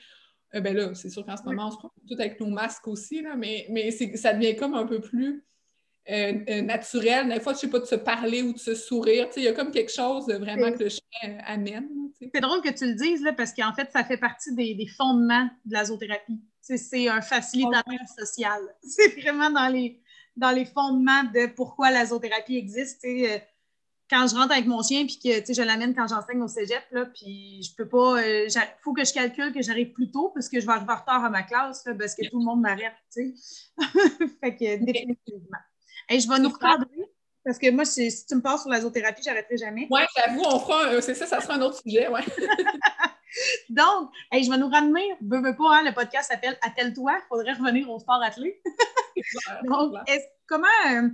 euh, 0.53 0.59
ben 0.59 0.75
là, 0.75 0.93
c'est 0.95 1.09
sûr 1.09 1.25
qu'en 1.25 1.37
ce 1.37 1.43
moment, 1.43 1.67
on 1.67 1.71
se 1.71 1.77
promène 1.77 2.05
tout 2.09 2.15
avec 2.19 2.39
nos 2.41 2.47
masques 2.47 2.87
aussi, 2.89 3.21
là, 3.21 3.37
mais, 3.37 3.67
mais 3.69 3.91
ça 3.91 4.33
devient 4.33 4.57
comme 4.57 4.73
un 4.73 4.85
peu 4.85 4.99
plus 4.99 5.45
euh, 6.09 6.33
euh, 6.49 6.61
naturel. 6.63 7.29
Des 7.29 7.39
fois, 7.39 7.53
je 7.53 7.57
ne 7.57 7.61
sais 7.61 7.69
pas, 7.69 7.79
de 7.79 7.85
se 7.85 7.95
parler 7.95 8.41
ou 8.41 8.53
de 8.53 8.57
se 8.57 8.73
sourire. 8.73 9.27
Il 9.37 9.43
y 9.43 9.47
a 9.47 9.53
comme 9.53 9.69
quelque 9.69 9.91
chose 9.91 10.25
de 10.25 10.35
vraiment 10.35 10.71
que 10.71 10.83
le 10.83 10.89
chien 10.89 11.37
amène. 11.45 11.87
C'est 12.33 12.41
drôle 12.41 12.61
que 12.61 12.69
tu 12.69 12.87
le 12.87 12.95
dises, 12.95 13.21
là, 13.21 13.31
parce 13.31 13.53
qu'en 13.53 13.73
fait, 13.73 13.89
ça 13.91 14.03
fait 14.03 14.17
partie 14.17 14.55
des, 14.55 14.87
fondements 14.97 15.47
de 15.65 15.73
la 15.73 15.85
zoothérapie. 15.85 16.41
C'est 16.61 17.07
un 17.07 17.21
facilitateur 17.21 17.99
social. 18.17 18.59
C'est 18.81 19.21
vraiment 19.21 19.51
dans 19.51 19.67
les, 19.67 20.01
dans 20.35 20.49
les 20.49 20.65
fondements 20.65 21.23
de 21.25 21.45
pourquoi 21.53 21.91
la 21.91 22.07
zoothérapie 22.07 22.57
existe. 22.57 23.05
Euh, 23.05 23.37
quand 24.09 24.25
je 24.27 24.35
rentre 24.35 24.53
avec 24.53 24.65
mon 24.65 24.81
chien 24.81 25.05
puis 25.05 25.19
que 25.19 25.53
je 25.53 25.61
l'amène 25.61 25.93
quand 25.93 26.07
j'enseigne 26.07 26.41
au 26.41 26.47
cégep, 26.47 26.81
là, 26.91 27.05
puis 27.05 27.61
je 27.61 27.75
peux 27.75 27.87
pas. 27.87 28.25
Il 28.25 28.49
faut 28.81 28.93
que 28.93 29.05
je 29.05 29.13
calcule 29.13 29.53
que 29.53 29.61
j'arrive 29.61 29.91
plus 29.91 30.09
tôt 30.09 30.31
parce 30.33 30.49
que 30.49 30.59
je 30.59 30.65
vais 30.65 30.71
arriver 30.71 30.91
en 30.91 30.95
retard 30.95 31.23
à 31.23 31.29
ma 31.29 31.43
classe 31.43 31.83
parce 31.99 32.15
que 32.15 32.27
tout 32.27 32.39
le 32.39 32.45
monde 32.45 32.61
m'arrête. 32.61 32.93
fait 34.41 34.55
que 34.55 34.83
définitivement 34.83 35.59
je 36.09 36.27
vais 36.27 36.39
nous 36.39 36.49
recadrer. 36.49 37.09
Parce 37.43 37.57
que 37.57 37.71
moi, 37.71 37.85
si, 37.85 38.09
tu 38.27 38.35
me 38.35 38.41
parles 38.41 38.59
sur 38.59 38.69
la 38.69 38.81
zoothérapie, 38.81 39.23
j'arrêterai 39.23 39.57
jamais. 39.57 39.87
Oui, 39.89 40.01
j'avoue, 40.15 40.43
on 40.45 40.59
fera 40.59 41.01
c'est 41.01 41.15
ça, 41.15 41.25
ça 41.25 41.39
sera 41.39 41.55
un 41.55 41.61
autre 41.61 41.81
sujet, 41.81 42.07
ouais. 42.07 42.21
Donc, 43.69 44.09
je 44.33 44.49
vais 44.49 44.57
nous 44.57 44.69
ramener, 44.69 45.15
veux, 45.21 45.41
veux 45.41 45.55
pas, 45.55 45.77
hein, 45.77 45.83
le 45.83 45.93
podcast 45.93 46.29
s'appelle 46.29 46.57
Attelle-toi, 46.61 47.13
il 47.15 47.27
faudrait 47.29 47.53
revenir 47.53 47.89
au 47.89 47.99
sport 47.99 48.21
athlé. 48.21 48.61
Donc, 49.63 49.95
comment, 50.47 50.67
euh, 50.91 51.09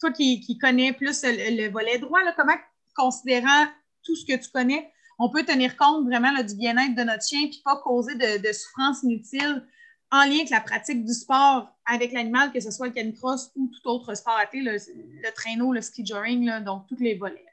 toi 0.00 0.10
qui, 0.12 0.40
qui, 0.40 0.58
connais 0.58 0.92
plus 0.92 1.22
le, 1.22 1.70
volet 1.70 1.98
droit, 1.98 2.22
là, 2.22 2.32
comment, 2.36 2.56
considérant 2.96 3.66
tout 4.02 4.16
ce 4.16 4.24
que 4.24 4.36
tu 4.36 4.50
connais, 4.50 4.90
on 5.18 5.30
peut 5.30 5.44
tenir 5.44 5.76
compte 5.76 6.06
vraiment 6.06 6.32
du 6.42 6.54
bien-être 6.56 6.94
de 6.94 7.02
notre 7.02 7.26
chien 7.26 7.46
puis 7.48 7.60
pas 7.64 7.76
causer 7.76 8.14
de, 8.14 8.46
de 8.46 8.52
souffrance 8.52 9.02
inutile 9.02 9.64
en 10.10 10.24
lien 10.24 10.36
avec 10.36 10.50
la 10.50 10.60
pratique 10.60 11.04
du 11.04 11.12
sport 11.12 11.68
avec 11.86 12.12
l'animal, 12.12 12.52
que 12.52 12.60
ce 12.60 12.70
soit 12.70 12.86
le 12.86 12.92
canicross 12.92 13.50
ou 13.56 13.68
tout 13.68 13.88
autre 13.88 14.14
sport 14.14 14.36
à 14.36 14.44
le, 14.52 14.72
le 14.72 15.34
traîneau, 15.34 15.72
le 15.72 15.80
ski 15.80 16.04
joring, 16.04 16.64
donc 16.64 16.86
tous 16.86 16.98
les 17.00 17.14
volets. 17.14 17.44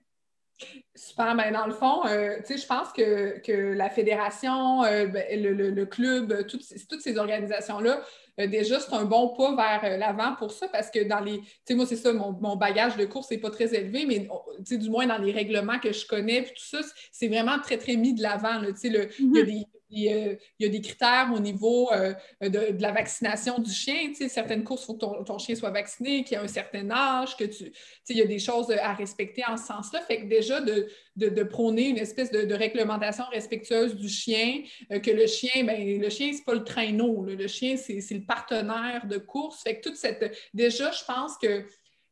Super. 0.95 1.35
Ben 1.35 1.51
dans 1.51 1.67
le 1.67 1.73
fond, 1.73 2.05
euh, 2.05 2.37
je 2.47 2.65
pense 2.65 2.93
que, 2.93 3.73
la 3.73 3.89
fédération, 3.89 4.83
euh, 4.83 5.05
ben, 5.07 5.25
le, 5.31 5.85
club, 5.85 6.47
toutes, 6.47 6.63
toutes 6.89 7.01
ces 7.01 7.17
organisations-là, 7.17 8.01
euh, 8.39 8.47
déjà, 8.47 8.79
c'est 8.79 8.93
un 8.93 9.03
bon 9.03 9.29
pas 9.35 9.55
vers 9.55 9.97
l'avant 9.97 10.35
pour 10.35 10.51
ça 10.51 10.67
parce 10.69 10.89
que 10.89 11.03
dans 11.03 11.19
les. 11.19 11.39
Tu 11.39 11.47
sais, 11.65 11.75
moi, 11.75 11.85
c'est 11.85 11.97
ça, 11.97 12.13
mon, 12.13 12.55
bagage 12.55 12.95
de 12.95 13.05
course 13.05 13.31
n'est 13.31 13.37
pas 13.37 13.49
très 13.49 13.73
élevé, 13.75 14.05
mais 14.05 14.29
du 14.77 14.89
moins 14.89 15.05
dans 15.05 15.17
les 15.17 15.33
règlements 15.33 15.79
que 15.79 15.91
je 15.91 16.05
connais, 16.07 16.41
puis 16.43 16.53
tout 16.53 16.65
ça, 16.65 16.79
c'est 17.11 17.27
vraiment 17.27 17.59
très, 17.59 17.77
très 17.77 17.97
mis 17.97 18.13
de 18.13 18.21
l'avant. 18.21 18.61
Il 18.83 18.95
y 18.95 19.65
des 19.95 20.37
il 20.59 20.65
y 20.65 20.65
a 20.65 20.69
des 20.69 20.81
critères 20.81 21.31
au 21.33 21.39
niveau 21.39 21.91
euh, 21.91 22.13
de, 22.41 22.81
la 22.81 22.91
vaccination 22.91 23.59
du 23.59 23.71
chien. 23.71 24.11
certaines 24.27 24.63
courses, 24.63 24.83
il 24.83 24.85
faut 24.85 24.93
que 24.95 25.23
ton, 25.23 25.37
chien 25.37 25.55
soit 25.55 25.71
vacciné, 25.71 26.23
qu'il 26.23 26.37
ait 26.37 26.41
un 26.41 26.47
certain 26.47 26.89
âge, 26.91 27.35
que 27.37 27.45
tu. 27.45 27.71
il 28.09 28.17
y 28.17 28.21
a 28.21 28.25
des 28.25 28.39
choses 28.39 28.71
à 28.71 28.93
respecter 28.93 29.43
en 29.47 29.57
ce 29.57 29.65
sens-là. 29.65 30.01
Fait 30.01 30.21
que 30.21 30.25
déjà, 30.25 30.61
de, 30.61 31.43
prôner 31.43 31.89
une 31.89 31.97
espèce 31.97 32.31
de, 32.31 32.53
réglementation 32.53 33.25
respectueuse 33.31 33.95
du 33.95 34.09
chien, 34.09 34.61
euh, 34.91 34.99
que 34.99 35.11
le 35.11 35.27
chien, 35.27 35.63
ben, 35.63 35.99
le 35.99 36.09
chien, 36.09 36.31
c'est 36.33 36.45
pas 36.45 36.53
le 36.53 36.63
traîneau. 36.63 37.23
Le 37.23 37.47
chien, 37.47 37.77
c'est 37.77 38.03
le 38.11 38.25
partenaire 38.25 39.05
de 39.07 39.17
course. 39.17 39.63
Fait 39.63 39.79
que 39.79 39.89
toute 39.89 39.97
cette. 39.97 40.35
Déjà, 40.53 40.91
je 40.91 41.03
pense 41.05 41.37
que 41.37 41.65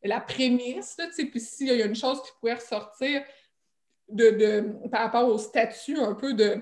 la 0.03 0.19
prémisse, 0.19 0.97
puis 1.15 1.39
s'il 1.39 1.67
y 1.67 1.81
a 1.81 1.85
une 1.85 1.95
chose 1.95 2.21
qui 2.21 2.29
pourrait 2.39 2.55
ressortir 2.55 3.23
de, 4.09 4.87
par 4.91 5.01
rapport 5.01 5.27
au 5.27 5.37
statut 5.37 5.97
un 5.97 6.13
peu 6.13 6.33
de 6.33 6.61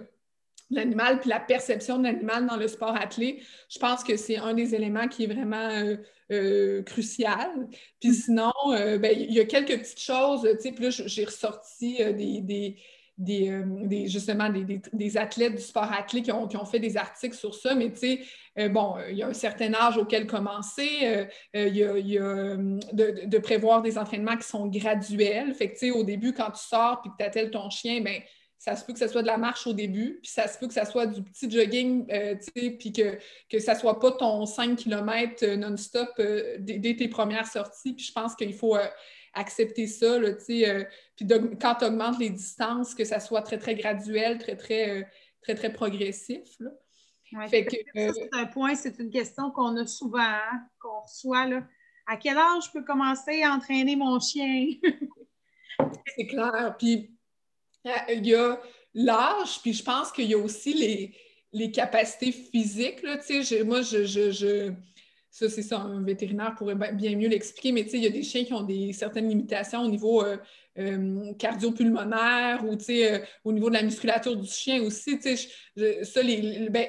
l'animal 0.72 1.20
puis 1.20 1.30
la 1.30 1.40
perception 1.40 1.98
de 2.00 2.04
l'animal 2.04 2.48
dans 2.48 2.56
le 2.56 2.68
sport 2.68 2.96
athlé, 2.96 3.42
je 3.70 3.80
pense 3.80 4.04
que 4.04 4.18
c'est 4.18 4.38
un 4.38 4.54
des 4.54 4.74
éléments 4.74 5.08
qui 5.08 5.26
est 5.26 5.28
vraiment 5.28 5.70
euh, 5.70 5.98
euh, 6.32 6.82
crucial. 6.84 7.68
Puis 8.00 8.10
mm. 8.10 8.14
sinon, 8.14 8.54
euh, 8.72 8.98
ben, 8.98 9.16
il 9.18 9.34
y 9.34 9.40
a 9.40 9.46
quelques 9.46 9.78
petites 9.80 10.02
choses, 10.02 10.42
tu 10.42 10.60
sais, 10.60 10.72
puis 10.72 10.86
là, 10.86 10.90
j'ai 10.90 11.26
ressorti 11.26 11.98
des, 12.14 12.78
des, 13.18 14.08
justement 14.08 14.50
des, 14.50 15.18
athlètes 15.18 15.56
du 15.56 15.62
sport 15.62 15.92
athlé 15.92 16.22
qui 16.22 16.32
ont, 16.32 16.66
fait 16.66 16.80
des 16.80 16.98
articles 16.98 17.36
sur 17.36 17.54
ça, 17.54 17.76
mais 17.76 17.92
tu 17.92 18.20
sais, 18.56 18.70
bon, 18.70 18.96
il 19.10 19.18
y 19.18 19.24
a 19.24 19.28
un 19.28 19.34
certain 19.34 19.74
âge 19.74 19.98
auquel 19.98 20.26
commencer, 20.26 21.28
il 21.54 21.76
y 21.76 21.84
a, 21.84 21.94
de, 22.56 23.26
de, 23.28 23.38
prévoir 23.38 23.82
des 23.82 23.98
entraînements 23.98 24.38
qui 24.38 24.48
sont 24.48 24.68
graduels. 24.68 25.54
Fait 25.54 25.68
que, 25.68 25.74
tu 25.74 25.80
sais, 25.80 25.92
au 25.92 26.04
début, 26.04 26.34
quand 26.34 26.50
tu 26.52 26.64
sors 26.64 27.02
puis 27.02 27.12
que 27.12 27.18
tu 27.20 27.24
attelles 27.24 27.52
ton 27.52 27.70
chien, 27.70 28.02
ben 28.02 28.22
ça 28.62 28.76
se 28.76 28.86
peut 28.86 28.94
que 28.94 29.00
ce 29.00 29.08
soit 29.08 29.24
de 29.24 29.28
la 29.28 29.40
marche 29.40 29.66
au 29.66 29.74
début, 29.74 30.20
puis 30.22 30.30
ça 30.30 30.48
se 30.48 30.60
peut 30.60 30.68
que 30.68 30.74
ça 30.76 30.86
soit 30.86 31.08
du 31.08 31.24
petit 31.24 31.50
jogging, 31.50 32.06
euh, 32.12 32.36
puis 32.54 32.94
que, 32.94 33.18
que 33.50 33.58
ça 33.58 33.74
ne 33.74 33.80
soit 33.80 34.00
pas 34.00 34.12
ton 34.12 34.46
5 34.46 34.78
km 34.78 35.44
euh, 35.44 35.56
non-stop 35.56 36.10
euh, 36.20 36.58
dès, 36.60 36.96
tes 36.96 37.08
premières 37.08 37.48
sorties. 37.48 37.94
Puis 37.94 38.06
je 38.06 38.12
pense 38.12 38.36
qu'il 38.36 38.54
faut 38.54 38.78
accepter 39.34 39.88
ça, 39.88 40.20
là, 40.20 40.34
puis 40.46 40.64
quand 41.60 41.76
tu 41.80 41.86
augmentes 41.86 42.20
les 42.20 42.30
distances, 42.30 42.94
que 42.94 43.04
ça 43.04 43.20
soit 43.20 43.42
très, 43.42 43.58
très 43.58 43.74
graduel, 43.74 44.38
très, 44.38 44.56
très, 44.56 45.10
très, 45.42 45.56
très 45.56 45.74
progressif. 45.74 46.48
c'est 47.50 48.30
un 48.34 48.46
point, 48.46 48.76
c'est 48.76 49.00
une 49.00 49.10
question 49.10 49.50
qu'on 49.50 49.76
a 49.78 49.88
souvent, 49.88 50.20
hein, 50.20 50.62
qu'on 50.80 51.02
reçoit. 51.02 51.48
Là. 51.48 51.64
À 52.06 52.16
quel 52.16 52.38
âge 52.38 52.66
je 52.68 52.72
peux 52.74 52.84
commencer 52.84 53.42
à 53.42 53.54
entraîner 53.54 53.96
mon 53.96 54.20
chien? 54.20 54.68
c'est 56.16 56.28
clair. 56.28 56.76
Puis 56.78 57.10
il 58.10 58.28
y 58.28 58.36
a 58.36 58.60
l'âge, 58.94 59.62
puis 59.62 59.74
je 59.74 59.84
pense 59.84 60.12
qu'il 60.12 60.26
y 60.26 60.34
a 60.34 60.38
aussi 60.38 61.14
les, 61.54 61.72
capacités 61.72 62.32
physiques. 62.32 63.02
Là, 63.04 63.18
moi, 63.66 63.82
je, 63.82 64.74
ça, 65.30 65.50
c'est 65.50 65.62
ça, 65.62 65.80
un 65.80 66.04
vétérinaire 66.04 66.56
pourrait 66.56 66.76
bien 66.76 67.16
mieux 67.16 67.30
l'expliquer, 67.30 67.72
mais 67.72 67.82
il 67.82 68.04
y 68.04 68.08
a 68.08 68.10
des 68.10 68.24
chiens 68.24 68.44
qui 68.44 68.54
ont 68.54 68.64
des 68.64 68.92
certaines 68.92 69.30
limitations 69.30 69.82
au 69.82 69.88
niveau 69.88 70.24
euh, 70.24 70.38
euh, 70.78 71.34
cardiopulmonaire 71.36 72.66
ou 72.66 72.78
euh, 72.90 73.20
au 73.46 73.54
niveau 73.54 73.70
de 73.70 73.76
la 73.76 73.84
musculature 73.84 74.36
du 74.36 74.50
chien 74.50 74.82
aussi. 74.84 75.18
ça, 75.22 76.22
les, 76.22 76.68
ben, 76.70 76.86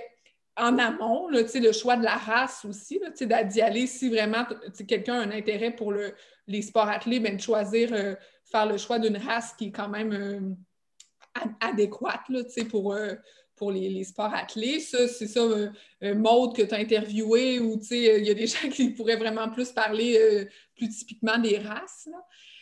en 0.57 0.77
amont, 0.77 1.29
là, 1.29 1.43
le 1.55 1.73
choix 1.73 1.97
de 1.97 2.03
la 2.03 2.17
race 2.17 2.65
aussi, 2.65 3.01
d'y 3.21 3.61
aller 3.63 3.87
si 3.87 4.11
vraiment 4.11 4.45
quelqu'un 4.89 5.21
a 5.21 5.23
un 5.23 5.31
intérêt 5.31 5.71
pour 5.71 5.93
le, 5.93 6.13
les 6.49 6.63
sports 6.63 6.89
athlètes, 6.89 7.23
ben, 7.23 7.37
de 7.37 7.41
choisir, 7.41 7.91
faire 7.91 8.67
le 8.67 8.77
choix 8.77 8.99
d'une 8.99 9.19
race 9.19 9.55
qui 9.57 9.67
est 9.67 9.73
quand 9.73 9.89
même 9.89 10.57
adéquate 11.61 12.29
là, 12.29 12.41
pour, 12.71 12.93
euh, 12.93 13.15
pour 13.57 13.73
les, 13.73 13.89
les, 13.89 14.05
sports 14.05 14.35
athlètes. 14.35 14.83
Ça, 14.83 15.09
c'est 15.09 15.27
ça, 15.27 15.41
euh, 15.41 15.71
euh, 16.03 16.15
mode 16.15 16.55
que 16.57 16.63
tu 16.63 16.75
as 16.75 16.79
interviewé, 16.79 17.61
ou 17.61 17.81
il 17.91 18.25
y 18.25 18.31
a 18.31 18.35
des 18.35 18.47
gens 18.49 18.69
qui 18.69 18.91
pourraient 18.91 19.17
vraiment 19.17 19.49
plus 19.51 19.71
parler 19.71 20.49
plus 20.77 20.89
typiquement 20.89 21.39
des 21.39 21.59
races. 21.59 22.09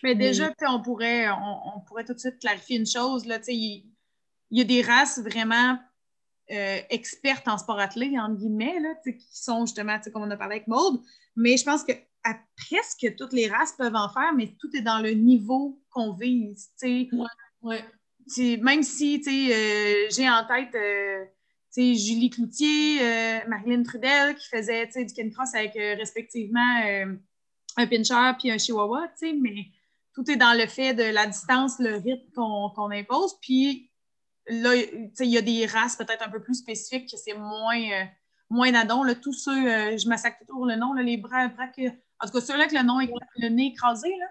Mais 0.03 0.15
déjà, 0.15 0.53
on, 0.67 0.83
pourrait, 0.83 1.29
on, 1.31 1.81
pourrait 1.87 2.05
tout 2.05 2.15
de 2.15 2.19
suite 2.19 2.39
clarifier 2.39 2.79
une 2.79 2.87
chose. 2.87 3.27
Là, 3.27 3.39
il, 3.49 3.85
y 4.51 4.61
a 4.61 4.65
des 4.65 4.83
races 4.83 5.19
vraiment 5.19 5.79
expertes 6.49 7.47
en 7.47 7.59
sport 7.59 7.79
athlète, 7.79 8.13
entre 8.19 8.39
guillemets, 8.39 8.81
là, 8.81 8.95
qui 9.05 9.25
sont 9.31 9.67
justement, 9.67 9.99
comme 10.13 10.23
on 10.23 10.31
a 10.31 10.37
parlé 10.37 10.57
avec 10.57 10.67
Maude, 10.67 11.01
mais 11.37 11.57
je 11.57 11.65
pense 11.65 11.85
que 11.85 11.93
presque 12.57 13.15
toutes 13.17 13.33
les 13.33 13.47
races 13.47 13.73
peuvent 13.73 13.95
en 13.95 14.09
faire, 14.09 14.35
mais 14.35 14.55
tout 14.59 14.69
est 14.75 14.83
dans 14.83 14.99
le 14.99 15.13
niveau 15.13 15.81
qu'on 15.91 16.13
vise. 16.13 16.71
Ouais, 16.83 17.09
ouais 17.63 17.85
même 18.61 18.83
si 18.83 19.23
euh, 19.27 20.09
j'ai 20.11 20.29
en 20.29 20.45
tête 20.47 20.75
euh, 20.75 21.25
Julie 21.77 22.31
Cloutier, 22.31 23.01
euh, 23.01 23.39
Marilyn 23.49 23.83
Trudel 23.83 24.35
qui 24.35 24.49
faisait 24.49 24.87
du 24.87 25.15
canicross 25.15 25.55
avec 25.55 25.73
respectivement 25.75 26.61
un 27.77 27.87
pincher 27.87 28.33
puis 28.39 28.51
un 28.51 28.59
chihuahua, 28.59 29.09
mais 29.41 29.67
tout 30.15 30.29
est 30.31 30.37
dans 30.37 30.57
le 30.59 30.67
fait 30.67 30.95
de 30.95 31.05
la 31.05 31.27
distance, 31.27 31.79
le 31.79 31.97
rythme 31.97 32.31
qu'on 32.35 32.91
impose. 32.91 33.39
Puis 33.41 33.91
là, 34.49 34.75
il 34.75 35.27
y 35.27 35.39
a 35.39 35.43
des 35.43 35.67
races 35.67 35.97
peut-être 35.97 36.27
un 36.27 36.31
peu 36.31 36.43
plus 36.43 36.57
spécifiques 36.57 37.11
que 37.11 37.17
c'est 37.17 37.35
moins 37.35 38.09
moins 38.49 38.73
d'adon. 38.73 39.05
Tous 39.23 39.33
ceux, 39.33 39.97
je 39.97 40.09
massacre 40.09 40.45
toujours 40.45 40.67
le 40.67 40.75
nom, 40.75 40.93
les 40.95 41.17
bras, 41.17 41.47
bras 41.49 41.69
que... 41.69 41.89
En 42.23 42.27
tout 42.27 42.33
cas, 42.33 42.41
ceux-là 42.41 42.65
avec 42.65 42.73
le, 42.73 42.83
nom, 42.83 42.99
le 42.99 43.49
nez 43.49 43.69
écrasé, 43.69 44.09
là. 44.19 44.27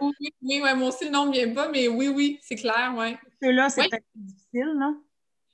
Oui, 0.00 0.34
oui 0.42 0.60
ouais, 0.60 0.74
moi 0.74 0.88
aussi, 0.88 1.04
le 1.04 1.10
nom 1.10 1.26
ne 1.26 1.32
vient 1.32 1.52
pas, 1.52 1.68
mais 1.68 1.88
oui, 1.88 2.08
oui, 2.08 2.38
c'est 2.42 2.56
clair, 2.56 2.94
oui. 2.96 3.16
Ceux-là, 3.42 3.68
c'est 3.68 3.88
peut-être 3.88 4.04
difficile, 4.14 4.74
non? 4.76 5.00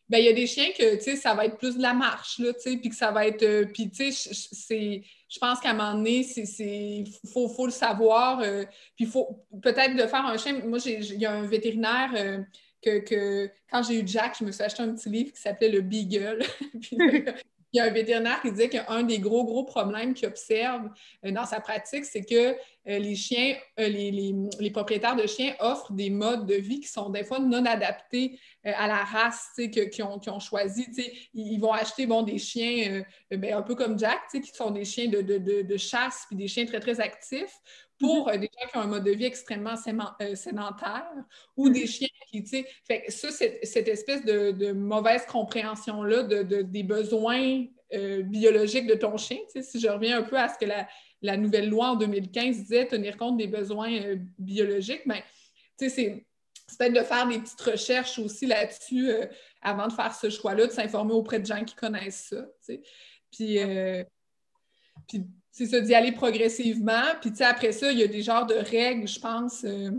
Ben, 0.08 0.18
il 0.18 0.24
y 0.24 0.28
a 0.28 0.32
des 0.32 0.46
chiens 0.46 0.70
que, 0.76 0.96
tu 0.96 1.02
sais, 1.02 1.16
ça 1.16 1.34
va 1.34 1.44
être 1.44 1.58
plus 1.58 1.76
de 1.76 1.82
la 1.82 1.92
marche, 1.92 2.38
là, 2.38 2.54
tu 2.54 2.60
sais, 2.60 2.76
puis 2.78 2.88
que 2.88 2.94
ça 2.94 3.10
va 3.10 3.26
être... 3.26 3.42
Euh, 3.42 3.66
puis, 3.66 3.90
tu 3.90 4.10
sais, 4.10 4.32
c'est... 4.32 5.02
Je 5.28 5.38
pense 5.38 5.60
qu'à 5.60 5.70
un 5.70 5.74
moment 5.74 5.94
donné, 5.94 6.26
il 6.36 7.06
faut, 7.30 7.48
faut, 7.48 7.66
le 7.66 7.72
savoir. 7.72 8.40
Euh, 8.40 8.64
puis, 8.96 9.04
il 9.04 9.08
faut 9.08 9.44
peut-être 9.62 9.94
de 9.96 10.06
faire 10.06 10.24
un 10.24 10.38
chien... 10.38 10.60
Moi, 10.64 10.78
il 10.86 11.20
y 11.20 11.26
a 11.26 11.32
un 11.32 11.46
vétérinaire... 11.46 12.12
Euh, 12.14 12.38
que, 12.80 13.00
que, 13.00 13.50
quand 13.70 13.82
j'ai 13.82 14.00
eu 14.00 14.06
Jack, 14.06 14.36
je 14.38 14.44
me 14.44 14.52
suis 14.52 14.62
acheté 14.62 14.84
un 14.84 14.94
petit 14.94 15.08
livre 15.08 15.32
qui 15.32 15.40
s'appelait 15.40 15.68
Le 15.68 15.80
Beagle. 15.80 16.38
puis, 16.80 16.96
il 17.72 17.76
y 17.76 17.80
a 17.80 17.84
un 17.84 17.90
vétérinaire 17.90 18.40
qui 18.40 18.50
disait 18.50 18.68
qu'un 18.68 19.02
des 19.02 19.18
gros, 19.18 19.44
gros 19.44 19.64
problèmes 19.64 20.14
qu'il 20.14 20.28
observe 20.28 20.88
euh, 21.24 21.30
dans 21.30 21.44
sa 21.44 21.60
pratique, 21.60 22.04
c'est 22.04 22.24
que 22.24 22.52
euh, 22.52 22.54
les 22.98 23.14
chiens, 23.14 23.56
euh, 23.78 23.88
les, 23.88 24.70
propriétaires 24.70 25.16
de 25.16 25.26
chiens 25.26 25.54
offrent 25.60 25.92
des 25.92 26.08
modes 26.08 26.46
de 26.46 26.54
vie 26.54 26.80
qui 26.80 26.88
sont 26.88 27.10
des 27.10 27.24
fois 27.24 27.38
non 27.40 27.64
adaptés 27.66 28.38
à 28.64 28.86
la 28.86 29.04
race 29.04 29.50
qu'ils 29.56 30.02
ont, 30.02 30.20
ont, 30.26 30.40
choisi. 30.40 30.86
Ils, 31.34 31.58
vont 31.58 31.72
acheter 31.72 32.06
bon, 32.06 32.22
des 32.22 32.38
chiens 32.38 33.02
ben, 33.30 33.54
un 33.54 33.62
peu 33.62 33.74
comme 33.74 33.98
Jack, 33.98 34.20
qui 34.30 34.42
sont 34.54 34.70
des 34.70 34.84
chiens 34.84 35.08
de, 35.08 35.20
de 35.20 35.76
chasse 35.76 36.24
puis 36.28 36.36
des 36.36 36.48
chiens 36.48 36.66
très, 36.66 36.80
très 36.80 37.00
actifs 37.00 37.58
pour 37.98 38.28
mm-hmm. 38.28 38.38
des 38.38 38.50
gens 38.60 38.68
qui 38.68 38.76
ont 38.76 38.80
un 38.80 38.86
mode 38.86 39.04
de 39.04 39.10
vie 39.10 39.24
extrêmement 39.24 39.74
euh, 40.22 40.34
sédentaire 40.34 41.10
ou 41.56 41.68
des 41.68 41.84
mm-hmm. 41.84 41.86
chiens 41.86 42.08
qui, 42.30 42.42
tu 42.42 42.50
sais, 42.50 42.66
fait 42.86 43.02
que 43.02 43.12
ça, 43.12 43.30
cette, 43.30 43.88
espèce 43.88 44.24
de, 44.24 44.72
mauvaise 44.72 45.26
compréhension-là 45.26 46.22
de, 46.22 46.62
des 46.62 46.82
besoins 46.82 47.64
euh, 47.94 48.22
biologiques 48.22 48.86
de 48.86 48.94
ton 48.94 49.16
chien, 49.16 49.38
tu 49.46 49.60
sais, 49.60 49.62
si 49.62 49.80
je 49.80 49.88
reviens 49.88 50.18
un 50.18 50.22
peu 50.22 50.36
à 50.38 50.48
ce 50.48 50.58
que 50.58 50.70
la, 51.22 51.36
nouvelle 51.36 51.68
loi 51.68 51.90
en 51.90 51.96
2015 51.96 52.56
disait, 52.58 52.86
tenir 52.86 53.16
compte 53.16 53.36
des 53.36 53.48
besoins 53.48 53.92
euh, 53.92 54.16
biologiques, 54.38 55.06
bien, 55.06 55.22
tu 55.78 55.88
sais, 55.88 56.24
c'est 56.68 56.76
peut-être 56.78 56.92
de 56.92 57.02
faire 57.02 57.26
des 57.26 57.38
petites 57.38 57.60
recherches 57.60 58.18
aussi 58.18 58.46
là-dessus 58.46 59.10
avant 59.62 59.88
de 59.88 59.92
faire 59.92 60.14
ce 60.14 60.28
choix-là, 60.28 60.66
de 60.66 60.72
s'informer 60.72 61.14
auprès 61.14 61.40
de 61.40 61.46
gens 61.46 61.64
qui 61.64 61.74
connaissent 61.74 62.26
ça, 62.28 62.42
tu 62.42 62.74
sais. 62.74 62.82
Puis, 63.30 63.58
puis 65.06 65.26
c'est 65.58 65.66
ça, 65.66 65.80
d'y 65.80 65.92
aller 65.92 66.12
progressivement. 66.12 67.02
Puis, 67.20 67.30
tu 67.30 67.38
sais, 67.38 67.44
après 67.44 67.72
ça, 67.72 67.90
il 67.90 67.98
y 67.98 68.04
a 68.04 68.06
des 68.06 68.22
genres 68.22 68.46
de 68.46 68.54
règles, 68.54 69.08
je 69.08 69.18
pense, 69.18 69.64
euh, 69.64 69.90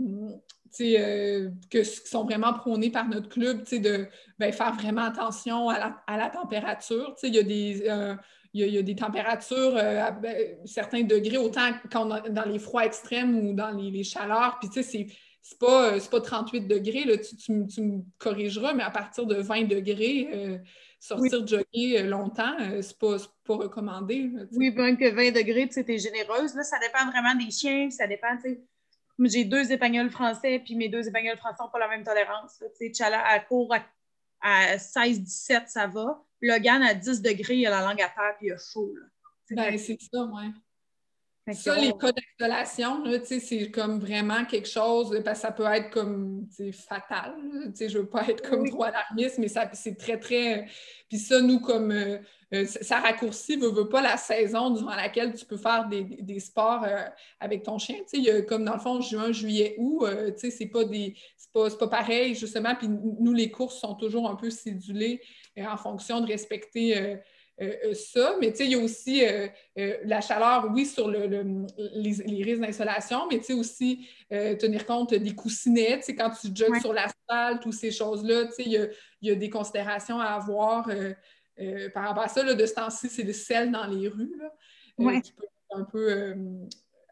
tu 0.72 0.94
sais, 0.94 0.96
euh, 0.98 1.50
qui 1.68 1.84
sont 1.84 2.24
vraiment 2.24 2.54
prônées 2.54 2.88
par 2.88 3.06
notre 3.06 3.28
club, 3.28 3.64
tu 3.64 3.76
sais, 3.76 3.78
de 3.78 4.06
ben, 4.38 4.50
faire 4.52 4.72
vraiment 4.72 5.02
attention 5.02 5.68
à 5.68 6.16
la, 6.16 6.30
température. 6.30 7.14
Tu 7.18 7.20
sais, 7.20 7.28
il 7.28 7.34
y 7.34 7.38
a 7.38 7.42
des... 7.42 7.84
Euh, 7.88 8.14
il 8.52 8.66
y, 8.66 8.78
a, 8.78 8.82
des 8.82 8.96
températures 8.96 9.76
à 9.76 10.10
ben, 10.10 10.36
certains 10.64 11.04
degrés, 11.04 11.36
autant 11.36 11.70
quand 11.92 12.06
dans 12.06 12.44
les 12.48 12.58
froids 12.58 12.84
extrêmes 12.84 13.38
ou 13.38 13.54
dans 13.54 13.70
les, 13.70 14.02
chaleurs. 14.02 14.58
Puis, 14.58 14.68
tu 14.68 14.82
sais, 14.82 15.06
c'est 15.40 15.58
pas, 15.60 15.92
pas 16.10 16.20
38 16.20 16.66
degrés, 16.66 17.04
là, 17.04 17.16
tu, 17.16 17.36
tu, 17.68 17.80
me 17.80 18.00
corrigeras, 18.18 18.72
mais 18.72 18.82
à 18.82 18.90
partir 18.90 19.26
de 19.26 19.36
20 19.36 19.68
degrés, 19.68 20.58
sortir 21.00 21.46
jogger 21.46 21.98
euh, 21.98 22.02
longtemps, 22.02 22.60
euh, 22.60 22.82
c'est 22.82 22.98
pas, 22.98 23.16
pas 23.44 23.56
recommandé. 23.56 24.30
oui, 24.52 24.70
même 24.70 24.96
que 24.96 25.10
20 25.10 25.32
degrés, 25.32 25.68
tu 25.68 25.80
es 25.80 25.98
généreuse. 25.98 26.54
Là, 26.54 26.62
ça 26.62 26.78
dépend 26.78 27.10
vraiment 27.10 27.34
des 27.34 27.50
chiens, 27.50 27.90
ça 27.90 28.06
dépend, 28.06 28.36
tu 28.36 28.50
sais. 28.50 28.60
J'ai 29.22 29.44
deux 29.44 29.70
épagnols 29.70 30.10
français, 30.10 30.62
puis 30.64 30.76
mes 30.76 30.88
deux 30.88 31.06
épagnols 31.06 31.36
français 31.36 31.62
n'ont 31.62 31.70
pas 31.70 31.78
la 31.78 31.88
même 31.88 32.04
tolérance. 32.04 32.62
Tu 32.78 32.94
sais, 32.94 33.04
à 33.04 33.40
court 33.40 33.74
à, 34.40 34.76
16-17, 34.76 35.66
ça 35.66 35.86
va. 35.86 36.24
Logan, 36.40 36.82
à 36.82 36.94
10 36.94 37.20
degrés, 37.20 37.56
il 37.56 37.66
a 37.66 37.70
la 37.70 37.82
langue 37.82 38.00
à 38.00 38.08
terre, 38.08 38.34
puis 38.38 38.46
il 38.46 38.52
a 38.52 38.56
chaud. 38.56 38.94
Ben, 39.50 39.76
c'est 39.76 39.98
ça, 40.00 40.24
ouais. 40.24 40.48
Ça, 41.52 41.76
les 41.76 41.92
cas 41.92 42.12
d'installation, 42.12 43.02
c'est 43.24 43.70
comme 43.70 43.98
vraiment 43.98 44.44
quelque 44.44 44.68
chose, 44.68 45.20
parce 45.24 45.40
que 45.40 45.46
ça 45.46 45.52
peut 45.52 45.64
être 45.64 45.90
comme 45.90 46.46
fatal. 46.72 47.34
Je 47.78 47.84
ne 47.84 48.02
veux 48.02 48.08
pas 48.08 48.28
être 48.28 48.48
comme 48.48 48.68
trop 48.68 48.84
alarmiste, 48.84 49.38
mais 49.38 49.48
c'est 49.72 49.96
très, 49.96 50.18
très. 50.18 50.66
Puis 51.08 51.18
ça, 51.18 51.40
nous, 51.40 51.60
comme 51.60 51.90
euh, 51.90 52.18
euh, 52.54 52.66
ça 52.66 53.00
raccourcit, 53.00 53.56
veut, 53.56 53.70
veut 53.70 53.88
pas 53.88 54.02
la 54.02 54.16
saison 54.16 54.70
durant 54.70 54.94
laquelle 54.94 55.34
tu 55.34 55.44
peux 55.44 55.56
faire 55.56 55.88
des, 55.88 56.40
sports 56.40 56.84
euh, 56.84 57.04
avec 57.38 57.62
ton 57.62 57.78
chien. 57.78 57.96
Il 58.12 58.24
y 58.24 58.30
a 58.30 58.42
comme 58.42 58.64
dans 58.64 58.74
le 58.74 58.80
fond, 58.80 59.00
juin, 59.00 59.32
juillet, 59.32 59.76
août, 59.78 60.06
c'est 60.36 60.66
pas 60.66 60.84
des. 60.84 61.14
pas, 61.52 61.70
pas 61.70 61.88
pareil, 61.88 62.34
justement. 62.34 62.74
Puis 62.74 62.88
nous, 62.88 63.32
les 63.32 63.50
courses 63.50 63.78
sont 63.78 63.94
toujours 63.94 64.28
un 64.28 64.36
peu 64.36 64.50
cédulées 64.50 65.20
en 65.58 65.76
fonction 65.76 66.20
de 66.20 66.26
respecter 66.26 67.18
euh, 67.60 67.74
euh, 67.84 67.94
ça. 67.94 68.36
Mais 68.40 68.48
il 68.48 68.70
y 68.70 68.74
a 68.74 68.78
aussi 68.78 69.24
euh, 69.26 69.48
la 70.04 70.20
chaleur, 70.20 70.68
oui, 70.72 70.86
sur 70.86 71.08
le, 71.08 71.26
les, 71.76 72.42
risques 72.42 72.62
d'insolation, 72.62 73.28
mais 73.30 73.40
aussi 73.52 74.08
tenir 74.30 74.86
compte 74.86 75.14
des 75.14 75.34
coussinets. 75.34 76.00
Quand 76.08 76.30
tu 76.30 76.48
jogues 76.54 76.80
sur 76.80 76.92
l'asphalte, 76.92 77.62
toutes 77.62 77.74
ces 77.74 77.90
choses-là, 77.90 78.48
il 78.58 78.88
y, 79.22 79.30
a, 79.30 79.34
des 79.34 79.50
considérations 79.50 80.20
à 80.20 80.28
avoir 80.34 80.88
par 81.94 82.04
rapport 82.04 82.22
à 82.24 82.28
ça. 82.28 82.42
de 82.42 82.66
ce 82.66 82.74
temps-ci, 82.74 83.08
c'est 83.08 83.24
le 83.24 83.32
sel 83.32 83.70
dans 83.70 83.86
les 83.86 84.08
rues. 84.08 84.34
Là, 84.98 85.20
qui 85.20 85.32
peut 85.32 85.44
être 85.44 85.78
un 85.78 85.84
peu 85.84 86.34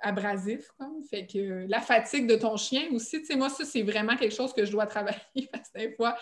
abrasif. 0.00 0.70
Fait 1.10 1.26
que 1.26 1.66
la 1.68 1.80
fatigue 1.80 2.26
de 2.26 2.36
ton 2.36 2.56
chien 2.56 2.88
aussi, 2.92 3.22
moi, 3.36 3.50
ça, 3.50 3.64
c'est 3.64 3.82
vraiment 3.82 4.16
quelque 4.16 4.34
chose 4.34 4.52
que 4.52 4.64
je 4.64 4.72
dois 4.72 4.86
travailler 4.86 5.48
parce 5.52 5.68
que 5.68 5.78
des 5.78 5.92
fois, 5.92 6.16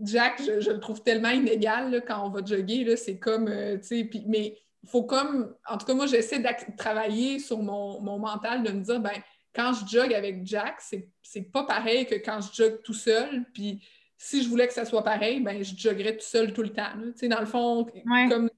Jack, 0.00 0.42
je, 0.42 0.70
le 0.70 0.80
trouve 0.80 1.02
tellement 1.02 1.30
inégal 1.30 2.02
quand 2.06 2.26
on 2.26 2.30
va 2.30 2.44
jogger. 2.44 2.96
C'est 2.96 3.18
comme, 3.18 3.48
euh, 3.48 3.76
tu 3.78 3.84
sais, 3.86 4.10
mais 4.26 4.58
il 4.82 4.88
faut 4.88 5.04
comme, 5.04 5.54
en 5.68 5.78
tout 5.78 5.86
cas, 5.86 5.94
moi, 5.94 6.06
j'essaie 6.06 6.40
de 6.40 6.76
travailler 6.76 7.38
sur 7.38 7.62
mon, 7.62 8.00
mental, 8.18 8.62
de 8.62 8.72
me 8.72 8.82
dire, 8.82 9.00
ben 9.00 9.22
quand 9.54 9.72
je 9.72 9.86
jogue 9.86 10.12
avec 10.12 10.44
Jack, 10.44 10.80
c'est 10.80 11.52
pas 11.52 11.62
pareil 11.64 12.06
que 12.06 12.16
quand 12.16 12.40
je 12.40 12.62
jogue 12.62 12.82
tout 12.82 12.94
seul. 12.94 13.44
Puis 13.54 13.86
si 14.18 14.42
je 14.42 14.48
voulais 14.48 14.66
que 14.66 14.74
ça 14.74 14.84
soit 14.84 15.04
pareil, 15.04 15.40
ben 15.40 15.62
je 15.62 15.76
joggerais 15.76 16.16
tout 16.16 16.26
seul 16.26 16.52
tout 16.52 16.62
le 16.62 16.72
temps. 16.72 16.92
Tu 17.00 17.12
sais, 17.16 17.28
dans 17.28 17.40
le 17.40 17.46
fond, 17.46 17.86
comme. 18.28 18.50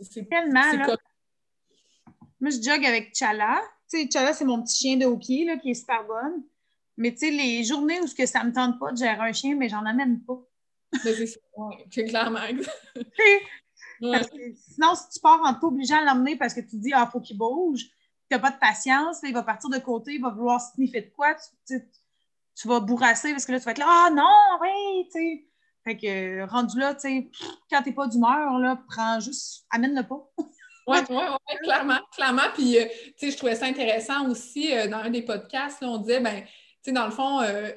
C'est 0.00 0.28
tellement. 0.28 0.84
Comme... 0.86 0.96
Moi, 2.40 2.50
je 2.50 2.62
jogue 2.62 2.84
avec 2.86 3.14
Chala. 3.14 3.60
Tu 3.90 4.02
sais, 4.02 4.08
Chala, 4.10 4.32
c'est 4.32 4.44
mon 4.44 4.62
petit 4.62 4.76
chien 4.76 4.96
de 4.96 5.04
haut 5.06 5.18
pied 5.18 5.44
là, 5.44 5.56
qui 5.58 5.70
est 5.70 5.74
super 5.74 6.04
bonne. 6.06 6.44
Mais 6.96 7.12
tu 7.12 7.18
sais, 7.18 7.30
les 7.30 7.62
journées 7.62 8.00
où 8.00 8.06
ce 8.06 8.14
que 8.14 8.26
ça 8.26 8.42
me 8.42 8.52
tente 8.52 8.78
pas 8.78 8.90
de 8.92 8.96
gérer 8.96 9.20
un 9.20 9.32
chien, 9.32 9.54
mais 9.54 9.68
j'en 9.68 9.84
amène 9.84 10.20
pas 10.24 10.40
c'est 11.02 12.04
clairement. 12.04 12.40
sinon, 14.00 14.94
si 14.94 15.08
tu 15.12 15.20
pars 15.20 15.40
en 15.44 15.54
t'obligeant 15.54 15.96
à 15.96 16.04
l'emmener 16.04 16.36
parce 16.36 16.54
que 16.54 16.60
tu 16.60 16.76
dis 16.76 16.92
Ah, 16.94 17.08
faut 17.10 17.20
qu'il 17.20 17.36
bouge, 17.36 17.84
tu 17.84 17.92
n'as 18.30 18.38
pas 18.38 18.50
de 18.50 18.58
patience, 18.58 19.20
il 19.22 19.32
va 19.32 19.42
partir 19.42 19.70
de 19.70 19.78
côté, 19.78 20.14
il 20.14 20.22
va 20.22 20.30
vouloir 20.30 20.60
sniffer 20.60 21.02
de 21.02 21.10
quoi, 21.10 21.34
tu, 21.66 22.68
vas 22.68 22.80
bourrasser 22.80 23.32
parce 23.32 23.46
que 23.46 23.52
là, 23.52 23.58
tu 23.58 23.64
vas 23.64 23.70
être 23.72 23.78
là 23.78 23.86
Ah 23.88 24.10
non, 24.10 24.58
oui, 24.60 25.04
tu 25.06 25.12
sais. 25.12 25.44
Fait 25.84 25.96
que 25.96 26.46
rendu 26.50 26.78
là, 26.78 26.94
tu 26.94 27.00
sais, 27.00 27.30
quand 27.70 27.82
t'es 27.82 27.92
pas 27.92 28.06
d'humeur, 28.08 28.58
là, 28.58 28.82
prends 28.88 29.20
juste, 29.20 29.64
amène-le 29.70 30.02
pas. 30.06 30.28
Oui, 30.86 30.98
ouais, 31.10 31.16
ouais, 31.16 31.56
clairement, 31.62 32.00
clairement. 32.12 32.50
Puis, 32.54 32.78
euh, 32.78 32.86
tu 32.86 33.12
sais, 33.16 33.30
je 33.30 33.36
trouvais 33.36 33.54
ça 33.54 33.66
intéressant 33.66 34.28
aussi 34.28 34.74
euh, 34.74 34.86
dans 34.86 34.98
un 34.98 35.10
des 35.10 35.22
podcasts, 35.22 35.82
là, 35.82 35.88
on 35.88 35.98
disait, 35.98 36.20
ben, 36.20 36.42
tu 36.42 36.48
sais, 36.82 36.92
dans 36.92 37.04
le 37.04 37.10
fond, 37.10 37.40
euh, 37.42 37.70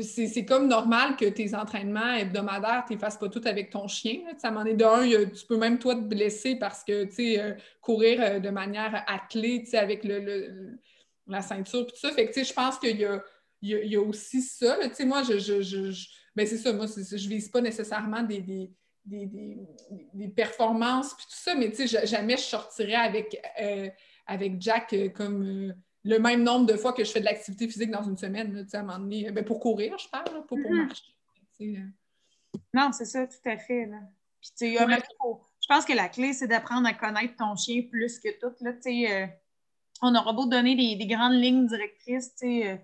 c'est 0.00 0.44
comme 0.44 0.68
normal 0.68 1.16
que 1.16 1.24
tes 1.24 1.54
entraînements 1.54 2.14
hebdomadaires, 2.14 2.84
tu 2.86 2.94
ne 2.94 2.98
fasses 2.98 3.16
pas 3.16 3.28
tout 3.28 3.40
avec 3.44 3.70
ton 3.70 3.88
chien. 3.88 4.20
Ça 4.38 4.50
m'en 4.50 4.64
est 4.64 4.74
d'un, 4.74 5.04
tu 5.04 5.46
peux 5.48 5.56
même 5.56 5.78
toi 5.78 5.96
te 5.96 6.00
blesser 6.00 6.56
parce 6.56 6.84
que 6.84 7.04
tu 7.04 7.38
euh, 7.38 7.54
courir 7.80 8.20
euh, 8.20 8.38
de 8.38 8.50
manière 8.50 9.04
attelée 9.08 9.64
avec 9.74 10.04
le, 10.04 10.78
la 11.26 11.42
ceinture 11.42 11.86
tout 11.86 11.96
ça. 11.96 12.12
Fait 12.12 12.30
que 12.30 12.44
je 12.44 12.52
pense 12.52 12.78
qu'il 12.78 12.98
y 12.98 13.04
a, 13.04 13.22
il 13.62 13.92
y, 13.92 13.96
a, 13.96 14.00
aussi 14.00 14.42
ça. 14.42 14.76
moi, 15.00 15.22
je, 15.22 16.08
ben, 16.36 16.46
c'est 16.46 16.58
ça, 16.58 16.72
moi, 16.72 16.86
je 16.86 17.00
ne 17.00 17.28
vise 17.28 17.48
pas 17.48 17.60
nécessairement 17.60 18.22
des, 18.22 18.40
des, 18.42 18.70
des, 19.04 20.28
performances 20.28 21.14
puis 21.14 21.26
tout 21.26 21.36
ça, 21.36 21.54
mais 21.54 21.72
jamais 22.06 22.36
je 22.36 22.42
sortirais 22.42 22.94
avec, 22.94 23.40
euh, 23.60 23.88
avec 24.26 24.60
Jack 24.60 24.94
comme 25.14 25.74
le 26.04 26.18
même 26.18 26.42
nombre 26.42 26.66
de 26.66 26.76
fois 26.76 26.92
que 26.92 27.02
je 27.02 27.10
fais 27.10 27.20
de 27.20 27.24
l'activité 27.24 27.66
physique 27.66 27.90
dans 27.90 28.02
une 28.02 28.16
semaine, 28.16 28.66
à 28.72 28.78
un 28.78 28.82
moment 28.82 28.98
donné, 28.98 29.30
ben, 29.30 29.44
pour 29.44 29.58
courir, 29.58 29.96
je 29.98 30.08
parle, 30.08 30.24
pas 30.24 30.42
pour 30.42 30.58
mm-hmm. 30.58 30.86
marcher. 30.86 31.14
Euh. 31.62 32.58
Non, 32.74 32.90
c'est 32.92 33.06
ça, 33.06 33.26
tout 33.26 33.48
à 33.48 33.56
fait. 33.56 33.90
je 34.60 35.66
pense 35.68 35.84
que 35.84 35.94
la 35.94 36.08
clé, 36.08 36.34
c'est 36.34 36.46
d'apprendre 36.46 36.86
à 36.86 36.92
connaître 36.92 37.36
ton 37.36 37.56
chien 37.56 37.82
plus 37.90 38.20
que 38.20 38.28
tout. 38.38 38.54
Là, 38.60 38.72
euh, 38.86 39.26
on 40.02 40.14
aura 40.14 40.32
beau 40.34 40.46
donner 40.46 40.76
des, 40.76 41.06
grandes 41.06 41.34
lignes 41.34 41.66
directrices. 41.66 42.34
Euh, 42.42 42.76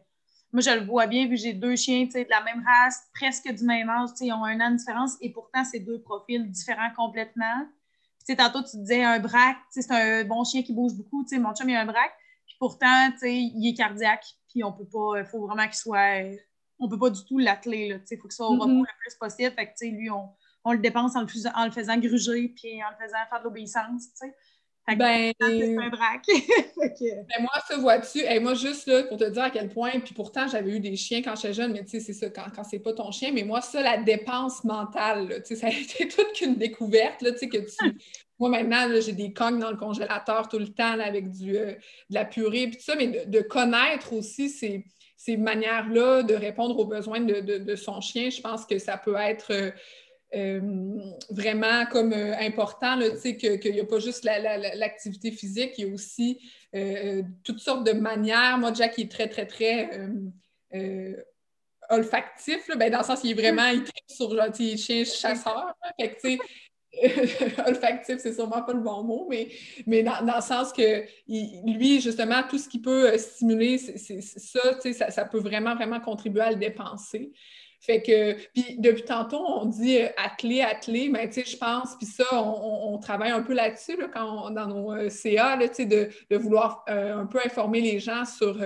moi, 0.52 0.62
je 0.62 0.70
le 0.70 0.86
vois 0.86 1.06
bien, 1.06 1.24
vu 1.24 1.36
que 1.36 1.42
j'ai 1.42 1.52
deux 1.52 1.76
chiens 1.76 2.06
de 2.06 2.26
la 2.30 2.42
même 2.42 2.64
race, 2.66 3.02
presque 3.14 3.52
du 3.52 3.64
même 3.64 3.90
âge, 3.90 4.10
ils 4.20 4.32
ont 4.32 4.44
un 4.44 4.58
an 4.60 4.70
de 4.70 4.76
différence, 4.76 5.16
et 5.20 5.30
pourtant, 5.30 5.62
c'est 5.64 5.80
deux 5.80 6.00
profils 6.00 6.50
différents 6.50 6.90
complètement. 6.96 7.68
tantôt, 8.36 8.62
tu 8.62 8.78
disais 8.78 9.04
un 9.04 9.20
braque, 9.20 9.58
c'est 9.70 9.90
un 9.90 10.24
bon 10.24 10.42
chien 10.44 10.62
qui 10.62 10.72
bouge 10.72 10.94
beaucoup. 10.94 11.24
Mon 11.32 11.54
chum, 11.54 11.68
il 11.68 11.76
a 11.76 11.82
un 11.82 11.86
braque 11.86 12.14
pourtant, 12.60 13.10
il 13.22 13.68
est 13.68 13.74
cardiaque, 13.74 14.26
puis 14.48 14.62
on 14.62 14.72
peut 14.72 14.86
pas, 14.86 15.18
il 15.18 15.24
faut 15.24 15.44
vraiment 15.46 15.64
qu'il 15.64 15.74
soit, 15.74 16.22
on 16.78 16.88
peut 16.88 16.98
pas 16.98 17.10
du 17.10 17.24
tout 17.24 17.38
l'atteler, 17.38 18.00
il 18.08 18.16
faut 18.18 18.28
qu'il 18.28 18.32
soit 18.32 18.46
au 18.46 18.52
repos 18.52 18.66
mm-hmm. 18.66 18.80
le 18.80 19.00
plus 19.00 19.14
possible. 19.18 19.52
Fait 19.56 19.66
que, 19.66 19.86
lui, 19.86 20.10
on, 20.10 20.28
on 20.64 20.72
le 20.72 20.78
dépense 20.78 21.16
en 21.16 21.22
le, 21.22 21.26
faisant, 21.26 21.50
en 21.56 21.64
le 21.64 21.72
faisant 21.72 21.96
gruger 21.96 22.48
puis 22.54 22.82
en 22.84 22.90
le 22.90 23.04
faisant 23.04 23.18
faire 23.28 23.40
de 23.40 23.44
l'obéissance, 23.44 24.12
tu 24.12 24.26
sais. 24.26 24.34
Ben, 24.96 25.32
c'est 25.40 25.76
un 25.78 25.88
braque. 25.88 26.26
ben 26.76 27.24
moi, 27.40 27.52
ça, 27.68 27.76
vois-tu, 27.76 28.18
et 28.20 28.40
moi, 28.40 28.54
juste 28.54 28.88
là, 28.88 29.04
pour 29.04 29.18
te 29.18 29.28
dire 29.28 29.44
à 29.44 29.50
quel 29.50 29.68
point, 29.68 30.00
puis 30.00 30.14
pourtant, 30.14 30.48
j'avais 30.48 30.72
eu 30.72 30.80
des 30.80 30.96
chiens 30.96 31.22
quand 31.22 31.36
j'étais 31.36 31.52
jeune, 31.52 31.72
mais 31.72 31.84
tu 31.84 31.90
sais, 31.90 32.00
c'est 32.00 32.12
ça, 32.12 32.28
quand, 32.28 32.46
quand 32.54 32.64
c'est 32.64 32.80
pas 32.80 32.92
ton 32.92 33.12
chien, 33.12 33.30
mais 33.32 33.44
moi, 33.44 33.60
ça, 33.60 33.82
la 33.82 33.98
dépense 33.98 34.64
mentale, 34.64 35.42
tu 35.46 35.54
sais, 35.54 35.56
ça 35.56 35.68
a 35.68 35.70
été 35.80 36.08
toute 36.08 36.32
qu'une 36.32 36.56
découverte, 36.56 37.22
là, 37.22 37.30
tu 37.32 37.38
sais, 37.38 37.48
que 37.48 37.58
tu... 37.58 37.98
Moi, 38.40 38.48
maintenant, 38.48 38.88
j'ai 39.00 39.12
des 39.12 39.34
cognes 39.34 39.58
dans 39.58 39.70
le 39.70 39.76
congélateur 39.76 40.48
tout 40.48 40.58
le 40.58 40.68
temps, 40.68 40.98
avec 40.98 41.30
du, 41.30 41.56
euh, 41.56 41.74
de 42.08 42.14
la 42.14 42.24
purée, 42.24 42.68
puis 42.68 42.78
tout 42.78 42.84
ça, 42.84 42.96
mais 42.96 43.26
de, 43.26 43.40
connaître 43.42 44.14
aussi 44.14 44.48
ces, 44.48 44.86
ces 45.16 45.36
manières-là 45.36 46.22
de 46.22 46.34
répondre 46.34 46.78
aux 46.78 46.86
besoins 46.86 47.20
de, 47.20 47.40
de, 47.40 47.76
son 47.76 48.00
chien, 48.00 48.30
je 48.30 48.40
pense 48.40 48.64
que 48.64 48.78
ça 48.78 48.96
peut 48.96 49.16
être... 49.16 49.52
Euh, 49.52 49.70
euh, 50.32 50.60
vraiment 51.30 51.86
comme 51.86 52.12
important, 52.12 52.96
tu 53.00 53.18
sais, 53.18 53.36
qu'il 53.36 53.72
n'y 53.72 53.80
a 53.80 53.84
pas 53.84 53.98
juste 53.98 54.22
l'activité 54.22 55.32
physique, 55.32 55.72
il 55.76 55.88
y 55.88 55.90
a 55.90 55.92
aussi 55.92 56.38
toutes 57.42 57.58
sortes 57.58 57.84
de 57.84 57.90
manières. 57.90 58.56
Moi, 58.56 58.72
Jack, 58.72 58.96
il 58.98 59.06
est 59.06 59.10
très, 59.10 59.28
très, 59.28 59.46
très 59.46 59.90
olfactif, 61.90 62.70
ben, 62.76 62.90
dans 62.90 62.98
le 62.98 63.04
sens 63.04 63.20
qu'il 63.20 63.32
est 63.32 63.34
vraiment, 63.34 63.66
il 63.66 63.82
sur 64.06 64.34
genre, 64.34 64.54
chien 64.54 65.04
chasseur. 65.04 65.74
fait 65.98 66.14
que, 66.14 66.20
tu 66.20 66.36
sais, 66.36 66.38
olfactif, 67.66 68.18
c'est 68.18 68.32
sûrement 68.32 68.62
pas 68.62 68.72
le 68.72 68.80
bon 68.80 69.02
mot, 69.04 69.26
mais, 69.30 69.48
mais 69.86 70.02
dans, 70.02 70.24
dans 70.24 70.36
le 70.36 70.42
sens 70.42 70.72
que 70.72 71.04
lui, 71.28 72.00
justement, 72.00 72.42
tout 72.48 72.58
ce 72.58 72.68
qui 72.68 72.80
peut 72.80 73.16
stimuler, 73.16 73.78
c'est 73.78 74.20
ça, 74.20 74.80
ça, 74.80 75.10
ça 75.10 75.24
peut 75.24 75.38
vraiment, 75.38 75.74
vraiment 75.74 76.00
contribuer 76.00 76.42
à 76.42 76.50
le 76.50 76.56
dépenser. 76.56 77.32
Fait 77.82 78.02
que, 78.02 78.34
puis 78.52 78.76
depuis 78.78 79.04
tantôt, 79.04 79.42
on 79.42 79.64
dit 79.64 80.02
euh, 80.02 80.08
attelé, 80.18 80.60
attelé, 80.60 81.08
mais 81.08 81.26
tu 81.30 81.40
sais, 81.40 81.50
je 81.50 81.56
pense, 81.56 81.96
puis 81.96 82.06
ça, 82.06 82.26
on, 82.34 82.98
travaille 82.98 83.30
un 83.30 83.40
peu 83.40 83.54
là-dessus 83.54 83.96
quand 84.12 84.50
dans 84.50 84.66
nos 84.66 84.92
euh, 84.92 85.08
CA, 85.08 85.56
tu 85.58 85.68
sais, 85.72 85.86
de, 85.86 86.36
vouloir 86.36 86.84
euh, 86.90 87.16
un 87.16 87.24
peu 87.24 87.38
informer 87.42 87.80
les 87.80 87.98
gens 87.98 88.26
sur 88.26 88.58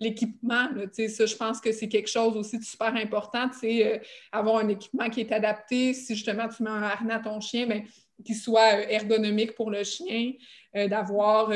l'équipement, 0.00 0.68
tu 0.74 0.88
sais, 0.94 1.08
ça, 1.08 1.26
je 1.26 1.36
pense 1.36 1.60
que 1.60 1.72
c'est 1.72 1.88
quelque 1.88 2.08
chose 2.08 2.38
aussi 2.38 2.58
de 2.58 2.64
super 2.64 2.96
important, 2.96 3.50
tu 3.50 3.58
sais, 3.58 4.00
avoir 4.32 4.56
un 4.56 4.68
équipement 4.68 5.10
qui 5.10 5.20
est 5.20 5.32
adapté, 5.32 5.92
si 5.92 6.14
justement 6.14 6.48
tu 6.48 6.62
mets 6.62 6.70
un 6.70 6.82
harnais 6.82 7.14
à 7.14 7.20
ton 7.20 7.40
chien, 7.40 7.66
mais 7.66 7.84
qui 8.24 8.34
soit 8.34 8.90
ergonomique 8.90 9.54
pour 9.54 9.70
le 9.70 9.84
chien, 9.84 10.32
d'avoir 10.74 11.50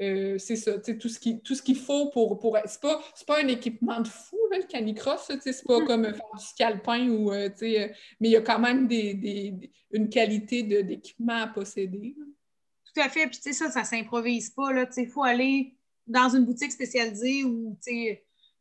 euh, 0.00 0.38
c'est 0.38 0.56
ça, 0.56 0.78
tout 0.78 1.08
ce 1.08 1.20
qu'il 1.20 1.40
tout 1.42 1.54
ce 1.54 1.62
qu'il 1.62 1.76
faut 1.76 2.08
pour. 2.08 2.38
pour 2.38 2.56
c'est 2.64 2.80
pas, 2.80 3.02
pas 3.26 3.42
un 3.42 3.48
équipement 3.48 4.00
de 4.00 4.08
fou, 4.08 4.38
le 4.50 4.62
canicross, 4.62 5.30
c'est 5.40 5.64
pas 5.64 5.80
mm. 5.80 5.86
comme 5.86 6.04
faire 6.04 6.38
du 6.38 6.44
scalpin 6.44 7.08
ou 7.08 7.30
euh, 7.30 7.50
euh, 7.62 7.88
mais 8.18 8.28
il 8.28 8.30
y 8.30 8.36
a 8.36 8.40
quand 8.40 8.58
même 8.58 8.86
des, 8.88 9.52
une 9.92 10.08
qualité 10.08 10.62
d'équipement 10.62 11.42
à 11.42 11.46
posséder. 11.48 12.16
Tout 12.16 13.00
à 13.00 13.10
fait. 13.10 13.26
Puis 13.26 13.52
ça, 13.52 13.70
ça 13.70 13.84
s'improvise 13.84 14.50
pas. 14.50 14.70
Il 14.96 15.08
faut 15.08 15.22
aller 15.22 15.76
dans 16.06 16.30
une 16.30 16.46
boutique 16.46 16.72
spécialisée 16.72 17.44
ou 17.44 17.76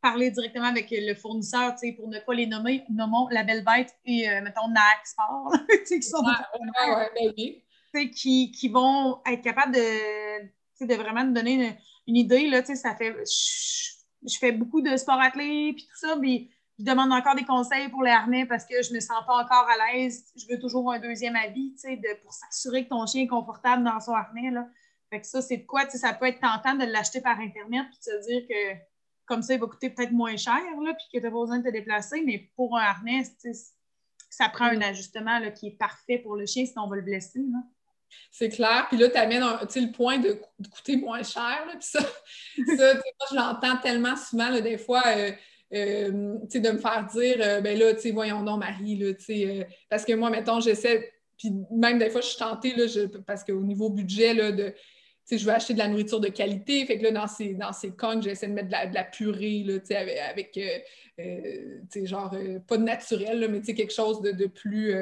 parler 0.02 0.32
directement 0.32 0.68
avec 0.68 0.88
le 0.92 1.14
fournisseur 1.16 1.74
pour 1.96 2.10
ne 2.10 2.20
pas 2.20 2.34
les 2.34 2.48
nommer. 2.48 2.84
Nommons 2.90 3.30
la 3.30 3.44
belle 3.44 3.64
bête 3.64 3.96
et 4.06 4.28
mettons 4.42 4.68
NAC 4.70 5.06
Sport, 5.08 5.54
qui 5.88 6.04
sont 6.04 6.22
ben 7.94 8.10
qui, 8.12 8.52
qui 8.52 8.70
vont 8.70 9.22
être 9.26 9.42
capables 9.42 9.74
de 9.74 10.50
de 10.88 10.96
vraiment 10.96 11.22
te 11.22 11.32
donner 11.32 11.78
une, 12.08 12.16
idée, 12.16 12.48
là, 12.48 12.64
ça 12.64 12.96
fait. 12.96 13.16
Je, 13.26 14.38
fais 14.38 14.52
beaucoup 14.52 14.82
de 14.82 14.96
sport 14.98 15.20
athlé, 15.20 15.74
puis 15.74 15.86
tout 15.86 16.08
ça, 16.08 16.18
puis 16.20 16.52
je 16.78 16.86
demande 16.86 17.12
encore 17.12 17.36
des 17.36 17.46
conseils 17.46 17.90
pour 17.90 18.04
les 18.04 18.12
harnais 18.12 18.46
parce 18.46 18.66
que 18.66 18.82
je 18.82 18.90
ne 18.90 18.96
me 18.96 19.00
sens 19.00 19.26
pas 19.26 19.36
encore 19.44 19.68
à 19.70 19.94
l'aise. 19.94 20.26
Je 20.36 20.46
veux 20.50 20.60
toujours 20.60 20.92
un 20.92 21.00
deuxième 21.00 21.36
avis, 21.36 21.74
de, 21.84 22.22
pour 22.22 22.34
s'assurer 22.34 22.86
que 22.86 22.90
ton 22.90 23.06
chien 23.06 23.24
est 23.24 23.28
confortable 23.28 23.84
dans 23.84 24.00
son 24.00 24.14
harnais, 24.14 24.52
là. 24.52 24.68
Fait 25.10 25.22
que 25.22 25.28
ça, 25.28 25.42
c'est 25.42 25.58
de 25.58 25.66
quoi, 25.66 25.90
ça 25.90 26.14
peut 26.14 26.28
être 26.28 26.40
tentant 26.40 26.76
de 26.76 26.86
l'acheter 26.86 27.22
par 27.22 27.40
Internet, 27.40 27.86
puis 27.90 27.98
de 27.98 28.22
se 28.22 28.28
dire 28.28 28.48
que 28.48 28.90
comme 29.26 29.42
ça, 29.44 29.54
il 29.54 29.60
va 29.60 29.68
coûter 29.68 29.92
peut-être 29.92 30.12
moins 30.12 30.36
cher, 30.38 30.60
là, 30.84 30.94
puis 30.94 31.06
que 31.14 31.20
tu 31.20 31.24
n'as 31.24 31.32
pas 31.32 31.40
besoin 31.40 31.60
de 31.60 31.64
te 31.64 31.72
déplacer, 31.72 32.24
mais 32.26 32.52
pour 32.56 32.78
un 32.78 32.82
harnais, 32.82 33.24
ça 34.30 34.50
prend 34.50 34.66
un 34.66 34.82
ajustement 34.82 35.40
là, 35.40 35.52
qui 35.52 35.68
est 35.68 35.78
parfait 35.78 36.18
pour 36.18 36.36
le 36.36 36.46
chien, 36.46 36.66
sinon 36.66 36.86
on 36.86 36.90
va 36.90 36.96
le 36.96 37.02
blesser. 37.04 37.40
Là. 37.40 37.60
C'est 38.32 38.50
clair. 38.50 38.86
Puis 38.90 38.98
là, 38.98 39.10
tu 39.10 39.18
amènes 39.18 39.44
le 39.44 39.92
point 39.92 40.18
de, 40.18 40.40
coûter 40.72 40.98
moins 40.98 41.24
cher. 41.24 41.66
Puis 41.72 41.80
ça, 41.82 42.00
je 42.58 43.36
l'entends 43.36 43.78
tellement 43.78 44.16
souvent, 44.16 44.60
des 44.60 44.78
fois, 44.78 45.04
euh, 45.08 45.32
euh, 45.74 46.10
de 46.12 46.72
me 46.72 46.78
faire 46.78 47.08
dire, 47.12 47.38
euh, 47.40 47.62
ben 47.62 47.78
là, 47.78 47.94
voyons 48.12 48.44
donc, 48.44 48.60
Marie, 48.60 48.98
là, 48.98 49.14
parce 49.90 50.06
que 50.06 50.14
moi, 50.14 50.30
mettons, 50.30 50.60
j'essaie, 50.60 51.12
puis 51.38 51.52
même 51.72 52.00
des 52.00 52.10
fois, 52.10 52.22
je 52.22 52.28
suis 52.28 52.40
tentée, 52.40 52.76
là, 52.76 52.86
parce 53.26 53.44
qu'au 53.44 53.62
niveau 53.62 53.90
budget, 53.90 54.34
là, 54.34 54.52
de, 54.52 54.74
je 55.38 55.46
veux 55.46 55.52
acheter 55.52 55.74
de 55.74 55.80
la 55.80 55.88
nourriture 55.88 56.20
de 56.20 56.30
qualité. 56.30 56.86
Fait 56.86 56.98
que 56.98 57.04
là, 57.04 57.12
dans 57.12 57.28
ces, 57.28 57.54
dans 57.54 57.74
ces 57.74 57.94
j'essaie 58.22 58.48
de 58.48 58.54
mettre 58.54 58.70
de 58.70 58.94
la, 58.94 59.04
purée, 59.04 59.64
là, 59.66 59.76
avec, 59.98 60.58
avec 60.58 62.06
genre, 62.06 62.34
pas 62.68 62.78
de 62.78 62.84
naturel, 62.84 63.48
mais 63.50 63.62
quelque 63.62 63.94
chose 63.94 64.22
de, 64.22 64.32
de 64.32 64.46
plus 64.48 64.94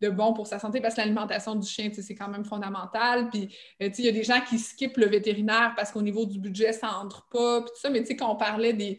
de 0.00 0.08
bon 0.08 0.32
pour 0.32 0.46
sa 0.46 0.58
santé 0.58 0.80
parce 0.80 0.94
que 0.94 1.00
l'alimentation 1.00 1.54
du 1.54 1.66
chien, 1.66 1.90
c'est 1.92 2.14
quand 2.14 2.28
même 2.28 2.44
fondamental. 2.44 3.28
Puis, 3.30 3.54
euh, 3.82 3.90
il 3.98 4.04
y 4.04 4.08
a 4.08 4.12
des 4.12 4.24
gens 4.24 4.40
qui 4.40 4.58
skippent 4.58 4.96
le 4.96 5.06
vétérinaire 5.06 5.72
parce 5.76 5.90
qu'au 5.90 6.02
niveau 6.02 6.24
du 6.24 6.38
budget, 6.38 6.72
ça 6.72 6.88
n'entre 6.88 7.28
pas. 7.28 7.62
Puis 7.62 7.70
tout 7.74 7.80
ça, 7.80 7.90
mais 7.90 8.04
quand 8.04 8.32
on 8.32 8.36
parlait 8.36 8.72
des, 8.72 8.98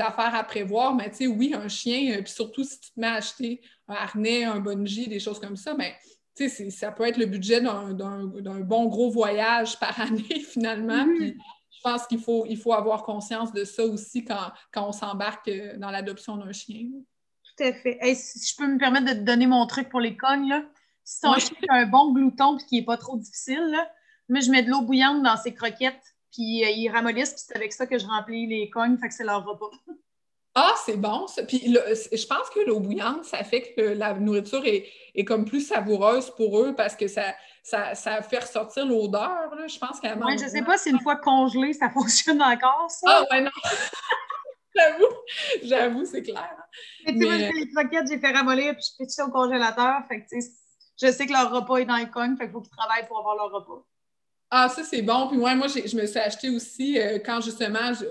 affaires 0.00 0.34
à 0.34 0.44
prévoir, 0.44 0.94
mais 0.94 1.10
oui, 1.26 1.54
un 1.54 1.68
chien, 1.68 2.16
euh, 2.16 2.22
puis 2.22 2.32
surtout 2.32 2.64
si 2.64 2.80
tu 2.80 2.90
te 2.92 3.00
mets 3.00 3.06
à 3.06 3.14
acheter 3.14 3.60
un 3.88 3.94
harnais, 3.94 4.44
un 4.44 4.60
bungee, 4.60 5.08
des 5.08 5.20
choses 5.20 5.38
comme 5.38 5.56
ça, 5.56 5.74
mais 5.74 5.94
ça 6.70 6.92
peut 6.92 7.06
être 7.06 7.16
le 7.16 7.26
budget 7.26 7.60
d'un 7.60 8.60
bon 8.60 8.86
gros 8.86 9.10
voyage 9.10 9.78
par 9.78 10.00
année, 10.00 10.40
finalement. 10.40 11.04
Puis, 11.16 11.36
je 11.78 11.80
pense 11.82 12.06
qu'il 12.06 12.20
faut, 12.20 12.44
il 12.48 12.56
faut 12.56 12.72
avoir 12.72 13.02
conscience 13.04 13.52
de 13.52 13.64
ça 13.64 13.84
aussi 13.84 14.24
quand, 14.24 14.50
quand 14.72 14.88
on 14.88 14.92
s'embarque 14.92 15.48
euh, 15.48 15.76
dans 15.78 15.90
l'adoption 15.90 16.36
d'un 16.36 16.52
chien. 16.52 16.88
Tout 17.56 17.64
à 17.64 17.72
fait. 17.72 17.98
si 18.14 18.52
je 18.52 18.56
peux 18.56 18.66
me 18.66 18.78
permettre 18.78 19.06
de 19.06 19.12
te 19.12 19.24
donner 19.24 19.46
mon 19.46 19.66
truc 19.66 19.88
pour 19.88 20.00
les 20.00 20.16
cognes, 20.16 20.48
là. 20.48 20.64
si 21.04 21.20
ton 21.20 21.34
chien 21.38 21.56
a 21.68 21.76
un 21.76 21.86
bon 21.86 22.12
glouton 22.12 22.58
et 22.58 22.64
qui 22.64 22.76
n'est 22.76 22.84
pas 22.84 22.96
trop 22.96 23.16
difficile, 23.16 23.62
là, 23.70 23.88
moi, 24.28 24.40
je 24.40 24.50
mets 24.50 24.62
de 24.62 24.70
l'eau 24.70 24.82
bouillante 24.82 25.22
dans 25.22 25.36
ses 25.36 25.54
croquettes, 25.54 26.16
puis 26.32 26.64
euh, 26.64 26.70
ils 26.70 26.90
ramollissent, 26.90 27.34
puis 27.34 27.42
c'est 27.46 27.56
avec 27.56 27.72
ça 27.72 27.86
que 27.86 27.98
je 27.98 28.06
remplis 28.06 28.46
les 28.46 28.68
cognes, 28.70 28.98
fait 28.98 29.08
que 29.08 29.14
c'est 29.14 29.24
leur 29.24 29.44
repas. 29.44 29.70
Ah, 30.60 30.74
c'est 30.84 30.96
bon 30.96 31.28
ça. 31.28 31.44
Puis 31.44 31.60
je 31.66 32.26
pense 32.26 32.50
que 32.50 32.58
l'eau 32.66 32.80
bouillante, 32.80 33.24
ça 33.24 33.44
fait 33.44 33.74
que 33.74 33.80
la 33.80 34.14
nourriture 34.14 34.64
est, 34.64 35.24
comme 35.24 35.44
plus 35.44 35.60
savoureuse 35.60 36.30
pour 36.30 36.58
eux 36.58 36.74
parce 36.74 36.96
que 36.96 37.06
ça, 37.06 37.32
ça, 37.62 37.94
ça 37.94 38.22
fait 38.22 38.40
ressortir 38.40 38.84
l'odeur. 38.84 39.52
Je 39.68 39.78
pense 39.78 40.00
qu'à 40.00 40.16
ouais, 40.16 40.36
Je 40.36 40.44
ne 40.44 40.48
sais 40.48 40.62
pas 40.62 40.76
si 40.76 40.90
une 40.90 40.98
fois 40.98 41.14
congelé, 41.14 41.72
ça 41.74 41.90
fonctionne 41.94 42.42
encore, 42.42 42.90
ça. 42.90 43.06
Ah, 43.06 43.24
ouais, 43.30 43.40
non. 43.40 43.50
j'avoue, 44.74 45.14
j'avoue, 45.62 46.04
c'est 46.04 46.22
clair. 46.22 46.56
Mais 47.06 47.12
tu 47.12 47.20
sais, 47.20 47.52
les 47.52 47.70
croquettes, 47.70 48.08
j'ai 48.08 48.18
fait 48.18 48.32
ramollir 48.32 48.72
puis 48.72 48.82
je 48.82 49.04
fais 49.04 49.08
ça 49.08 49.26
au 49.26 49.30
congélateur. 49.30 50.00
Fait 50.08 50.22
que, 50.22 50.26
je 51.00 51.12
sais 51.12 51.26
que 51.26 51.32
leur 51.32 51.52
repas 51.52 51.76
est 51.76 51.84
dans 51.84 51.98
le 51.98 52.06
cogne, 52.06 52.36
fait 52.36 52.46
qu'il 52.46 52.52
faut 52.52 52.62
qu'ils 52.62 52.76
travaillent 52.76 53.06
pour 53.06 53.20
avoir 53.20 53.36
leur 53.36 53.52
repas. 53.52 53.86
Ah, 54.50 54.68
ça, 54.68 54.82
c'est 54.82 55.02
bon. 55.02 55.28
Puis 55.28 55.36
moi, 55.36 55.54
moi 55.54 55.66
je 55.68 55.96
me 55.96 56.06
suis 56.06 56.18
acheté 56.18 56.48
aussi, 56.50 56.98
euh, 56.98 57.18
quand 57.18 57.40
justement, 57.40 57.92
je 57.92 58.04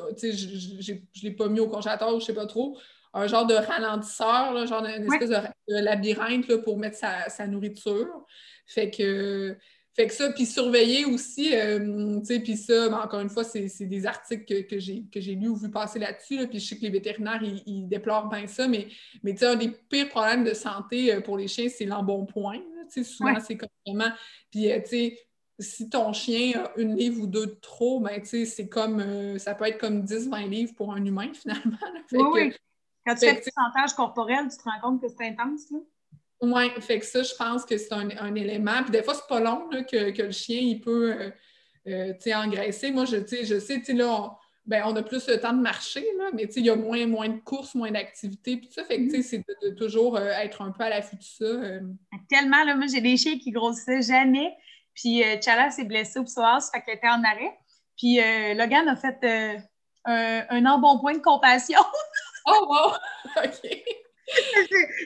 ne 0.94 1.24
l'ai 1.24 1.32
pas 1.32 1.48
mis 1.48 1.60
au 1.60 1.68
congélateur 1.68 2.10
ou 2.10 2.20
je 2.20 2.24
ne 2.24 2.28
sais 2.28 2.34
pas 2.34 2.46
trop, 2.46 2.78
un 3.14 3.26
genre 3.28 3.48
de 3.48 3.56
ralentisseur, 3.56 4.54
là, 4.54 4.66
genre 4.66 4.86
une 4.86 5.12
espèce 5.12 5.30
de, 5.30 5.80
labyrinthe 5.80 6.48
là, 6.48 6.60
pour 6.60 6.78
mettre 6.78 6.98
sa, 6.98 7.30
sa, 7.30 7.48
nourriture. 7.48 8.08
Fait 8.68 8.92
que 8.92 9.58
fait 9.98 10.06
que 10.06 10.14
ça, 10.14 10.32
puis 10.32 10.46
surveiller 10.46 11.06
aussi, 11.06 11.56
euh, 11.56 12.20
tu 12.20 12.26
sais, 12.26 12.40
puis 12.40 12.56
ça, 12.56 12.88
ben, 12.88 13.00
encore 13.00 13.20
une 13.20 13.32
fois, 13.32 13.44
c'est 13.44 13.68
des 13.82 14.06
articles 14.06 14.46
que, 14.68 14.78
j'ai 14.78 15.34
lus 15.34 15.48
ou 15.48 15.56
vu 15.56 15.72
passer 15.72 15.98
là-dessus, 15.98 16.48
puis 16.48 16.60
je 16.60 16.68
sais 16.68 16.78
que 16.78 16.84
les 16.84 16.92
vétérinaires, 16.92 17.42
ils, 17.42 17.88
déplorent 17.88 18.30
bien 18.30 18.46
ça, 18.46 18.68
mais, 18.68 18.90
mais 19.24 19.34
tu 19.34 19.40
sais, 19.40 19.48
un 19.48 19.56
des 19.56 19.70
pires 19.70 20.10
problèmes 20.10 20.44
de 20.44 20.54
santé 20.54 21.16
euh, 21.16 21.22
pour 21.22 21.36
les 21.36 21.48
chiens, 21.48 21.68
c'est 21.68 21.86
l'embonpoint, 21.86 22.60
tu 22.94 23.04
sais, 23.04 23.04
souvent, 23.04 23.40
c'est 23.40 23.58
comme 23.58 23.70
vraiment, 23.88 24.12
puis 24.52 24.70
tu 24.84 24.88
sais, 24.88 25.20
si 25.60 25.89
ton 25.89 26.14
chien 26.14 26.64
a 26.64 26.80
une 26.80 26.95
livre 26.95 27.24
ou 27.24 27.28
deux 27.28 27.47
de 27.47 27.58
trop, 27.62 27.99
ben, 27.99 28.22
c'est 28.24 28.68
comme, 28.68 29.39
ça 29.39 29.55
peut 29.55 29.66
être 29.66 29.80
comme 29.80 30.03
10-20 30.03 30.49
livres 30.49 30.74
pour 30.76 30.93
un 30.93 31.03
humain, 31.03 31.32
finalement. 31.34 31.78
oui, 32.12 32.24
oui. 32.34 32.53
Quand 33.05 33.16
tu 33.16 33.22
fais 33.22 33.36
le 33.36 33.41
pourcentage 33.41 33.93
corporel, 33.95 34.47
tu 34.49 34.58
te 34.58 34.64
rends 34.64 34.80
compte 34.82 35.01
que 35.01 35.08
c'est 35.08 35.28
intense, 35.28 35.72
là? 35.72 35.80
Oui, 36.41 36.70
fait 36.82 36.99
que 36.99 37.05
ça, 37.05 37.24
je 37.24 37.34
pense 37.34 37.66
que 37.66 37.78
c'est 37.78 37.93
un, 37.93 38.36
élément. 38.36 38.84
Puis 38.84 38.91
des 38.91 39.01
fois, 39.01 39.16
c'est 39.16 39.28
pas 39.28 39.39
long 39.39 39.70
que, 39.70 40.22
le 40.22 40.32
chien, 40.32 40.60
il 40.60 40.82
peut 40.82 41.14
euh, 41.14 41.32
euh, 41.88 42.36
engraisser. 42.36 42.91
Moi, 42.91 43.05
je, 43.05 43.18
je 43.18 43.60
sais, 43.60 43.82
là, 43.93 44.08
on, 44.08 44.32
ben, 44.66 44.84
on 44.86 44.95
a 44.95 45.01
plus 45.01 45.28
le 45.28 45.39
temps 45.39 45.53
de 45.53 45.62
marcher, 45.62 46.05
là, 46.18 46.26
mais 46.34 46.43
il 46.43 46.66
y 46.66 46.70
a 46.70 46.76
moins, 46.76 47.08
moins 47.08 47.30
de 47.30 47.39
courses, 47.39 47.74
moins 47.74 47.89
d'activités. 47.89 48.58
Puis 48.58 48.70
ça, 48.72 48.84
fait 48.84 49.08
que 49.08 49.22
c'est 49.22 49.43
de, 49.64 49.70
toujours 49.72 50.18
euh, 50.18 50.28
être 50.28 50.62
un 50.62 50.72
peu 50.72 50.84
à 50.84 50.89
l'affût 50.89 51.16
de 51.16 51.24
ça. 51.24 51.45
Tellement, 52.30 52.64
là, 52.66 52.76
moi, 52.76 52.86
j'ai 52.86 53.01
des 53.01 53.18
chiens 53.18 53.39
qui 53.39 53.49
grossissaient 53.49 54.03
jamais. 54.03 54.55
Puis 54.98 55.24
Chala 55.41 55.70
s'est 55.70 55.86
blessé 55.86 56.20
au 56.20 56.24
psoas, 56.24 56.70
fait 56.74 56.82
qu'elle 56.82 56.95
était 56.95 57.08
en 57.08 57.24
arrêt. 57.24 57.58
Puis 57.95 58.20
Logan 58.56 58.89
a 58.89 58.95
fait 58.95 59.64
un, 60.06 60.43
un 60.50 60.66
embonpoint 60.66 61.14
de 61.14 61.22
compassion. 61.22 61.80
oh, 62.48 62.66
wow! 62.68 62.93
OK. 63.45 63.72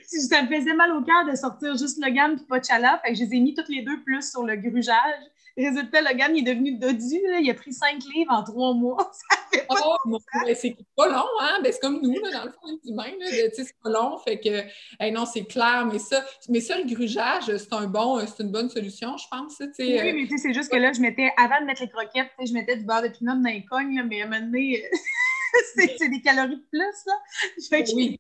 ça 0.08 0.42
me 0.42 0.48
faisait 0.48 0.74
mal 0.74 0.92
au 0.94 1.02
cœur 1.04 1.26
de 1.26 1.36
sortir 1.36 1.76
juste 1.78 2.04
Logan 2.04 2.38
et 2.42 2.48
pas 2.48 2.62
Chala. 2.62 3.02
Fait 3.04 3.12
que 3.12 3.20
je 3.20 3.26
les 3.26 3.36
ai 3.36 3.40
mis 3.42 3.54
toutes 3.54 3.70
les 3.70 3.82
deux 3.82 4.02
plus 4.04 4.32
sur 4.32 4.46
le 4.46 4.56
grugeage. 4.56 5.24
Résultat, 5.58 6.02
Logan 6.02 6.36
il 6.36 6.48
est 6.48 6.54
devenu 6.54 6.78
dodu. 6.78 7.20
il 7.42 7.50
a 7.50 7.54
pris 7.54 7.74
cinq 7.74 8.04
livres 8.14 8.32
en 8.32 8.44
trois 8.44 8.74
mois. 8.74 9.12
oh, 9.70 10.18
c'est 10.56 10.76
pas 10.96 11.08
long, 11.08 11.28
hein? 11.42 11.60
Ben, 11.64 11.72
c'est 11.72 11.80
comme 11.80 12.00
nous, 12.02 12.14
dans 12.14 12.46
le 12.46 12.52
fond, 12.52 12.80
du 12.84 12.94
même. 12.94 13.16
C'est 13.54 13.76
pas 13.84 13.90
long. 13.90 14.18
Fait 14.20 14.40
que, 14.40 15.12
non, 15.12 15.26
c'est 15.26 15.46
clair. 15.46 15.88
Mais 15.92 16.00
ça, 16.00 16.24
mais 16.50 16.62
ça, 16.62 16.78
le 16.78 16.86
grugeage, 16.86 17.56
c'est 17.58 17.74
un 17.74 17.88
bon, 17.88 18.20
c'est 18.26 18.44
une 18.44 18.52
bonne 18.52 18.70
solution, 18.70 19.18
je 19.18 19.26
pense. 19.30 19.58
oui, 19.60 20.00
euh, 20.00 20.14
mais 20.14 20.38
c'est 20.38 20.54
juste 20.54 20.72
que 20.72 20.78
là, 20.78 20.94
je 20.94 21.02
mettais, 21.02 21.32
avant 21.38 21.60
de 21.62 21.66
mettre 21.66 21.82
les 21.82 21.90
croquettes, 21.90 22.32
je 22.44 22.54
mettais 22.54 22.78
du 22.78 22.86
beurre 22.86 23.04
de 23.04 23.10
pinot 23.10 23.34
dans 23.34 23.50
les 23.50 23.66
cognes, 23.66 24.04
mais 24.08 24.22
à 24.22 24.26
un 24.26 24.30
moment 24.30 24.46
donné, 24.46 24.84
c'est 25.76 26.10
des 26.10 26.22
calories 26.22 26.58
de 26.58 26.66
plus. 26.70 27.06
Là. 27.06 27.84
oui. 27.96 28.20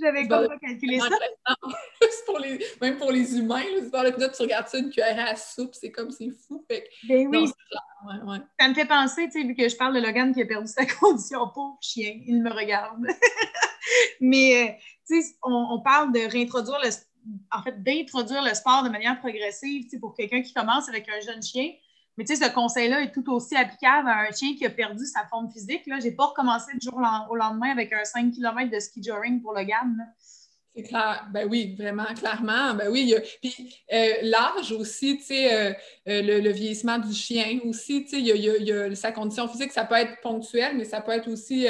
J'avais 0.00 0.28
pas 0.28 0.46
calculé 0.58 1.00
ça. 1.00 1.08
pour 2.26 2.38
les, 2.38 2.58
même 2.80 2.96
pour 2.98 3.10
les 3.10 3.38
humains, 3.38 3.64
là, 3.92 4.28
tu 4.28 4.42
regardes 4.42 4.68
ça, 4.68 4.78
une 4.78 4.90
cuillère 4.90 5.28
à 5.28 5.36
soupe, 5.36 5.74
c'est 5.74 5.90
comme 5.90 6.10
c'est 6.10 6.30
fou. 6.30 6.64
Fait 6.70 6.88
ben 7.08 7.28
oui. 7.28 7.50
Ça 8.58 8.68
me 8.68 8.74
fait 8.74 8.86
penser, 8.86 9.26
tu 9.26 9.40
sais, 9.40 9.46
vu 9.46 9.54
que 9.54 9.68
je 9.68 9.76
parle 9.76 9.94
de 9.94 10.00
Logan 10.00 10.32
qui 10.32 10.42
a 10.42 10.46
perdu 10.46 10.68
sa 10.68 10.86
condition, 11.00 11.48
pauvre 11.54 11.78
chien, 11.80 12.20
il 12.26 12.42
me 12.42 12.50
regarde. 12.50 13.00
Mais, 14.20 14.68
euh, 14.68 14.72
tu 15.06 15.22
sais, 15.22 15.36
on, 15.42 15.80
parle 15.80 16.12
de 16.12 16.20
réintroduire 16.20 16.78
le 16.82 16.90
en 17.52 17.62
fait, 17.62 17.82
d'introduire 17.82 18.42
le 18.42 18.54
sport 18.54 18.84
de 18.84 18.88
manière 18.88 19.18
progressive, 19.18 19.84
tu 19.84 19.90
sais, 19.90 19.98
pour 19.98 20.14
quelqu'un 20.14 20.42
qui 20.42 20.52
commence 20.54 20.88
avec 20.88 21.08
un 21.08 21.20
jeune 21.20 21.42
chien. 21.42 21.72
Mais 22.18 22.24
tu 22.24 22.34
sais, 22.34 22.44
ce 22.44 22.52
conseil-là 22.52 23.00
est 23.02 23.12
tout 23.12 23.32
aussi 23.32 23.54
applicable 23.54 24.08
à 24.08 24.22
un 24.28 24.32
chien 24.32 24.56
qui 24.56 24.66
a 24.66 24.70
perdu 24.70 25.06
sa 25.06 25.24
forme 25.26 25.48
physique. 25.52 25.82
Je 25.86 26.02
n'ai 26.02 26.10
pas 26.10 26.26
recommencé 26.26 26.72
du 26.76 26.84
jour 26.84 27.00
au 27.30 27.36
lendemain 27.36 27.70
avec 27.70 27.92
un 27.92 28.04
5 28.04 28.32
km 28.32 28.68
de 28.68 28.80
ski 28.80 29.00
joring 29.00 29.40
pour 29.40 29.54
le 29.54 29.62
GAN. 29.62 29.94
C'est 30.74 30.82
clair. 30.82 31.28
Ben 31.32 31.46
oui, 31.48 31.76
vraiment, 31.78 32.12
clairement. 32.14 32.74
Ben 32.74 32.88
oui, 32.90 33.14
puis 33.40 33.82
euh, 33.92 34.14
l'âge 34.22 34.72
aussi, 34.72 35.18
tu 35.18 35.24
sais, 35.24 35.52
euh, 35.52 35.72
euh, 36.08 36.40
le, 36.40 36.50
vieillissement 36.50 36.98
du 36.98 37.12
chien 37.12 37.60
aussi, 37.64 38.02
tu 38.02 38.10
sais, 38.10 38.20
il 38.20 38.26
y, 38.26 38.72
a, 38.72 38.94
sa 38.96 39.12
condition 39.12 39.46
physique, 39.46 39.70
ça 39.70 39.84
peut 39.84 39.94
être 39.94 40.20
ponctuel, 40.20 40.76
mais 40.76 40.84
ça 40.84 41.00
peut 41.00 41.12
être 41.12 41.28
aussi 41.28 41.68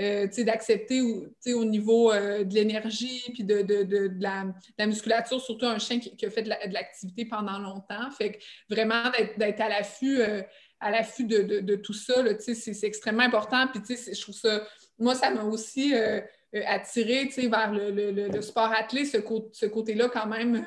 euh, 0.00 0.26
d'accepter 0.44 1.02
au 1.02 1.64
niveau 1.64 2.10
euh, 2.10 2.42
de 2.42 2.54
l'énergie 2.54 3.22
puis 3.34 3.44
de, 3.44 4.10
la, 4.18 4.86
musculature, 4.86 5.40
surtout 5.40 5.66
un 5.66 5.78
chien 5.78 5.98
qui, 5.98 6.24
a 6.24 6.30
fait 6.30 6.42
de 6.42 6.48
l'activité 6.48 7.26
pendant 7.26 7.58
longtemps. 7.58 8.10
Fait 8.16 8.32
que 8.32 8.38
vraiment 8.70 9.10
d'être 9.36 9.60
à 9.60 9.68
l'affût 9.68 10.20
euh, 10.20 10.42
à 10.82 10.90
l'affût 10.90 11.24
de, 11.24 11.76
tout 11.76 11.92
ça, 11.92 12.14
c'est 12.38 12.84
extrêmement 12.84 13.24
important. 13.24 13.66
Puis 13.68 13.82
je 13.90 14.20
trouve 14.22 14.34
ça, 14.34 14.66
moi, 14.98 15.14
ça 15.14 15.30
m'a 15.30 15.42
aussi 15.42 15.92
attiré 16.54 17.26
vers 17.36 17.70
le, 17.74 18.40
sport 18.40 18.72
athlé, 18.72 19.04
ce, 19.04 19.18
ce 19.52 19.66
côté-là 19.66 20.08
quand 20.08 20.26
même 20.26 20.64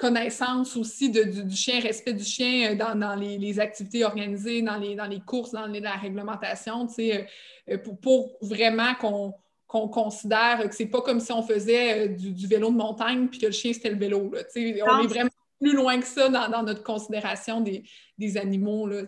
connaissance 0.00 0.76
aussi 0.76 1.10
du, 1.10 1.54
chien, 1.54 1.78
respect 1.78 2.14
du 2.14 2.24
chien 2.24 2.72
euh, 2.72 2.94
dans, 2.94 3.14
les, 3.14 3.60
activités 3.60 4.02
organisées, 4.02 4.62
dans 4.62 4.78
les, 4.78 4.94
dans 4.94 5.06
les 5.06 5.20
courses, 5.20 5.52
dans 5.52 5.66
la 5.66 5.92
réglementation, 5.92 6.88
euh, 6.98 7.22
euh, 7.68 7.78
pour, 7.78 8.00
pour, 8.00 8.38
vraiment 8.40 8.94
qu'on 8.94 9.88
considère 9.88 10.66
que 10.68 10.74
c'est 10.74 10.86
pas 10.86 11.02
comme 11.02 11.20
si 11.20 11.30
on 11.32 11.42
faisait 11.42 12.08
du, 12.08 12.46
vélo 12.46 12.70
de 12.70 12.76
montagne 12.76 13.28
puis 13.28 13.38
que 13.38 13.46
le 13.46 13.52
chien 13.52 13.72
c'était 13.72 13.90
le 13.90 13.98
vélo. 13.98 14.32
on 14.32 15.02
est 15.02 15.06
vraiment 15.06 15.30
plus 15.60 15.74
loin 15.74 16.00
que 16.00 16.06
ça 16.06 16.30
dans, 16.30 16.62
notre 16.62 16.82
considération 16.82 17.60
des, 17.60 18.36
animaux 18.38 18.86
là, 18.88 19.02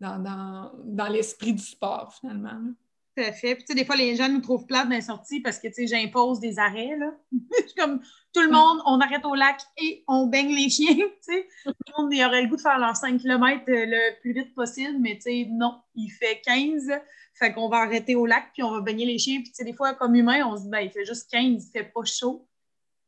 dans, 0.00 0.18
dans, 0.18 0.72
dans 0.82 1.08
l'esprit 1.08 1.52
du 1.52 1.62
sport 1.62 2.14
finalement. 2.18 2.72
Tout 3.14 3.24
à 3.24 3.32
fait. 3.32 3.54
Puis, 3.56 3.64
tu 3.64 3.72
sais, 3.72 3.74
des 3.78 3.84
fois, 3.84 3.96
les 3.96 4.16
gens 4.16 4.28
nous 4.28 4.40
trouvent 4.40 4.66
plates 4.66 4.88
dans 4.88 4.94
les 4.94 5.02
sorties 5.02 5.40
parce 5.40 5.58
que, 5.58 5.68
tu 5.68 5.74
sais, 5.74 5.86
j'impose 5.86 6.40
des 6.40 6.58
arrêts, 6.58 6.96
là. 6.96 7.12
comme 7.76 8.00
tout 8.32 8.40
le 8.40 8.50
monde, 8.50 8.80
on 8.86 9.00
arrête 9.00 9.24
au 9.26 9.34
lac 9.34 9.60
et 9.76 10.02
on 10.08 10.26
baigne 10.26 10.54
les 10.54 10.70
chiens, 10.70 10.94
tu 10.96 11.10
sais. 11.20 11.48
Tout 11.64 11.72
le 11.88 12.02
monde, 12.02 12.14
aurait 12.26 12.42
le 12.42 12.48
goût 12.48 12.56
de 12.56 12.60
faire 12.62 12.78
leurs 12.78 12.96
5 12.96 13.20
km 13.20 13.64
euh, 13.68 13.84
le 13.86 14.20
plus 14.20 14.32
vite 14.32 14.54
possible, 14.54 14.96
mais, 14.98 15.16
tu 15.16 15.22
sais, 15.22 15.46
non, 15.50 15.80
il 15.94 16.08
fait 16.08 16.40
15. 16.44 16.90
Fait 17.34 17.52
qu'on 17.52 17.68
va 17.68 17.78
arrêter 17.78 18.14
au 18.14 18.24
lac 18.24 18.50
puis 18.52 18.62
on 18.62 18.70
va 18.70 18.80
baigner 18.80 19.04
les 19.04 19.18
chiens. 19.18 19.40
Puis, 19.40 19.50
tu 19.50 19.56
sais, 19.56 19.64
des 19.64 19.74
fois, 19.74 19.94
comme 19.94 20.14
humain, 20.14 20.46
on 20.46 20.56
se 20.56 20.62
dit, 20.62 20.68
ben, 20.70 20.80
il 20.80 20.90
fait 20.90 21.04
juste 21.04 21.30
15, 21.30 21.66
il 21.66 21.70
fait 21.70 21.84
pas 21.84 22.04
chaud. 22.04 22.48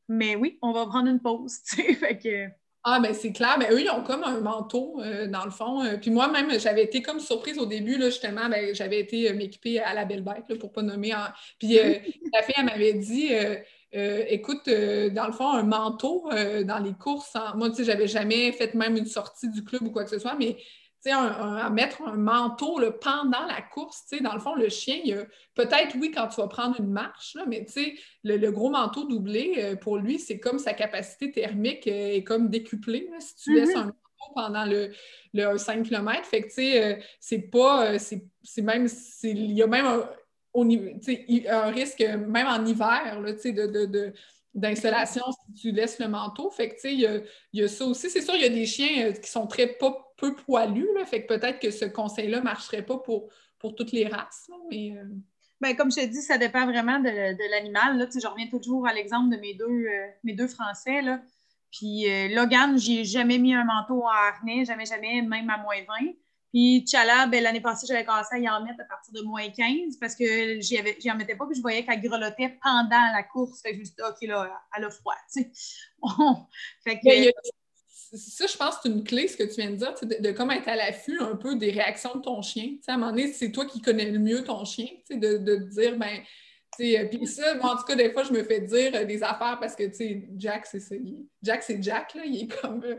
Mais 0.08 0.36
oui, 0.36 0.58
on 0.60 0.72
va 0.72 0.84
prendre 0.86 1.08
une 1.08 1.20
pause, 1.20 1.62
tu 1.68 1.76
sais. 1.76 1.94
Fait 1.94 2.18
que 2.18 2.63
ah, 2.86 3.00
ben 3.00 3.14
c'est 3.14 3.32
clair. 3.32 3.56
Mais 3.58 3.70
eux, 3.72 3.80
ils 3.80 3.90
ont 3.90 4.02
comme 4.02 4.22
un 4.24 4.40
manteau, 4.40 5.00
euh, 5.00 5.26
dans 5.26 5.44
le 5.46 5.50
fond. 5.50 5.82
Euh, 5.82 5.96
puis 5.96 6.10
moi-même, 6.10 6.58
j'avais 6.60 6.84
été 6.84 7.00
comme 7.00 7.18
surprise 7.18 7.58
au 7.58 7.64
début, 7.64 7.96
là, 7.96 8.10
justement, 8.10 8.48
ben, 8.50 8.74
j'avais 8.74 9.00
été 9.00 9.30
euh, 9.30 9.34
m'équiper 9.34 9.80
à 9.80 9.94
la 9.94 10.04
belle 10.04 10.22
bête, 10.22 10.44
là, 10.50 10.56
pour 10.56 10.70
pas 10.70 10.82
nommer. 10.82 11.12
Puis 11.58 11.68
la 12.32 12.42
fille, 12.42 12.54
elle 12.58 12.66
m'avait 12.66 12.94
dit 12.94 13.30
écoute, 13.92 14.68
dans 14.68 15.26
le 15.26 15.32
fond, 15.32 15.50
un 15.52 15.62
manteau 15.62 16.28
dans 16.64 16.78
les 16.78 16.94
courses, 16.94 17.36
moi, 17.54 17.70
tu 17.70 17.76
sais, 17.76 17.84
j'avais 17.84 18.08
jamais 18.08 18.50
fait 18.52 18.74
même 18.74 18.96
une 18.96 19.06
sortie 19.06 19.48
du 19.48 19.64
club 19.64 19.82
ou 19.82 19.90
quoi 19.90 20.04
que 20.04 20.10
ce 20.10 20.18
soit, 20.18 20.34
mais 20.34 20.56
à 21.10 21.70
mettre 21.70 22.02
un 22.02 22.16
manteau 22.16 22.80
pendant 23.00 23.46
la 23.46 23.60
course, 23.62 24.04
dans 24.20 24.34
le 24.34 24.40
fond, 24.40 24.54
le 24.54 24.68
chien, 24.68 25.00
peut-être, 25.54 25.96
oui, 26.00 26.10
quand 26.10 26.28
tu 26.28 26.40
vas 26.40 26.48
prendre 26.48 26.80
une 26.80 26.90
marche, 26.90 27.34
là, 27.34 27.44
mais 27.46 27.66
le, 28.22 28.36
le, 28.36 28.50
gros 28.50 28.70
manteau 28.70 29.04
doublé, 29.04 29.54
euh, 29.58 29.76
pour 29.76 29.98
lui, 29.98 30.18
c'est 30.18 30.38
comme 30.38 30.58
sa 30.58 30.72
capacité 30.72 31.30
thermique 31.30 31.86
euh, 31.86 32.14
est 32.14 32.24
comme 32.24 32.48
décuplée 32.48 33.08
si 33.18 33.36
tu 33.36 33.54
laisses 33.54 33.70
mm-hmm. 33.70 33.78
un 33.78 33.84
manteau 33.84 34.34
pendant 34.34 34.64
le, 34.64 34.90
le 35.32 35.58
5 35.58 35.82
km. 35.82 36.24
Fait 36.26 36.42
que, 36.42 36.78
euh, 36.78 36.96
c'est 37.20 37.50
pas, 37.50 37.98
c'est 37.98 38.62
même, 38.62 38.88
il 39.22 39.52
y 39.52 39.62
a 39.62 39.66
même 39.66 39.86
un, 39.86 40.08
un 40.54 41.70
risque, 41.70 42.00
même 42.00 42.46
en 42.46 42.64
hiver, 42.64 43.20
là, 43.20 43.32
de, 43.32 43.86
de 43.86 44.12
d'installation 44.54 45.24
si 45.32 45.62
tu 45.62 45.72
laisses 45.72 45.98
le 45.98 46.08
manteau. 46.08 46.50
Fait 46.50 46.68
que, 46.68 46.74
tu 46.74 46.80
sais, 46.80 46.94
il 46.94 47.24
y, 47.52 47.62
a 47.62 47.68
ça 47.68 47.84
aussi. 47.84 48.08
C'est 48.08 48.22
sûr, 48.22 48.34
il 48.36 48.42
y 48.42 48.44
a 48.44 48.48
des 48.48 48.66
chiens 48.66 49.12
qui 49.12 49.28
sont 49.28 49.46
très 49.46 49.66
pas 49.66 50.03
peu 50.16 50.34
poilu, 50.34 50.86
là, 50.94 51.04
fait 51.04 51.24
que 51.24 51.34
peut-être 51.34 51.58
que 51.58 51.70
ce 51.70 51.84
conseil-là 51.84 52.38
ne 52.38 52.44
marcherait 52.44 52.84
pas 52.84 52.98
pour, 52.98 53.28
pour 53.58 53.74
toutes 53.74 53.92
les 53.92 54.06
races. 54.06 54.48
mais, 54.70 54.96
euh, 54.96 55.04
ben, 55.60 55.74
comme 55.76 55.90
je 55.90 55.96
te 55.96 56.06
dis, 56.06 56.20
ça 56.20 56.36
dépend 56.36 56.66
vraiment 56.66 56.98
de, 56.98 57.50
l'animal. 57.50 58.08
Je 58.12 58.26
reviens 58.26 58.48
toujours 58.48 58.86
à 58.86 58.92
l'exemple 58.92 59.34
de 59.34 59.40
mes 59.40 59.54
deux, 59.54 59.64
euh, 59.64 60.08
mes 60.22 60.34
deux 60.34 60.48
Français. 60.48 61.00
Là. 61.00 61.22
Puis 61.70 62.08
euh, 62.08 62.28
Logan, 62.28 62.78
j'ai 62.78 63.04
jamais 63.04 63.38
mis 63.38 63.54
un 63.54 63.64
manteau 63.64 64.02
en 64.04 64.08
harnais, 64.08 64.64
jamais, 64.64 64.84
jamais, 64.84 65.22
même 65.22 65.48
à 65.48 65.58
moins 65.58 65.76
20. 65.76 66.12
Puis 66.52 66.84
Chala, 66.86 67.26
ben, 67.26 67.42
l'année 67.42 67.60
passée, 67.60 67.86
j'avais 67.88 68.04
commencé 68.04 68.34
à 68.36 68.38
y 68.38 68.48
en 68.48 68.62
mettre 68.62 68.80
à 68.80 68.84
partir 68.84 69.12
de 69.12 69.22
moins 69.22 69.48
15 69.48 69.96
parce 70.00 70.14
que 70.14 70.60
j'y 70.60 71.10
en 71.10 71.16
mettais 71.16 71.34
pas, 71.34 71.46
puis 71.46 71.56
je 71.56 71.62
voyais 71.62 71.84
qu'elle 71.84 72.00
grelottait 72.00 72.58
pendant 72.62 73.12
la 73.12 73.22
course. 73.24 73.60
Fait 73.60 73.70
que 73.70 73.76
je 73.76 73.80
me 73.80 73.84
suis 73.84 73.94
dit, 73.94 74.02
OK, 74.08 74.28
là, 74.28 74.62
elle 74.76 74.84
a 74.84 74.90
froid. 74.90 75.14
fait 76.84 77.00
que, 77.00 77.30
ça, 78.14 78.46
je 78.46 78.56
pense 78.56 78.76
que 78.76 78.80
c'est 78.84 78.88
une 78.88 79.04
clé, 79.04 79.28
ce 79.28 79.36
que 79.36 79.44
tu 79.44 79.60
viens 79.60 79.70
de 79.70 79.76
dire, 79.76 79.94
de, 80.02 80.30
comment 80.32 80.52
être 80.52 80.68
à 80.68 80.76
l'affût 80.76 81.18
un 81.20 81.36
peu 81.36 81.56
des 81.56 81.70
réactions 81.70 82.14
de 82.14 82.20
ton 82.20 82.42
chien. 82.42 82.76
à 82.86 82.94
un 82.94 82.96
moment 82.96 83.10
donné, 83.10 83.32
c'est 83.32 83.52
toi 83.52 83.66
qui 83.66 83.80
connais 83.80 84.10
le 84.10 84.18
mieux 84.18 84.44
ton 84.44 84.64
chien, 84.64 84.88
de, 85.10 85.38
de 85.38 85.56
dire, 85.56 85.96
ben, 85.96 86.20
euh, 86.80 87.04
puis 87.06 87.26
ça, 87.26 87.54
moi, 87.56 87.74
en 87.74 87.76
tout 87.76 87.84
cas, 87.84 87.94
des 87.94 88.10
fois, 88.10 88.24
je 88.24 88.32
me 88.32 88.42
fais 88.42 88.60
dire 88.60 88.92
euh, 88.94 89.04
des 89.04 89.22
affaires 89.22 89.58
parce 89.60 89.74
que, 89.74 89.84
tu 89.84 89.94
sais, 89.94 90.28
Jack, 90.36 90.66
c'est 90.66 90.80
ça. 90.80 90.94
Jack, 91.42 91.62
c'est 91.62 91.82
Jack, 91.82 92.14
là. 92.14 92.22
Il 92.24 92.42
est 92.42 92.60
comme... 92.60 92.82
Euh, 92.84 92.96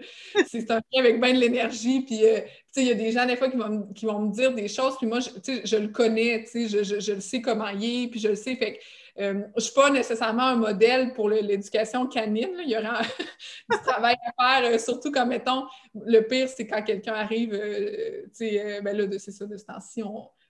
c'est 0.48 0.70
un 0.72 0.80
chien 0.92 1.02
avec 1.02 1.20
bien 1.20 1.34
de 1.34 1.40
l'énergie. 1.40 2.02
Puis, 2.02 2.20
tu 2.20 2.24
sais, 2.24 2.48
il 2.78 2.88
y 2.88 2.92
a 2.92 2.96
des 2.96 3.12
gens, 3.12 3.26
des 3.26 3.36
fois, 3.36 3.50
qui 3.50 3.58
vont, 3.58 3.88
qui 3.94 4.06
vont 4.06 4.20
me 4.20 4.32
dire 4.32 4.54
des 4.54 4.68
choses. 4.68 4.98
Puis 4.98 5.08
moi, 5.08 5.20
tu 5.20 5.40
sais, 5.44 5.62
je 5.66 5.78
le 5.78 5.88
connais, 5.90 6.44
tu 6.44 6.68
sais, 6.68 6.68
je, 6.68 6.84
je, 6.84 7.00
je, 7.00 7.14
le 7.14 7.20
sais 7.20 7.42
comment 7.42 7.70
il 7.70 8.04
est. 8.04 8.08
Puis 8.08 8.20
je 8.20 8.30
le 8.30 8.36
sais. 8.36 8.56
Fait 8.56 8.74
que 8.74 8.80
euh, 9.18 9.34
je 9.34 9.56
ne 9.56 9.60
suis 9.62 9.74
pas 9.74 9.90
nécessairement 9.90 10.44
un 10.44 10.56
modèle 10.56 11.14
pour 11.14 11.30
l'éducation 11.30 12.06
canine. 12.08 12.58
Il 12.64 12.70
y 12.70 12.78
aura 12.78 13.02
du 13.70 13.78
travail 13.86 14.16
à 14.26 14.62
faire, 14.62 14.72
euh, 14.72 14.78
surtout 14.78 15.12
quand, 15.12 15.26
mettons, 15.26 15.66
le 15.94 16.22
pire, 16.22 16.50
c'est 16.50 16.68
quand 16.68 16.84
quelqu'un 16.84 17.14
arrive, 17.14 17.54
euh, 17.54 18.24
tu 18.26 18.50
sais, 18.50 18.82
ben 18.82 18.96
là, 18.96 19.08
c'est 19.18 19.32
ça, 19.32 19.46
de 19.46 19.56
ce 19.56 19.66
temps-ci, 19.66 20.04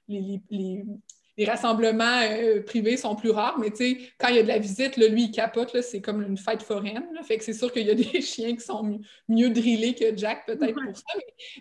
les, 0.08 0.84
rassemblements 1.46 2.22
privés 2.66 2.96
sont 2.96 3.16
plus 3.16 3.30
rares, 3.30 3.60
mais 3.60 3.70
tu 3.70 3.76
sais, 3.76 3.98
quand 4.18 4.30
il 4.30 4.38
y 4.38 4.40
a 4.40 4.44
de 4.44 4.48
la 4.48 4.58
visite, 4.58 4.96
lui, 4.96 5.24
il 5.24 5.32
capote, 5.32 5.82
c'est 5.82 6.02
comme 6.02 6.24
une 6.24 6.38
fête 6.38 6.64
foraine. 6.64 7.04
fait 7.24 7.38
que 7.38 7.44
c'est 7.44 7.54
sûr 7.54 7.72
qu'il 7.74 7.86
y 7.86 7.92
a 7.92 7.96
des 8.14 8.22
chiens 8.22 8.56
qui 8.56 8.64
sont 8.64 9.00
mieux, 9.28 9.50
drillés 9.50 9.94
que 9.94 10.16
Jack, 10.16 10.46
peut-être 10.46 10.74
pour 10.74 10.96
ça. 10.96 11.04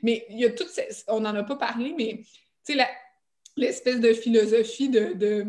Mais, 0.03 0.25
il 0.31 0.39
y 0.39 0.45
a 0.45 0.51
toutes 0.51 0.69
ces, 0.69 0.89
on 1.09 1.21
n'en 1.21 1.35
a 1.35 1.43
pas 1.43 1.57
parlé, 1.57 1.93
mais 1.99 2.21
tu 2.65 2.75
sais, 2.75 2.87
l'espèce 3.57 4.01
de 4.01 4.13
philosophie 4.13 4.89
de 4.89 5.13
de 5.15 5.45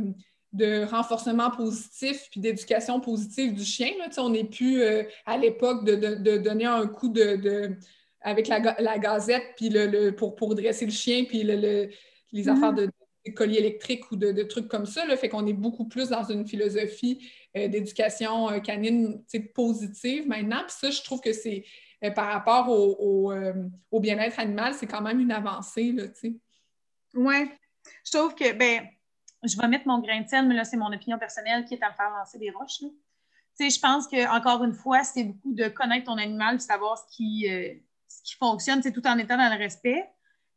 renforcement 0.86 1.52
positif 1.52 2.28
puis 2.32 2.40
d'éducation 2.40 3.00
positive 3.00 3.54
du 3.54 3.64
chien. 3.64 3.92
Là. 4.00 4.10
On 4.18 4.30
n'est 4.30 4.44
plus 4.44 4.82
euh, 4.82 5.04
à 5.26 5.38
l'époque 5.38 5.86
de, 5.86 6.38
donner 6.38 6.66
un 6.66 6.88
coup 6.88 7.10
de, 7.10 7.78
avec 8.22 8.48
la, 8.48 8.60
gazette 9.00 9.44
puis 9.58 9.70
le, 9.70 10.12
pour, 10.12 10.36
pour 10.36 10.56
dresser 10.56 10.86
le 10.86 10.92
chien 10.92 11.26
puis 11.26 11.44
les 11.44 11.90
mm-hmm. 12.34 12.50
affaires 12.50 12.74
de, 12.74 12.90
collier 13.36 13.58
électrique 13.58 14.12
ou 14.12 14.16
de, 14.16 14.44
trucs 14.44 14.68
comme 14.68 14.86
ça. 14.86 15.06
Là. 15.06 15.18
Fait 15.18 15.30
qu'on 15.30 15.48
est 15.48 15.54
beaucoup 15.54 15.86
plus 15.86 16.10
dans 16.10 16.24
une 16.24 16.48
philosophie 16.48 17.28
euh, 17.58 17.68
d'éducation 17.68 18.52
euh, 18.52 18.60
canine 18.60 19.24
positive 19.54 20.28
maintenant. 20.28 20.62
Puis 20.68 20.76
ça, 20.80 20.92
je 20.92 21.02
trouve 21.02 21.22
que 21.22 21.34
c'est 21.34 21.66
par 22.16 22.28
rapport 22.28 22.70
au, 22.70 23.34
au 23.90 24.00
bien-être 24.00 24.40
animal, 24.40 24.76
c'est 24.76 24.86
quand 24.86 25.02
même 25.02 25.20
une 25.20 25.32
avancée. 25.32 25.96
Oui. 27.16 27.50
Je 28.04 28.12
trouve 28.12 28.36
que, 28.36 28.54
ben, 28.54 28.88
je 29.48 29.58
vais 29.58 29.68
mettre 29.68 29.88
mon 29.88 30.00
grain 30.00 30.22
de 30.22 30.28
sel, 30.28 30.48
mais 30.48 30.56
là, 30.56 30.64
c'est 30.64 30.78
mon 30.78 30.92
opinion 30.92 31.18
personnelle 31.18 31.66
qui 31.66 31.76
est 31.76 31.84
à 31.84 31.90
me 31.90 31.96
faire 31.96 32.10
lancer 32.10 32.38
des 32.38 32.52
roches. 32.52 32.82
Je 33.60 33.80
pense 33.80 34.08
qu'encore 34.08 34.64
une 34.64 34.74
fois, 34.74 35.04
c'est 35.04 35.24
beaucoup 35.24 35.54
de 35.54 35.68
connaître 35.70 36.06
ton 36.06 36.18
animal, 36.18 36.58
de 36.58 36.62
savoir 36.62 36.98
ce 36.98 37.16
qui, 37.16 37.48
euh, 37.50 37.74
ce 38.08 38.24
qui 38.24 38.36
fonctionne, 38.36 38.82
tout 38.82 39.08
en 39.08 39.18
étant 39.18 39.38
dans 39.38 39.50
le 39.52 39.58
respect. 39.58 40.10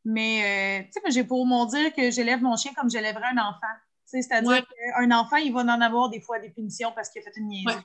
Mais, 0.05 0.83
euh, 0.85 1.11
j'ai 1.11 1.25
pour 1.25 1.45
mon 1.47 1.67
dire 1.67 1.93
que 1.95 2.11
j'élève 2.11 2.43
mon 2.43 2.57
chien 2.57 2.73
comme 2.75 2.91
j'élèverais 2.91 3.29
un 3.33 3.39
enfant. 3.39 3.67
C'est-à-dire 4.05 4.65
qu'un 4.67 5.11
enfant, 5.11 5.37
il 5.37 5.53
va 5.53 5.61
en 5.61 5.81
avoir 5.81 6.09
des 6.09 6.21
fois 6.21 6.39
des 6.39 6.49
punitions 6.49 6.93
parce 6.95 7.11
qu'il 7.11 7.21
a 7.21 7.25
fait 7.25 7.37
une 7.37 7.49
niaiserie. 7.49 7.85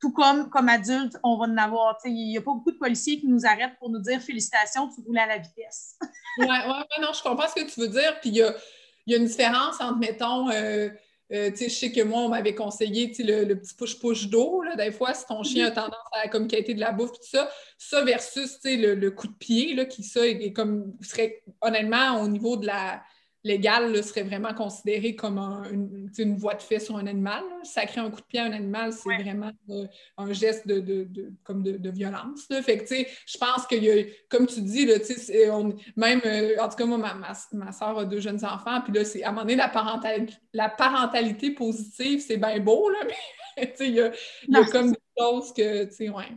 Tout 0.00 0.12
comme, 0.12 0.48
comme 0.48 0.68
adulte, 0.68 1.18
on 1.24 1.36
va 1.36 1.46
en 1.46 1.56
avoir. 1.56 1.98
Il 2.04 2.12
n'y 2.12 2.38
a 2.38 2.40
pas 2.40 2.52
beaucoup 2.52 2.70
de 2.70 2.78
policiers 2.78 3.18
qui 3.18 3.26
nous 3.26 3.44
arrêtent 3.44 3.76
pour 3.80 3.90
nous 3.90 3.98
dire 3.98 4.20
félicitations, 4.20 4.88
tu 4.88 5.00
roulais 5.00 5.22
à 5.22 5.26
la 5.26 5.38
vitesse. 5.38 5.98
oui, 6.38 6.46
ouais, 6.46 7.00
non, 7.00 7.12
je 7.12 7.20
comprends 7.20 7.48
ce 7.48 7.54
que 7.56 7.68
tu 7.68 7.80
veux 7.80 7.88
dire. 7.88 8.20
Puis 8.20 8.30
il 8.30 8.36
y 8.36 8.42
a, 8.42 8.54
y 9.10 9.14
a, 9.14 9.18
une 9.18 9.26
différence 9.26 9.80
entre, 9.80 9.98
mettons, 9.98 10.50
euh, 10.50 10.88
euh, 11.32 11.50
je 11.54 11.68
sais 11.68 11.92
que 11.92 12.02
moi, 12.02 12.20
on 12.20 12.28
m'avait 12.28 12.54
conseillé 12.54 13.12
le, 13.18 13.44
le, 13.44 13.60
petit 13.60 13.74
push-push 13.74 14.28
d'eau. 14.28 14.62
Des 14.76 14.92
fois, 14.92 15.12
si 15.12 15.26
ton 15.26 15.42
chien 15.42 15.66
a 15.66 15.70
mhm. 15.70 15.74
tendance 15.74 16.08
à 16.12 16.28
comme 16.28 16.46
de 16.46 16.80
la 16.80 16.92
bouffe, 16.92 17.12
tout 17.12 17.28
ça, 17.28 17.50
ça 17.76 18.02
versus 18.04 18.58
le, 18.64 18.94
le, 18.94 19.10
coup 19.10 19.26
de 19.26 19.34
pied, 19.34 19.74
là, 19.74 19.84
qui 19.84 20.02
ça 20.02 20.26
est, 20.26 20.52
comme 20.52 20.94
serait 21.02 21.42
honnêtement 21.60 22.22
au 22.22 22.28
niveau 22.28 22.56
de 22.56 22.66
la 22.66 23.02
légal 23.44 24.02
serait 24.02 24.22
vraiment 24.22 24.52
considéré 24.52 25.14
comme 25.14 25.38
une, 25.38 26.10
une, 26.18 26.36
voie 26.36 26.54
de 26.54 26.62
fait 26.62 26.80
sur 26.80 26.96
un 26.96 27.06
animal. 27.06 27.42
Sacrer 27.62 28.00
un 28.00 28.10
coup 28.10 28.20
de 28.20 28.26
pied 28.26 28.40
à 28.40 28.44
un 28.44 28.52
animal, 28.52 28.92
c'est 28.92 29.14
vraiment 29.22 29.50
euh, 29.70 29.86
un 30.16 30.32
geste 30.32 30.66
de, 30.66 31.08
comme 31.44 31.62
de, 31.62 31.90
violence. 31.90 32.46
Fait 32.62 32.78
que, 32.78 32.94
je 32.94 33.38
pense 33.38 33.66
y 33.70 33.90
a, 33.90 34.04
comme 34.28 34.46
tu 34.46 34.60
dis, 34.60 34.86
là, 34.86 34.96
on, 35.52 35.74
même, 35.96 36.20
euh, 36.24 36.56
en 36.60 36.68
tout 36.68 36.76
cas, 36.76 36.84
moi, 36.84 36.98
ma, 36.98 37.14
ma, 37.14 37.72
soeur 37.72 37.98
a 37.98 38.04
deux 38.04 38.20
jeunes 38.20 38.44
enfants, 38.44 38.80
puis 38.82 38.92
là, 38.92 39.04
c'est 39.04 39.22
à 39.22 39.28
un 39.28 39.30
moment 39.30 39.42
donné, 39.42 39.56
la, 39.56 39.68
parentalité, 39.68 40.34
la 40.52 40.68
parentalité 40.68 41.52
positive, 41.52 42.20
c'est 42.20 42.36
bien 42.36 42.58
beau, 42.60 42.90
là, 42.90 42.98
mais 43.56 43.74
il 43.80 43.94
y 43.94 44.00
a, 44.00 44.12
y 44.48 44.56
a 44.56 44.64
comme 44.66 44.92
des 44.92 44.98
choses 45.18 45.52
que, 45.52 45.84
tu 45.84 45.94
sais, 45.94 46.08
ouais, 46.08 46.32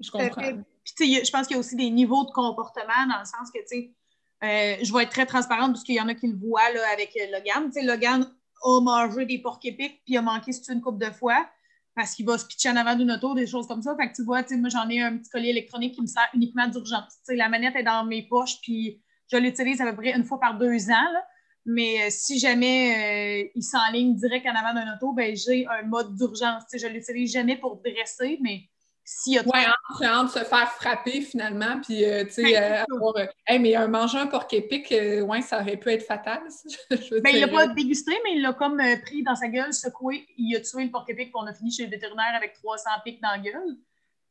je 0.00 0.10
comprends. 0.10 0.42
Puis, 0.84 1.24
je 1.24 1.30
pense 1.30 1.46
qu'il 1.46 1.54
y 1.54 1.56
a 1.56 1.60
aussi 1.60 1.76
des 1.76 1.90
niveaux 1.90 2.24
de 2.24 2.32
comportement 2.32 3.06
dans 3.08 3.20
le 3.20 3.24
sens 3.24 3.50
que, 3.54 3.60
tu 3.60 3.66
sais, 3.66 3.92
euh, 4.42 4.76
je 4.82 4.92
vais 4.92 5.04
être 5.04 5.10
très 5.10 5.26
transparente 5.26 5.72
parce 5.72 5.84
qu'il 5.84 5.94
y 5.94 6.00
en 6.00 6.08
a 6.08 6.14
qui 6.14 6.26
le 6.26 6.36
voient 6.36 6.70
là, 6.72 6.80
avec 6.92 7.16
euh, 7.16 7.30
Logan. 7.30 7.70
Tu 7.72 7.84
Logan 7.86 8.28
a 8.64 8.80
mangé 8.80 9.24
des 9.24 9.38
porcs 9.38 9.60
épics 9.62 10.02
puis 10.04 10.16
a 10.16 10.22
manqué 10.22 10.50
une 10.68 10.80
coupe 10.80 10.98
de 10.98 11.10
fois 11.10 11.46
parce 11.94 12.14
qu'il 12.14 12.26
va 12.26 12.38
se 12.38 12.46
pitcher 12.46 12.70
en 12.70 12.76
avant 12.76 12.96
d'une 12.96 13.12
auto, 13.12 13.34
des 13.34 13.46
choses 13.46 13.68
comme 13.68 13.82
ça. 13.82 13.94
Fait 13.96 14.08
que 14.08 14.16
tu 14.16 14.24
vois, 14.24 14.42
moi, 14.52 14.68
j'en 14.68 14.88
ai 14.88 15.00
un 15.00 15.18
petit 15.18 15.30
collier 15.30 15.50
électronique 15.50 15.94
qui 15.94 16.00
me 16.00 16.06
sert 16.06 16.28
uniquement 16.34 16.66
d'urgence. 16.66 17.18
La 17.28 17.48
manette 17.48 17.76
est 17.76 17.82
dans 17.84 18.04
mes 18.04 18.22
poches 18.22 18.60
puis 18.62 19.00
je 19.30 19.36
l'utilise 19.36 19.80
à 19.80 19.90
peu 19.90 19.96
près 19.96 20.12
une 20.12 20.24
fois 20.24 20.40
par 20.40 20.58
deux 20.58 20.90
ans. 20.90 21.22
Mais 21.64 22.02
euh, 22.02 22.06
si 22.10 22.40
jamais 22.40 23.52
il 23.54 23.62
s'enligne 23.62 24.16
direct 24.16 24.44
en 24.46 24.54
avant 24.56 24.78
d'une 24.78 24.92
auto, 24.92 25.12
ben, 25.12 25.36
j'ai 25.36 25.64
un 25.68 25.86
mode 25.86 26.16
d'urgence. 26.16 26.64
Je 26.72 26.86
l'utilise 26.88 27.32
jamais 27.32 27.56
pour 27.56 27.80
dresser, 27.80 28.38
mais 28.40 28.62
s'il 29.04 29.34
y 29.34 29.38
a 29.38 29.42
ouais, 29.42 30.06
entre, 30.08 30.30
se 30.30 30.44
faire 30.44 30.70
frapper 30.72 31.20
finalement, 31.22 31.80
puis 31.80 32.04
euh, 32.04 32.24
tu 32.24 32.32
sais, 32.32 32.56
euh, 32.56 32.84
avoir. 32.94 33.16
Euh, 33.16 33.26
mais 33.58 33.74
un 33.74 33.88
manger 33.88 34.18
un 34.18 34.26
porc 34.26 34.46
épic, 34.52 34.90
ouais, 34.90 35.42
ça 35.42 35.60
aurait 35.60 35.76
pu 35.76 35.90
être 35.90 36.04
fatal. 36.04 36.40
ben, 36.90 37.30
il 37.32 37.40
l'a 37.40 37.48
pas 37.48 37.66
dégusté, 37.68 38.12
mais 38.24 38.36
il 38.36 38.42
l'a 38.42 38.52
comme 38.52 38.80
pris 39.04 39.22
dans 39.22 39.34
sa 39.34 39.48
gueule, 39.48 39.72
secoué, 39.72 40.26
il 40.38 40.54
a 40.56 40.60
tué 40.60 40.84
le 40.84 40.90
porc 40.90 41.04
épic, 41.08 41.32
puis 41.32 41.34
on 41.34 41.46
a 41.46 41.52
fini 41.52 41.72
chez 41.72 41.84
le 41.84 41.90
vétérinaire 41.90 42.34
avec 42.36 42.54
300 42.54 42.90
pics 43.04 43.20
dans 43.20 43.30
la 43.30 43.38
gueule. 43.38 43.76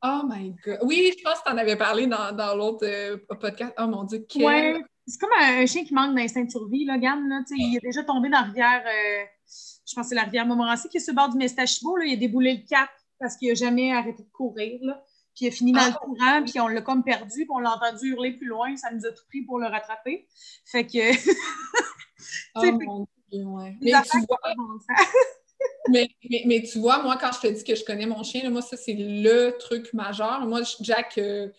Oh 0.03 0.22
my 0.26 0.55
God! 0.65 0.80
Oui, 0.84 1.13
je 1.15 1.24
pense 1.24 1.39
que 1.39 1.49
tu 1.49 1.53
en 1.53 1.57
avais 1.57 1.76
parlé 1.76 2.07
dans, 2.07 2.32
dans 2.32 2.55
l'autre 2.55 2.88
podcast. 3.36 3.74
Oh 3.78 3.88
mon 3.88 4.03
Dieu, 4.03 4.26
quel... 4.28 4.43
Ouais, 4.43 4.82
c'est 5.05 5.19
comme 5.19 5.34
un, 5.38 5.65
chien 5.65 5.84
qui 5.84 5.93
manque 5.93 6.15
d'instinct 6.15 6.45
de 6.45 6.49
survie, 6.49 6.86
là, 6.86 6.97
Gann, 6.97 7.28
là, 7.28 7.41
il 7.49 7.76
est 7.76 7.86
déjà 7.86 8.03
tombé 8.03 8.30
dans 8.30 8.39
la 8.39 8.45
rivière, 8.45 8.84
je 9.45 9.95
pense 9.95 10.05
que 10.05 10.09
c'est 10.09 10.15
la 10.15 10.24
rivière 10.24 10.45
Montmorency 10.45 10.88
qui 10.88 10.97
est 10.97 11.01
sur 11.01 11.11
le 11.13 11.17
bord 11.17 11.30
du 11.30 11.38
Mestachibo, 11.38 11.97
là, 11.97 12.05
il 12.05 12.13
a 12.13 12.15
déboulé 12.15 12.53
le 12.53 12.67
cap 12.67 12.89
parce 13.22 13.38
qu'il 13.38 13.49
n'a 13.49 13.55
jamais 13.55 13.93
arrêté 13.93 14.24
de 14.24 14.30
courir. 14.30 14.80
Là. 14.82 15.03
Puis 15.36 15.45
il 15.45 15.47
a 15.47 15.51
fini 15.51 15.72
dans 15.72 15.86
le 15.86 15.93
ah. 15.93 15.99
courant, 16.03 16.43
puis 16.43 16.59
on 16.59 16.67
l'a 16.67 16.82
comme 16.82 17.03
perdu, 17.03 17.45
puis 17.45 17.47
on 17.49 17.59
l'a 17.59 17.76
entendu 17.76 18.09
hurler 18.09 18.34
plus 18.34 18.47
loin. 18.47 18.76
Ça 18.76 18.91
nous 18.91 19.05
a 19.05 19.11
tout 19.11 19.24
pris 19.30 19.43
pour 19.43 19.59
le 19.59 19.67
rattraper. 19.67 20.28
Fait 20.65 20.86
que. 20.86 21.11
oh 22.55 22.72
mon 22.84 23.07
Dieu, 23.32 23.43
ouais. 23.45 23.78
Mais 23.82 23.91
tu, 24.11 24.17
vois, 24.28 24.39
mais, 25.89 26.09
mais, 26.45 26.63
tu 26.63 26.80
vois, 26.80 27.01
moi, 27.01 27.17
quand 27.17 27.32
je 27.32 27.47
te 27.47 27.47
dis 27.47 27.63
que 27.63 27.76
je 27.76 27.86
connais 27.86 28.05
mon 28.05 28.24
chien, 28.24 28.49
moi, 28.49 28.61
ça, 28.61 28.76
c'est 28.76 28.95
le 28.97 29.51
truc 29.57 29.93
majeur. 29.93 30.45
Moi, 30.45 30.61
Jack, 30.82 31.17
euh, 31.17 31.49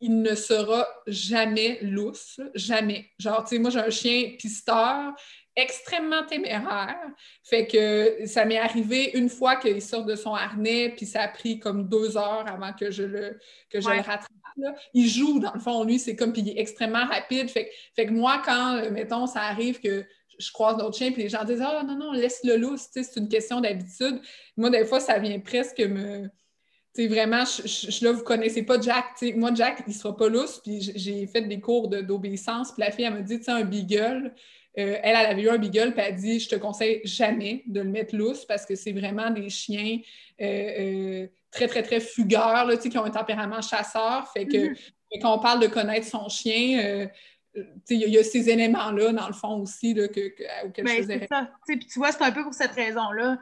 il 0.00 0.20
ne 0.20 0.34
sera 0.34 0.86
jamais 1.06 1.78
lousse. 1.82 2.40
Jamais. 2.54 3.10
Genre, 3.18 3.42
tu 3.44 3.56
sais, 3.56 3.58
moi, 3.58 3.70
j'ai 3.70 3.80
un 3.80 3.90
chien 3.90 4.34
pisteur 4.38 5.14
extrêmement 5.56 6.24
téméraire. 6.24 6.98
Fait 7.42 7.66
que 7.66 8.26
ça 8.26 8.44
m'est 8.44 8.58
arrivé 8.58 9.10
une 9.14 9.28
fois 9.28 9.56
qu'il 9.56 9.82
sort 9.82 10.04
de 10.04 10.14
son 10.14 10.34
harnais, 10.34 10.94
puis 10.96 11.06
ça 11.06 11.22
a 11.22 11.28
pris 11.28 11.58
comme 11.58 11.88
deux 11.88 12.16
heures 12.16 12.46
avant 12.46 12.72
que 12.72 12.90
je 12.90 13.02
le, 13.02 13.38
que 13.68 13.80
je 13.80 13.88
le 13.88 13.96
rattrape. 13.96 14.28
Il 14.94 15.08
joue, 15.08 15.40
dans 15.40 15.52
le 15.54 15.60
fond, 15.60 15.84
lui, 15.84 15.98
c'est 15.98 16.16
comme, 16.16 16.32
puis 16.32 16.42
il 16.42 16.50
est 16.50 16.60
extrêmement 16.60 17.06
rapide. 17.06 17.48
Fait, 17.48 17.70
fait 17.94 18.06
que 18.06 18.12
moi, 18.12 18.42
quand, 18.44 18.76
euh, 18.76 18.90
mettons, 18.90 19.26
ça 19.26 19.42
arrive 19.42 19.80
que 19.80 20.04
je 20.38 20.52
croise 20.52 20.76
d'autres 20.76 20.96
chiens, 20.96 21.12
puis 21.12 21.22
les 21.22 21.28
gens 21.28 21.44
disent 21.44 21.62
Ah, 21.62 21.82
non, 21.86 21.96
non, 21.96 22.12
laisse-le 22.12 22.56
lousse, 22.56 22.88
c'est 22.92 23.16
une 23.16 23.28
question 23.28 23.60
d'habitude. 23.60 24.20
Moi, 24.56 24.70
des 24.70 24.84
fois, 24.84 25.00
ça 25.00 25.18
vient 25.18 25.38
presque 25.40 25.80
me. 25.80 26.28
Tu 26.92 27.02
sais, 27.02 27.08
vraiment, 27.08 27.44
je, 27.44 27.68
je, 27.68 28.04
là, 28.04 28.12
vous 28.12 28.24
connaissez 28.24 28.64
pas 28.64 28.80
Jack. 28.80 29.04
moi, 29.36 29.50
Jack, 29.54 29.84
il 29.86 29.94
sera 29.94 30.16
pas 30.16 30.28
lousse, 30.28 30.58
puis 30.58 30.80
j'ai 30.80 31.26
fait 31.28 31.42
des 31.42 31.60
cours 31.60 31.88
d'obéissance, 31.88 32.72
puis 32.72 32.82
la 32.82 32.90
fille, 32.90 33.04
elle 33.04 33.14
me 33.14 33.22
dit, 33.22 33.38
tu 33.38 33.44
sais, 33.44 33.52
un 33.52 33.64
beagle, 33.64 34.34
euh, 34.78 34.98
elle, 35.02 35.16
elle 35.16 35.26
avait 35.26 35.42
eu 35.42 35.48
un 35.48 35.58
beagle, 35.58 35.92
puis 35.92 36.00
elle 36.00 36.14
a 36.14 36.16
dit 36.16 36.38
Je 36.38 36.48
te 36.48 36.54
conseille 36.54 37.00
jamais 37.04 37.62
de 37.66 37.80
le 37.80 37.90
mettre 37.90 38.14
lousse 38.14 38.44
parce 38.44 38.64
que 38.64 38.76
c'est 38.76 38.92
vraiment 38.92 39.30
des 39.30 39.48
chiens 39.50 39.98
euh, 40.40 40.44
euh, 40.44 41.26
très, 41.50 41.66
très, 41.66 41.82
très 41.82 42.00
fugueurs, 42.00 42.66
là, 42.66 42.76
qui 42.76 42.96
ont 42.96 43.04
un 43.04 43.10
tempérament 43.10 43.62
chasseur. 43.62 44.30
Fait 44.32 44.46
que 44.46 44.68
mhm. 44.68 44.76
quand 45.20 45.34
on 45.36 45.40
parle 45.40 45.60
de 45.60 45.66
connaître 45.66 46.06
son 46.06 46.28
chien, 46.28 47.08
il 47.54 48.08
y, 48.08 48.16
a 48.16 48.22
ces 48.22 48.48
éléments-là, 48.48 49.12
dans 49.12 49.26
le 49.26 49.32
fond 49.32 49.60
aussi, 49.60 49.92
là, 49.92 50.06
que, 50.06 50.28
que, 50.28 50.66
auxquels 50.66 50.84
ben, 50.84 50.96
je 50.98 51.02
faisais. 51.02 51.26
ça. 51.28 51.50
Puis 51.66 51.80
tu 51.80 51.98
vois, 51.98 52.12
c'est 52.12 52.22
un 52.22 52.30
peu 52.30 52.44
pour 52.44 52.54
cette 52.54 52.72
raison-là. 52.72 53.38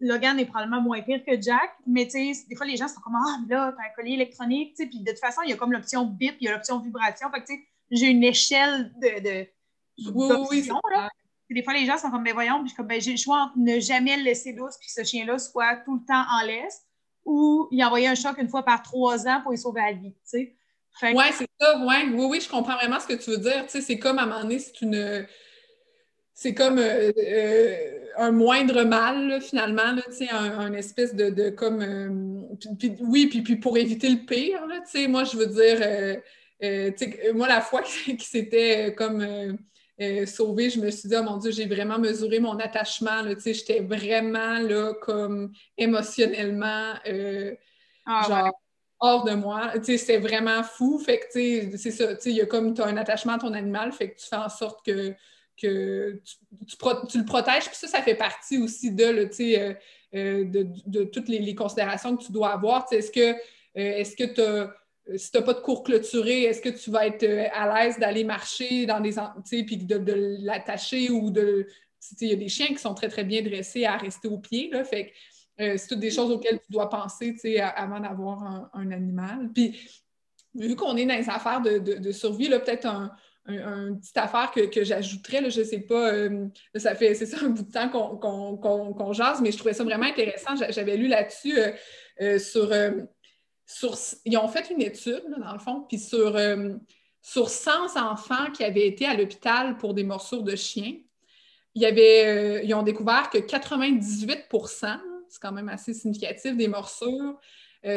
Logan 0.00 0.38
est 0.38 0.46
probablement 0.46 0.80
moins 0.80 1.02
pire 1.02 1.24
que 1.24 1.40
Jack, 1.40 1.72
mais 1.86 2.06
des 2.06 2.56
fois, 2.56 2.66
les 2.66 2.76
gens 2.76 2.86
sont 2.86 3.00
comme 3.00 3.16
Ah, 3.16 3.38
là, 3.48 3.74
t'as 3.76 3.82
un 3.82 3.94
collier 3.96 4.14
électronique. 4.14 4.74
Puis 4.76 5.00
de 5.00 5.10
toute 5.10 5.18
façon, 5.18 5.42
il 5.44 5.50
y 5.50 5.52
a 5.52 5.56
comme 5.56 5.72
l'option 5.72 6.04
bip, 6.04 6.36
il 6.40 6.44
y 6.44 6.48
a 6.48 6.52
l'option 6.52 6.78
vibration. 6.78 7.28
Fait 7.32 7.40
que 7.40 7.52
j'ai 7.90 8.06
une 8.06 8.22
échelle 8.22 8.92
de 9.00 9.48
oui, 9.98 10.32
oui, 10.50 10.68
Des 11.50 11.62
fois, 11.62 11.74
les 11.74 11.86
gens 11.86 11.98
sont 11.98 12.10
comme, 12.10 12.24
ben 12.24 12.34
voyons, 12.34 12.62
puis 12.64 12.72
comme, 12.74 12.86
ben, 12.86 13.00
j'ai 13.00 13.12
le 13.12 13.16
choix 13.16 13.42
entre 13.42 13.58
ne 13.58 13.78
jamais 13.80 14.16
le 14.16 14.24
laisser 14.24 14.52
douce, 14.52 14.76
puis 14.78 14.88
que 14.88 14.92
ce 14.92 15.08
chien-là 15.08 15.38
soit 15.38 15.76
tout 15.84 15.94
le 15.94 16.04
temps 16.06 16.24
en 16.30 16.46
laisse, 16.46 16.82
ou 17.24 17.68
y 17.70 17.84
envoyer 17.84 18.08
un 18.08 18.14
choc 18.14 18.38
une 18.38 18.48
fois 18.48 18.64
par 18.64 18.82
trois 18.82 19.26
ans 19.28 19.40
pour 19.42 19.54
y 19.54 19.58
sauver 19.58 19.80
la 19.80 19.92
vie, 19.92 20.12
tu 20.12 20.18
sais. 20.24 20.56
Oui, 21.02 21.24
c'est 21.32 21.48
ça, 21.60 21.78
ouais. 21.78 22.04
Oui, 22.12 22.26
oui, 22.30 22.40
je 22.40 22.48
comprends 22.48 22.74
vraiment 22.74 23.00
ce 23.00 23.06
que 23.06 23.14
tu 23.14 23.30
veux 23.30 23.38
dire. 23.38 23.64
Tu 23.64 23.70
sais, 23.70 23.80
c'est 23.80 23.98
comme 23.98 24.18
à 24.18 24.22
un 24.22 24.26
moment 24.26 24.42
donné, 24.42 24.58
c'est 24.58 24.80
une. 24.82 25.26
C'est 26.34 26.54
comme 26.54 26.78
euh, 26.78 27.12
euh, 27.16 28.04
un 28.16 28.30
moindre 28.30 28.84
mal, 28.84 29.40
finalement, 29.40 29.92
là, 29.92 30.02
un, 30.30 30.58
un, 30.58 30.72
espèce 30.74 31.14
de, 31.14 31.30
de 31.30 31.50
comme. 31.50 31.82
Euh, 31.82 32.08
oui, 33.00 33.26
puis, 33.26 33.42
puis 33.42 33.56
pour 33.56 33.76
éviter 33.76 34.08
le 34.08 34.24
pire, 34.24 34.66
là, 34.66 34.80
moi, 35.08 35.24
je 35.24 35.36
veux 35.36 35.46
dire. 35.46 37.34
moi, 37.34 37.48
la 37.48 37.60
fois 37.60 37.82
qui 38.04 38.24
s'était 38.24 38.94
comme 38.94 39.58
euh, 40.02 40.26
sauvé, 40.26 40.70
je 40.70 40.80
me 40.80 40.90
suis 40.90 41.08
dit, 41.08 41.14
oh 41.18 41.22
mon 41.22 41.36
Dieu, 41.36 41.50
j'ai 41.50 41.66
vraiment 41.66 41.98
mesuré 41.98 42.40
mon 42.40 42.58
attachement. 42.58 43.22
J'étais 43.44 43.80
vraiment 43.80 44.58
là, 44.58 44.94
comme 45.00 45.52
émotionnellement 45.78 46.94
euh, 47.06 47.54
ah, 48.06 48.24
genre, 48.28 48.52
hors 49.00 49.24
de 49.24 49.32
moi. 49.32 49.72
C'était 49.82 50.18
vraiment 50.18 50.62
fou. 50.62 50.98
Fait 50.98 51.20
que 51.20 51.76
c'est 51.76 51.90
ça, 51.90 52.12
il 52.24 52.32
y 52.32 52.40
a 52.40 52.46
comme 52.46 52.74
tu 52.74 52.82
as 52.82 52.86
un 52.86 52.96
attachement 52.96 53.34
à 53.34 53.38
ton 53.38 53.52
animal, 53.54 53.92
fait 53.92 54.10
que 54.10 54.20
tu 54.20 54.26
fais 54.26 54.36
en 54.36 54.48
sorte 54.48 54.84
que, 54.84 55.14
que 55.60 56.20
tu, 56.66 57.18
le 57.18 57.24
protèges. 57.24 57.66
Puis 57.66 57.76
ça, 57.76 57.86
ça 57.86 58.02
fait 58.02 58.14
partie 58.14 58.58
aussi 58.58 58.90
de, 58.92 59.04
euh, 59.04 60.44
de, 60.44 60.66
de, 60.86 61.04
toutes 61.04 61.28
les, 61.28 61.38
les, 61.38 61.54
considérations 61.54 62.16
que 62.16 62.24
tu 62.24 62.32
dois 62.32 62.52
avoir. 62.52 62.86
Est-ce 62.92 63.10
que 63.10 63.36
est-ce 63.74 64.16
que 64.16 64.24
tu 64.24 64.40
as 64.40 64.44
euh, 64.44 64.66
si 65.16 65.30
tu 65.30 65.38
n'as 65.38 65.44
pas 65.44 65.54
de 65.54 65.60
cours 65.60 65.82
clôturé, 65.82 66.42
est-ce 66.44 66.62
que 66.62 66.68
tu 66.68 66.90
vas 66.90 67.06
être 67.06 67.24
euh, 67.24 67.46
à 67.52 67.84
l'aise 67.84 67.98
d'aller 67.98 68.24
marcher 68.24 68.86
dans 68.86 69.00
des 69.00 69.14
puis 69.64 69.76
de, 69.76 69.98
de 69.98 70.36
l'attacher 70.40 71.10
ou 71.10 71.30
de. 71.30 71.66
Il 72.20 72.28
y 72.28 72.32
a 72.32 72.36
des 72.36 72.48
chiens 72.48 72.68
qui 72.68 72.78
sont 72.78 72.94
très, 72.94 73.08
très 73.08 73.24
bien 73.24 73.42
dressés 73.42 73.84
à 73.84 73.96
rester 73.96 74.28
au 74.28 74.38
pied. 74.38 74.70
Là, 74.70 74.84
fait 74.84 75.12
euh, 75.60 75.76
c'est 75.76 75.88
toutes 75.88 76.00
des 76.00 76.10
choses 76.10 76.30
auxquelles 76.30 76.60
tu 76.60 76.72
dois 76.72 76.88
penser 76.88 77.36
avant 77.60 78.00
d'avoir 78.00 78.70
un, 78.72 78.90
animal. 78.90 79.50
Puis, 79.54 79.78
vu 80.54 80.74
qu'on 80.74 80.96
est 80.96 81.06
dans 81.06 81.14
les 81.14 81.30
affaires 81.30 81.60
de, 81.60 82.12
survie, 82.12 82.48
peut-être 82.48 82.86
un, 82.86 83.12
une 83.46 84.00
petite 84.00 84.16
affaire 84.16 84.50
que, 84.50 84.82
j'ajouterais, 84.82 85.48
je 85.50 85.60
ne 85.60 85.64
sais 85.64 85.80
pas, 85.80 86.12
ça 86.74 86.96
fait 86.96 87.14
c'est 87.14 87.26
ça 87.26 87.36
un 87.44 87.50
bout 87.50 87.62
de 87.62 87.70
temps 87.70 87.88
qu'on 87.88 89.12
jase, 89.12 89.40
mais 89.40 89.52
je 89.52 89.58
trouvais 89.58 89.74
ça 89.74 89.84
vraiment 89.84 90.06
intéressant. 90.06 90.56
J'avais 90.70 90.96
lu 90.96 91.06
là-dessus 91.06 91.56
sur 92.38 92.72
ils 94.24 94.36
ont 94.38 94.48
fait 94.48 94.70
une 94.70 94.82
étude, 94.82 95.24
dans 95.38 95.52
le 95.52 95.58
fond, 95.58 95.84
puis 95.88 95.98
sur, 95.98 96.36
euh, 96.36 96.74
sur 97.20 97.48
100 97.48 97.96
enfants 97.96 98.50
qui 98.52 98.64
avaient 98.64 98.86
été 98.86 99.06
à 99.06 99.14
l'hôpital 99.14 99.76
pour 99.78 99.94
des 99.94 100.04
morsures 100.04 100.42
de 100.42 100.56
chiens, 100.56 100.94
avait, 101.82 102.64
ils 102.66 102.74
ont 102.74 102.82
découvert 102.82 103.30
que 103.30 103.38
98% 103.38 105.00
c'est 105.28 105.40
quand 105.40 105.52
même 105.52 105.70
assez 105.70 105.94
significatif, 105.94 106.54
des 106.54 106.68
morsures 106.68 107.40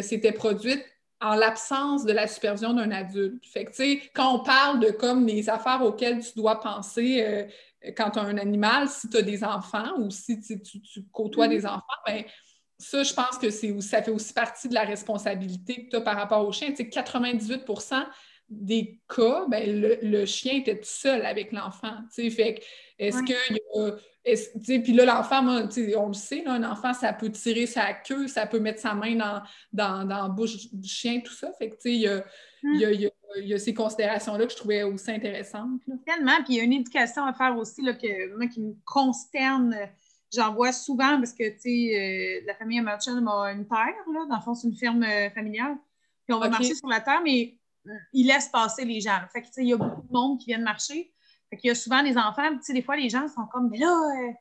s'étaient 0.02 0.32
produites 0.32 0.86
en 1.22 1.36
l'absence 1.36 2.06
de 2.06 2.12
la 2.12 2.28
supervision 2.28 2.74
d'un 2.74 2.92
adulte. 2.92 3.46
Fait 3.46 3.66
que, 3.66 3.72
tu 3.72 3.76
sais, 3.78 4.02
quand 4.14 4.36
on 4.36 4.44
parle 4.44 4.80
de 4.80 4.92
comme 4.92 5.26
les 5.26 5.50
affaires 5.50 5.82
auxquelles 5.82 6.24
tu 6.24 6.34
dois 6.36 6.60
penser 6.60 7.24
euh, 7.24 7.92
quand 7.96 8.12
tu 8.12 8.20
as 8.20 8.24
un 8.24 8.38
animal, 8.38 8.90
si 8.90 9.10
tu 9.10 9.18
as 9.18 9.22
des 9.22 9.44
enfants 9.44 9.98
ou 9.98 10.10
si 10.12 10.40
tu, 10.40 10.62
côtoies 11.12 11.48
des 11.48 11.62
mm-hmm. 11.62 11.68
enfants, 11.68 12.02
bien, 12.06 12.24
ça, 12.78 13.04
je 13.04 13.14
pense 13.14 13.38
que 13.38 13.50
ça 13.82 14.02
fait 14.02 14.12
aussi 14.12 14.34
partie 14.34 14.68
de 14.68 14.74
la 14.74 14.84
responsabilité 14.84 15.86
que 15.86 15.90
tu 15.92 15.96
as 15.96 16.02
par 16.02 16.16
rapport 16.16 16.46
au 16.46 16.52
chien. 16.52 16.70
Tu 16.72 16.78
sais, 16.78 16.84
98% 16.84 18.06
des 18.50 19.00
cas, 19.08 19.46
ben, 19.50 20.00
le, 20.02 20.26
chien 20.26 20.58
était 20.58 20.78
tout 20.78 20.88
seul 20.88 21.26
avec 21.26 21.52
l'enfant. 21.52 21.96
Fait 22.12 22.62
est-ce 23.00 23.24
qu'il 23.24 23.36
y 23.56 23.80
a 23.80 23.92
puis 24.80 24.94
là, 24.94 25.06
l'enfant, 25.06 25.46
on 25.46 26.08
le 26.08 26.14
sait, 26.14 26.44
un 26.48 26.64
enfant, 26.64 26.94
ça 26.94 27.14
peut 27.14 27.32
tirer 27.32 27.68
sa 27.68 27.94
queue, 27.94 28.28
ça 28.28 28.48
peut 28.48 28.60
mettre 28.60 28.80
sa 28.80 28.94
main 28.94 29.16
dans, 29.16 29.42
dans, 29.72 30.08
dans 30.08 30.24
la 30.24 30.30
bouche 30.30 30.74
du 30.74 30.90
chien, 30.90 31.22
tout 31.22 31.34
ça. 31.34 31.52
Fait 31.60 31.70
que, 31.70 31.76
il 31.86 32.02
y 32.02 32.08
a, 32.08 32.24
il 32.64 33.12
y, 33.36 33.54
a, 33.54 33.60
ces 33.60 33.74
considérations-là 33.74 34.46
que 34.46 34.52
je 34.52 34.58
trouvais 34.58 34.84
aussi 34.84 35.12
intéressantes. 35.12 35.82
Tellement. 36.06 36.38
Puis 36.44 36.56
il 36.56 36.58
y 36.58 36.60
a 36.60 36.64
une 36.64 36.74
éducation 36.74 37.24
à 37.26 37.34
faire 37.34 37.56
aussi 37.58 37.82
là, 37.84 37.94
que, 37.94 38.36
moi, 38.36 38.48
qui 38.48 38.62
me 38.62 38.74
consterne. 38.84 39.76
J'en 40.34 40.54
vois 40.54 40.72
souvent 40.72 41.18
parce 41.18 41.34
que, 41.34 41.50
tu 41.50 41.60
sais, 41.60 42.42
euh, 42.42 42.46
la 42.48 42.56
famille 42.56 42.82
Merchant 42.82 43.26
a 43.26 43.52
une 43.52 43.68
terre, 43.68 43.96
là. 44.14 44.26
Dans 44.30 44.36
le 44.36 44.42
fond, 44.42 44.54
c'est 44.54 44.68
une 44.68 44.76
ferme 44.76 45.04
euh, 45.04 45.30
familiale. 45.30 45.78
Puis 46.26 46.34
on 46.34 46.40
va 46.40 46.50
marcher 46.50 46.74
sur 46.74 46.88
la 46.88 47.02
terre, 47.02 47.22
mais 47.24 47.58
euh, 47.88 47.92
ils 48.14 48.28
laissent 48.28 48.50
passer 48.50 48.86
les 48.86 49.00
gens. 49.00 49.20
Fait 49.32 49.42
que, 49.42 49.48
tu 49.48 49.54
sais, 49.54 49.62
il 49.64 49.70
y 49.70 49.74
a 49.74 49.78
beaucoup 49.78 50.02
de 50.02 50.12
monde 50.12 50.40
qui 50.40 50.48
viennent 50.48 50.64
marcher. 50.64 51.14
Fait 51.50 51.58
qu'il 51.58 51.68
y 51.68 51.72
a 51.72 51.76
souvent 51.76 52.02
des 52.02 52.18
enfants, 52.18 52.50
tu 52.58 52.64
sais, 52.64 52.74
des 52.74 52.82
fois, 52.82 52.96
les 52.96 53.10
gens 53.10 53.28
sont 53.28 53.46
comme, 53.52 53.70
mais 53.70 53.78
là, 53.78 53.94
euh, 53.94 54.32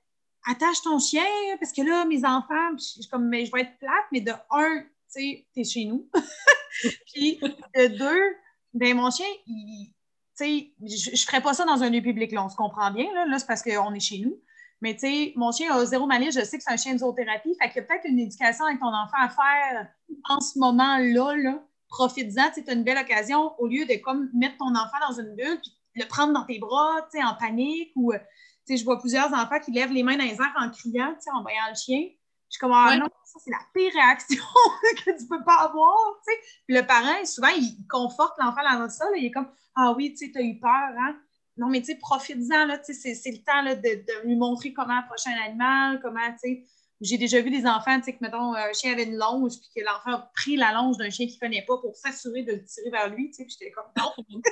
attache 0.46 0.80
ton 0.82 0.98
chien, 0.98 1.24
parce 1.60 1.72
que 1.72 1.82
là, 1.82 2.04
mes 2.06 2.24
enfants, 2.24 2.76
je 2.78 3.02
suis 3.02 3.08
comme, 3.08 3.28
mais 3.28 3.44
je 3.44 3.52
vais 3.52 3.62
être 3.62 3.78
plate, 3.78 4.04
mais 4.12 4.20
de 4.20 4.32
un, 4.50 4.80
tu 4.80 4.88
sais, 5.08 5.46
t'es 5.54 5.64
chez 5.64 5.84
nous. 5.84 6.08
puis 7.12 7.38
de 7.40 7.98
deux, 7.98 8.36
ben 8.72 8.96
mon 8.96 9.10
chien, 9.10 9.26
il, 9.46 9.92
tu 10.36 10.44
sais, 10.44 10.72
je 10.82 11.10
ne 11.10 11.16
ferais 11.16 11.42
pas 11.42 11.54
ça 11.54 11.64
dans 11.64 11.82
un 11.82 11.90
lieu 11.90 12.00
public, 12.00 12.32
là, 12.32 12.44
on 12.44 12.48
se 12.48 12.56
comprend 12.56 12.90
bien, 12.90 13.12
là, 13.12 13.26
là 13.26 13.38
c'est 13.38 13.46
parce 13.46 13.62
qu'on 13.62 13.94
est 13.94 14.00
chez 14.00 14.18
nous. 14.18 14.40
Mais 14.80 14.94
tu 14.94 15.00
sais, 15.00 15.32
mon 15.36 15.52
chien 15.52 15.74
a 15.74 15.84
zéro 15.84 16.06
malice, 16.06 16.34
je 16.34 16.44
sais 16.44 16.58
que 16.58 16.64
c'est 16.64 16.72
un 16.72 16.76
chien 16.76 16.94
de 16.94 16.98
zoothérapie, 16.98 17.56
fait 17.60 17.68
qu'il 17.70 17.82
y 17.82 17.84
a 17.84 17.86
peut-être 17.86 18.04
une 18.04 18.18
éducation 18.18 18.64
avec 18.66 18.80
ton 18.80 18.92
enfant 18.92 19.18
à 19.18 19.28
faire 19.28 19.88
en 20.28 20.40
ce 20.40 20.58
moment-là, 20.58 21.36
là. 21.36 21.62
Profites-en, 21.88 22.50
tu 22.50 22.68
as 22.68 22.72
une 22.72 22.82
belle 22.82 22.98
occasion, 22.98 23.52
au 23.58 23.68
lieu 23.68 23.84
de 23.86 23.94
comme 24.02 24.28
mettre 24.34 24.56
ton 24.56 24.74
enfant 24.74 24.98
dans 25.08 25.20
une 25.20 25.34
bulle, 25.36 25.60
puis 25.60 25.72
le 25.94 26.06
prendre 26.06 26.32
dans 26.32 26.44
tes 26.44 26.58
bras, 26.58 27.02
tu 27.10 27.18
sais, 27.18 27.24
en 27.24 27.34
panique, 27.34 27.92
ou, 27.94 28.12
tu 28.12 28.18
sais, 28.64 28.76
je 28.76 28.84
vois 28.84 28.98
plusieurs 28.98 29.32
enfants 29.32 29.60
qui 29.60 29.70
lèvent 29.70 29.92
les 29.92 30.02
mains 30.02 30.16
dans 30.16 30.24
les 30.24 30.34
airs 30.34 30.54
en 30.58 30.70
criant, 30.70 31.12
tu 31.14 31.20
sais, 31.20 31.30
en 31.30 31.42
voyant 31.42 31.68
le 31.68 31.76
chien. 31.76 32.08
Je 32.50 32.56
suis 32.56 32.60
comme, 32.60 32.72
ah 32.72 32.96
non, 32.96 33.06
ça, 33.24 33.38
c'est 33.44 33.50
la 33.50 33.58
pire 33.72 33.92
réaction 33.92 34.42
que 35.04 35.18
tu 35.18 35.26
peux 35.28 35.42
pas 35.44 35.56
avoir, 35.62 36.20
tu 36.26 36.32
sais. 36.32 36.40
Puis 36.66 36.76
le 36.76 36.86
parent, 36.86 37.24
souvent, 37.24 37.48
il 37.56 37.86
conforte 37.88 38.34
l'enfant 38.38 38.62
dans 38.62 38.88
ça, 38.88 39.04
là, 39.06 39.16
il 39.16 39.26
est 39.26 39.30
comme, 39.30 39.50
ah 39.76 39.92
oui, 39.96 40.12
tu 40.12 40.26
sais, 40.26 40.32
t'as 40.32 40.42
eu 40.42 40.58
peur, 40.58 40.70
hein. 40.70 41.16
Non, 41.56 41.68
mais 41.68 41.80
tu 41.80 41.86
sais, 41.86 41.96
profites-en, 41.96 42.66
là, 42.66 42.78
tu 42.78 42.92
sais, 42.94 43.14
c'est 43.14 43.30
le 43.30 43.38
temps 43.38 43.62
là, 43.62 43.76
de, 43.76 43.82
de, 43.82 44.26
lui 44.26 44.34
montrer 44.34 44.72
comment 44.72 44.98
approcher 44.98 45.30
un 45.30 45.44
animal, 45.46 46.00
comment, 46.02 46.32
tu 46.32 46.38
sais, 46.38 46.64
j'ai 47.00 47.16
déjà 47.16 47.40
vu 47.40 47.50
des 47.50 47.66
enfants, 47.66 47.98
tu 47.98 48.06
sais, 48.06 48.12
que, 48.12 48.18
mettons, 48.20 48.54
un 48.54 48.72
chien 48.72 48.92
avait 48.92 49.04
une 49.04 49.16
longe, 49.16 49.52
puis 49.60 49.68
que 49.76 49.84
l'enfant 49.84 50.18
a 50.18 50.30
pris 50.34 50.56
la 50.56 50.72
longe 50.72 50.96
d'un 50.96 51.10
chien 51.10 51.26
qu'il 51.26 51.36
ne 51.36 51.40
connaît 51.40 51.64
pas 51.66 51.78
pour 51.78 51.94
s'assurer 51.94 52.42
de 52.42 52.52
le 52.52 52.64
tirer 52.64 52.90
vers 52.90 53.08
lui, 53.08 53.28
tu 53.28 53.36
sais, 53.36 53.44
puis 53.44 53.56
j'étais 53.58 53.70
comme, 53.70 53.84
non, 53.96 54.10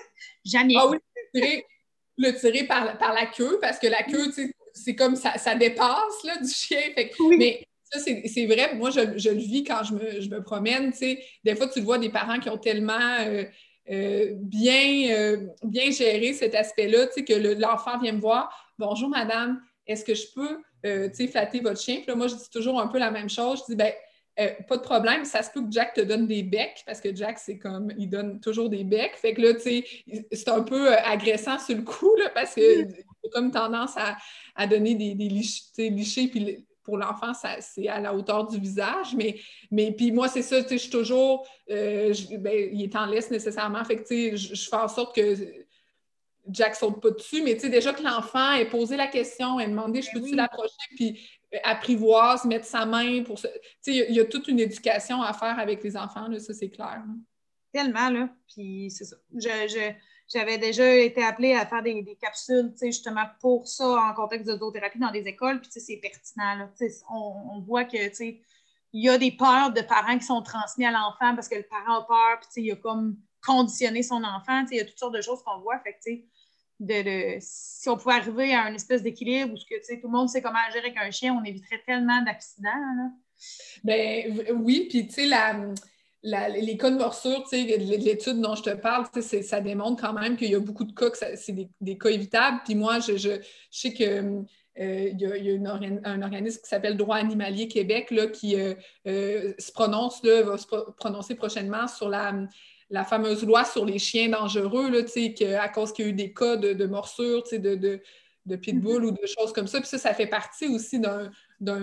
jamais. 0.45 0.75
Ah 0.77 0.89
oui, 0.89 0.99
le 2.19 2.31
tirer, 2.39 2.65
par, 2.65 2.99
par 2.99 3.15
la 3.15 3.27
queue, 3.27 3.59
parce 3.61 3.79
que 3.79 3.89
la 3.89 4.03
queue, 4.05 4.27
tu 4.27 4.33
sais, 4.33 4.55
c'est 4.75 4.95
comme 4.95 5.17
ça, 5.17 5.39
ça 5.39 5.55
dépasse, 5.55 6.23
là, 6.25 6.39
du 6.39 6.49
chien. 6.49 6.81
Fait, 6.95 7.11
Mais 7.37 7.67
ça, 7.83 7.99
c'est 7.99 8.47
vrai, 8.47 8.75
moi, 8.75 8.91
je, 8.91 9.19
je, 9.19 9.31
le 9.31 9.39
vis 9.39 9.65
quand 9.65 9.83
je 9.83 9.95
me, 9.95 10.21
je 10.21 10.29
me 10.29 10.43
promène, 10.43 10.93
tu 10.93 10.99
sais. 10.99 11.25
Des 11.43 11.57
fois, 11.57 11.69
tu 11.69 11.81
vois 11.81 11.99
des 11.99 12.11
parents 12.11 12.39
qui 12.39 12.49
ont 12.49 12.59
tellement... 12.59 13.19
Euh, 13.21 13.45
euh, 13.91 14.33
bien, 14.37 15.11
euh, 15.11 15.47
bien 15.63 15.91
géré 15.91 16.33
cet 16.33 16.55
aspect-là, 16.55 17.07
tu 17.09 17.15
sais, 17.15 17.25
que 17.25 17.61
l'enfant 17.61 17.99
vient 17.99 18.13
me 18.13 18.21
voir. 18.21 18.73
Bonjour, 18.79 19.09
madame, 19.09 19.61
est-ce 19.87 20.05
que 20.05 20.15
je 20.15 20.27
peux 20.35 20.63
euh, 20.85 21.09
flatter 21.31 21.61
votre 21.61 21.81
chien. 21.81 21.97
Puis 21.97 22.07
là, 22.09 22.17
moi, 22.17 22.27
je 22.27 22.35
dis 22.35 22.51
toujours 22.51 22.81
un 22.81 22.89
peu 22.89 22.99
la 22.99 23.11
même 23.11 23.31
chose. 23.31 23.61
Je 23.61 23.73
dis, 23.73 23.77
ben, 23.77 23.93
euh, 24.41 24.49
pas 24.69 24.77
de 24.77 24.83
problème, 24.83 25.25
ça 25.25 25.43
se 25.43 25.51
peut 25.51 25.61
que 25.61 25.71
Jack 25.71 25.95
te 25.95 26.01
donne 26.01 26.27
des 26.27 26.43
becs, 26.43 26.83
parce 26.87 27.01
que 27.01 27.15
Jack, 27.15 27.39
c'est 27.39 27.59
comme, 27.59 27.93
il 27.99 28.09
donne 28.09 28.41
toujours 28.41 28.69
des 28.69 28.83
becs. 28.83 29.15
Fait 29.17 29.35
que 29.35 29.43
là, 29.43 29.55
tu 29.55 29.61
sais, 29.61 29.85
c'est 30.33 30.49
un 30.49 30.63
peu 30.63 30.93
agressant 30.95 31.59
sur 31.59 31.77
le 31.77 31.83
coup, 31.83 32.17
là, 32.17 32.31
parce 32.31 32.55
que 32.55 32.85
a 32.85 33.29
comme 33.33 33.51
tendance 33.51 33.93
à, 33.97 34.67
donner 34.67 34.95
des, 34.95 35.15
des 35.15 35.29
lichés, 35.29 36.29
puis 36.29 36.67
pour 36.85 36.99
l'enfant, 36.99 37.33
c'est 37.61 37.89
à 37.89 38.01
la 38.01 38.15
hauteur 38.15 38.47
du 38.47 38.59
visage. 38.59 39.15
Mais, 39.15 39.39
mais 39.71 39.93
puis 39.93 40.13
moi, 40.13 40.29
c'est 40.29 40.43
ça, 40.43 40.63
tu 40.63 40.71
sais, 40.71 40.77
je 40.77 40.83
suis 40.83 40.91
toujours, 40.91 41.47
ben, 41.69 42.15
il 42.73 42.83
est 42.83 42.97
en 42.97 43.07
laisse 43.07 43.31
nécessairement. 43.31 43.85
Fait 43.85 43.97
que, 43.97 44.03
tu 44.03 44.37
sais, 44.37 44.37
je 44.37 44.69
fais 44.69 44.77
en 44.77 44.89
sorte 44.89 45.15
que 45.15 45.37
Jack 46.49 46.75
saute 46.75 47.01
pas 47.01 47.11
dessus, 47.11 47.43
mais 47.43 47.55
tu 47.55 47.61
sais, 47.61 47.69
déjà 47.69 47.93
que 47.93 48.03
l'enfant 48.03 48.53
ait 48.53 48.69
posé 48.69 48.97
la 48.97 49.07
question, 49.07 49.61
ait 49.61 49.69
demandé 49.69 50.03
je 50.03 50.09
ben 50.13 50.21
peux-tu 50.21 50.35
l'approcher, 50.35 50.75
puis 50.97 51.21
euh, 51.55 51.59
apprivoise, 51.63 52.45
mettre 52.45 52.67
sa 52.67 52.85
main 52.85 53.23
pour 53.23 53.39
ça. 53.39 53.49
Tu 53.83 53.93
sais, 53.93 54.07
il 54.09 54.15
y, 54.15 54.21
a 54.21 54.25
toute 54.25 54.49
une 54.49 54.59
éducation 54.59 55.23
à 55.23 55.33
faire 55.33 55.59
avec 55.59 55.83
les 55.85 55.97
enfants, 55.97 56.29
là, 56.29 56.39
ça, 56.41 56.53
c'est 56.53 56.71
clair. 56.71 57.03
Tellement, 57.73 58.11
là. 58.11 58.29
Puis 58.49 58.91
c'est 58.91 59.05
ça. 59.05 59.17
J'avais 60.33 60.59
déjà 60.59 60.95
été 60.95 61.23
appelée 61.23 61.55
à 61.55 61.67
faire 61.67 61.83
des, 61.83 62.17
capsules, 62.21 62.73
tu 62.73 62.79
sais, 62.79 62.87
justement 62.87 63.25
pour 63.41 63.69
ça, 63.69 63.87
en 63.87 64.15
contexte 64.15 64.49
de 64.49 64.57
zoothérapie 64.57 64.99
dans 64.99 65.11
des 65.11 65.27
écoles, 65.27 65.61
puis 65.61 65.71
c'est 65.71 65.97
pertinent, 65.97 66.55
là. 66.55 66.71
Sais, 66.75 66.91
on, 67.11 67.61
voit 67.61 67.85
que, 67.85 67.97
il 68.95 69.05
y 69.05 69.09
a 69.09 69.19
des 69.19 69.33
peurs 69.33 69.73
de 69.73 69.81
parents 69.83 70.19
qui 70.19 70.25
sont 70.25 70.43
transmis 70.43 70.87
à 70.87 70.91
l'enfant 70.91 71.35
parce 71.35 71.49
que 71.49 71.57
le 71.57 71.65
parent 71.65 72.01
a 72.01 72.07
peur, 72.07 72.41
puis 72.41 72.63
il 72.63 72.73
a 72.73 72.77
comme 72.77 73.17
conditionné 73.45 74.03
son 74.03 74.23
enfant, 74.23 74.65
il 74.71 74.77
y 74.77 74.81
a 74.81 74.85
toutes 74.85 74.99
sortes 74.99 75.15
de 75.15 75.23
choses 75.23 75.43
qu'on 75.43 75.61
voit, 75.61 75.79
fait 75.81 75.93
que, 75.95 75.99
sais, 76.01 76.25
de, 76.81 77.37
si 77.41 77.89
on 77.89 77.97
pouvait 77.97 78.17
arriver 78.17 78.55
à 78.55 78.65
un 78.65 78.75
espèce 78.75 79.03
d'équilibre 79.03 79.53
où 79.53 79.57
que, 79.57 80.01
tout 80.01 80.07
le 80.07 80.13
monde 80.13 80.29
sait 80.29 80.43
comment 80.43 80.59
agir 80.69 80.81
avec 80.81 80.97
un 80.97 81.11
chien, 81.11 81.35
on 81.35 81.45
éviterait 81.45 81.83
tellement 81.87 82.23
d'accidents. 82.23 83.13
Ben 83.85 84.45
oui, 84.55 84.87
puis 84.89 85.07
tu 85.07 85.15
sais, 85.15 85.27
la, 85.27 85.55
les 86.23 86.77
cas 86.77 86.91
de 86.91 86.97
morsure, 86.97 87.43
l'étude 87.53 88.41
dont 88.41 88.55
je 88.55 88.63
te 88.63 88.75
parle, 88.75 89.07
ça 89.21 89.61
démontre 89.61 90.01
quand 90.01 90.13
même 90.13 90.37
qu'il 90.37 90.51
y 90.51 90.55
a 90.55 90.61
beaucoup 90.61 90.85
de 90.85 90.93
cas 90.93 91.11
que 91.11 91.19
c'est 91.19 91.69
des, 91.81 91.99
cas 91.99 92.11
évitables. 92.11 92.61
Puis 92.65 92.75
moi, 92.75 93.01
je, 93.01 93.17
je, 93.17 93.41
sais 93.71 93.93
que 93.93 94.05
euh, 94.81 95.11
il 95.13 95.21
y 95.21 95.67
a, 95.67 96.11
un 96.11 96.23
organisme 96.23 96.63
qui 96.63 96.69
s'appelle 96.69 96.97
Droit 96.97 97.17
animalier 97.17 97.69
Québec 97.69 98.11
là, 98.11 98.29
qui 98.29 98.57
euh, 98.57 98.75
euh, 99.07 99.53
se 99.59 99.73
prononce, 99.73 100.23
là, 100.23 100.43
va 100.43 100.57
se 100.57 100.67
prononcer 100.97 101.35
prochainement 101.35 101.89
sur 101.89 102.09
la, 102.09 102.33
la 102.89 103.05
fameuse 103.05 103.45
loi 103.45 103.65
sur 103.65 103.85
les 103.85 103.99
chiens 103.99 104.29
dangereux, 104.29 104.91
là, 104.91 105.03
que, 105.03 105.55
à 105.55 105.69
cause 105.69 105.93
qu'il 105.93 106.05
y 106.05 106.09
a 106.09 106.11
eu 106.11 106.15
des 106.15 106.33
cas 106.33 106.57
de, 106.57 106.73
de 106.73 106.87
morsure, 106.87 107.43
de, 107.51 107.75
de, 107.75 108.01
de 108.47 108.57
pitbull 108.57 109.03
mm-hmm. 109.03 109.07
ou 109.07 109.11
de 109.11 109.27
choses 109.27 109.53
comme 109.53 109.67
ça. 109.67 109.81
Puis 109.81 109.89
ça, 109.89 109.99
ça 109.99 110.15
fait 110.15 110.27
partie 110.27 110.69
aussi 110.69 111.01
d'un 111.01 111.31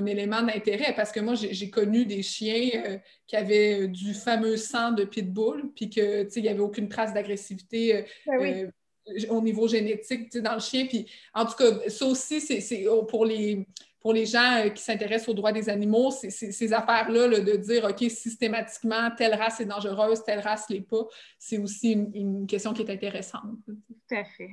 élément 0.08 0.42
d'intérêt 0.42 0.94
parce 0.96 1.12
que 1.12 1.20
moi, 1.20 1.36
j'ai 1.36 1.70
connu 1.70 2.06
des 2.06 2.22
chiens 2.22 2.70
euh, 2.86 2.98
qui 3.28 3.36
avaient 3.36 3.88
du 3.88 4.14
fameux 4.14 4.58
sang 4.58 4.92
de 4.92 5.04
pitbull, 5.04 5.72
puis 5.76 5.90
qu'il 5.90 6.28
n'y 6.38 6.50
avait 6.50 6.60
aucune 6.60 6.90
trace 6.90 7.14
d'agressivité 7.14 7.98
euh, 7.98 8.02
ben 8.28 8.72
euh, 9.08 9.26
au 9.30 9.42
niveau 9.42 9.68
génétique 9.68 10.36
dans 10.38 10.54
le 10.54 10.60
chien. 10.60 10.86
Puis 10.86 11.10
en 11.34 11.46
tout 11.46 11.56
cas, 11.56 11.90
ça 11.90 12.06
aussi, 12.06 12.42
c'est 12.42 12.86
pour 13.08 13.26
les 13.26 13.66
pour 14.00 14.14
les 14.14 14.26
gens 14.26 14.58
euh, 14.58 14.70
qui 14.70 14.82
s'intéressent 14.82 15.30
aux 15.30 15.34
droits 15.34 15.52
des 15.52 15.70
animaux, 15.70 16.12
ces 16.12 16.74
affaires-là, 16.74 17.28
de 17.28 17.56
dire, 17.58 17.86
OK, 17.86 18.10
systématiquement, 18.10 19.12
telle 19.16 19.36
race 19.36 19.60
est 19.60 19.66
dangereuse, 19.66 20.24
telle 20.24 20.40
race 20.40 20.70
l'est 20.70 20.82
pas, 20.82 21.06
c'est 21.38 21.58
aussi 21.58 21.92
une, 21.92 22.48
question 22.48 22.74
qui 22.74 22.82
est 22.82 22.92
intéressante. 22.92 23.58
Tout 23.66 24.16
à 24.16 24.24
fait. 24.24 24.52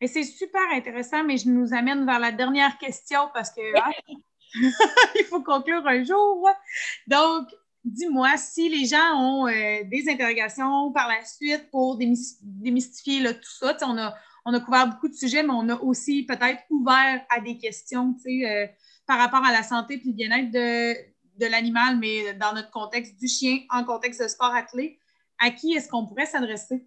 Et 0.00 0.06
c'est 0.06 0.24
super 0.24 0.62
intéressant, 0.72 1.24
mais 1.24 1.36
je 1.36 1.48
nous 1.48 1.74
amène 1.74 2.06
vers 2.06 2.20
la 2.20 2.32
dernière 2.32 2.78
question 2.78 3.28
parce 3.34 3.50
que 3.50 3.60
hein, 3.76 4.14
il 5.18 5.24
faut 5.28 5.42
conclure 5.42 5.86
un 5.86 6.04
jour. 6.04 6.48
Donc, 7.06 7.48
dis-moi, 7.84 8.36
si 8.36 8.68
les 8.68 8.86
gens 8.86 9.16
ont 9.16 9.46
euh, 9.46 9.84
des 9.84 10.08
interrogations 10.08 10.92
par 10.92 11.08
la 11.08 11.24
suite 11.24 11.70
pour 11.70 11.98
démystifier 11.98 13.24
tout 13.34 13.50
ça, 13.60 13.76
on 13.82 13.96
a, 13.98 14.14
on 14.44 14.54
a 14.54 14.60
couvert 14.60 14.88
beaucoup 14.88 15.08
de 15.08 15.14
sujets, 15.14 15.42
mais 15.42 15.52
on 15.52 15.68
a 15.68 15.76
aussi 15.76 16.24
peut-être 16.24 16.62
ouvert 16.70 17.24
à 17.28 17.40
des 17.40 17.58
questions 17.58 18.14
euh, 18.26 18.66
par 19.06 19.18
rapport 19.18 19.44
à 19.44 19.52
la 19.52 19.62
santé 19.62 19.94
et 19.94 20.02
le 20.04 20.12
bien-être 20.12 20.50
de, 20.50 21.46
l'animal, 21.46 21.98
mais 21.98 22.34
dans 22.34 22.52
notre 22.52 22.70
contexte 22.70 23.18
du 23.18 23.26
chien, 23.26 23.60
en 23.70 23.84
contexte 23.84 24.22
de 24.22 24.28
sport 24.28 24.54
athlé. 24.54 24.98
À 25.38 25.50
qui 25.50 25.72
est-ce 25.72 25.88
qu'on 25.88 26.06
pourrait 26.06 26.26
s'adresser? 26.26 26.84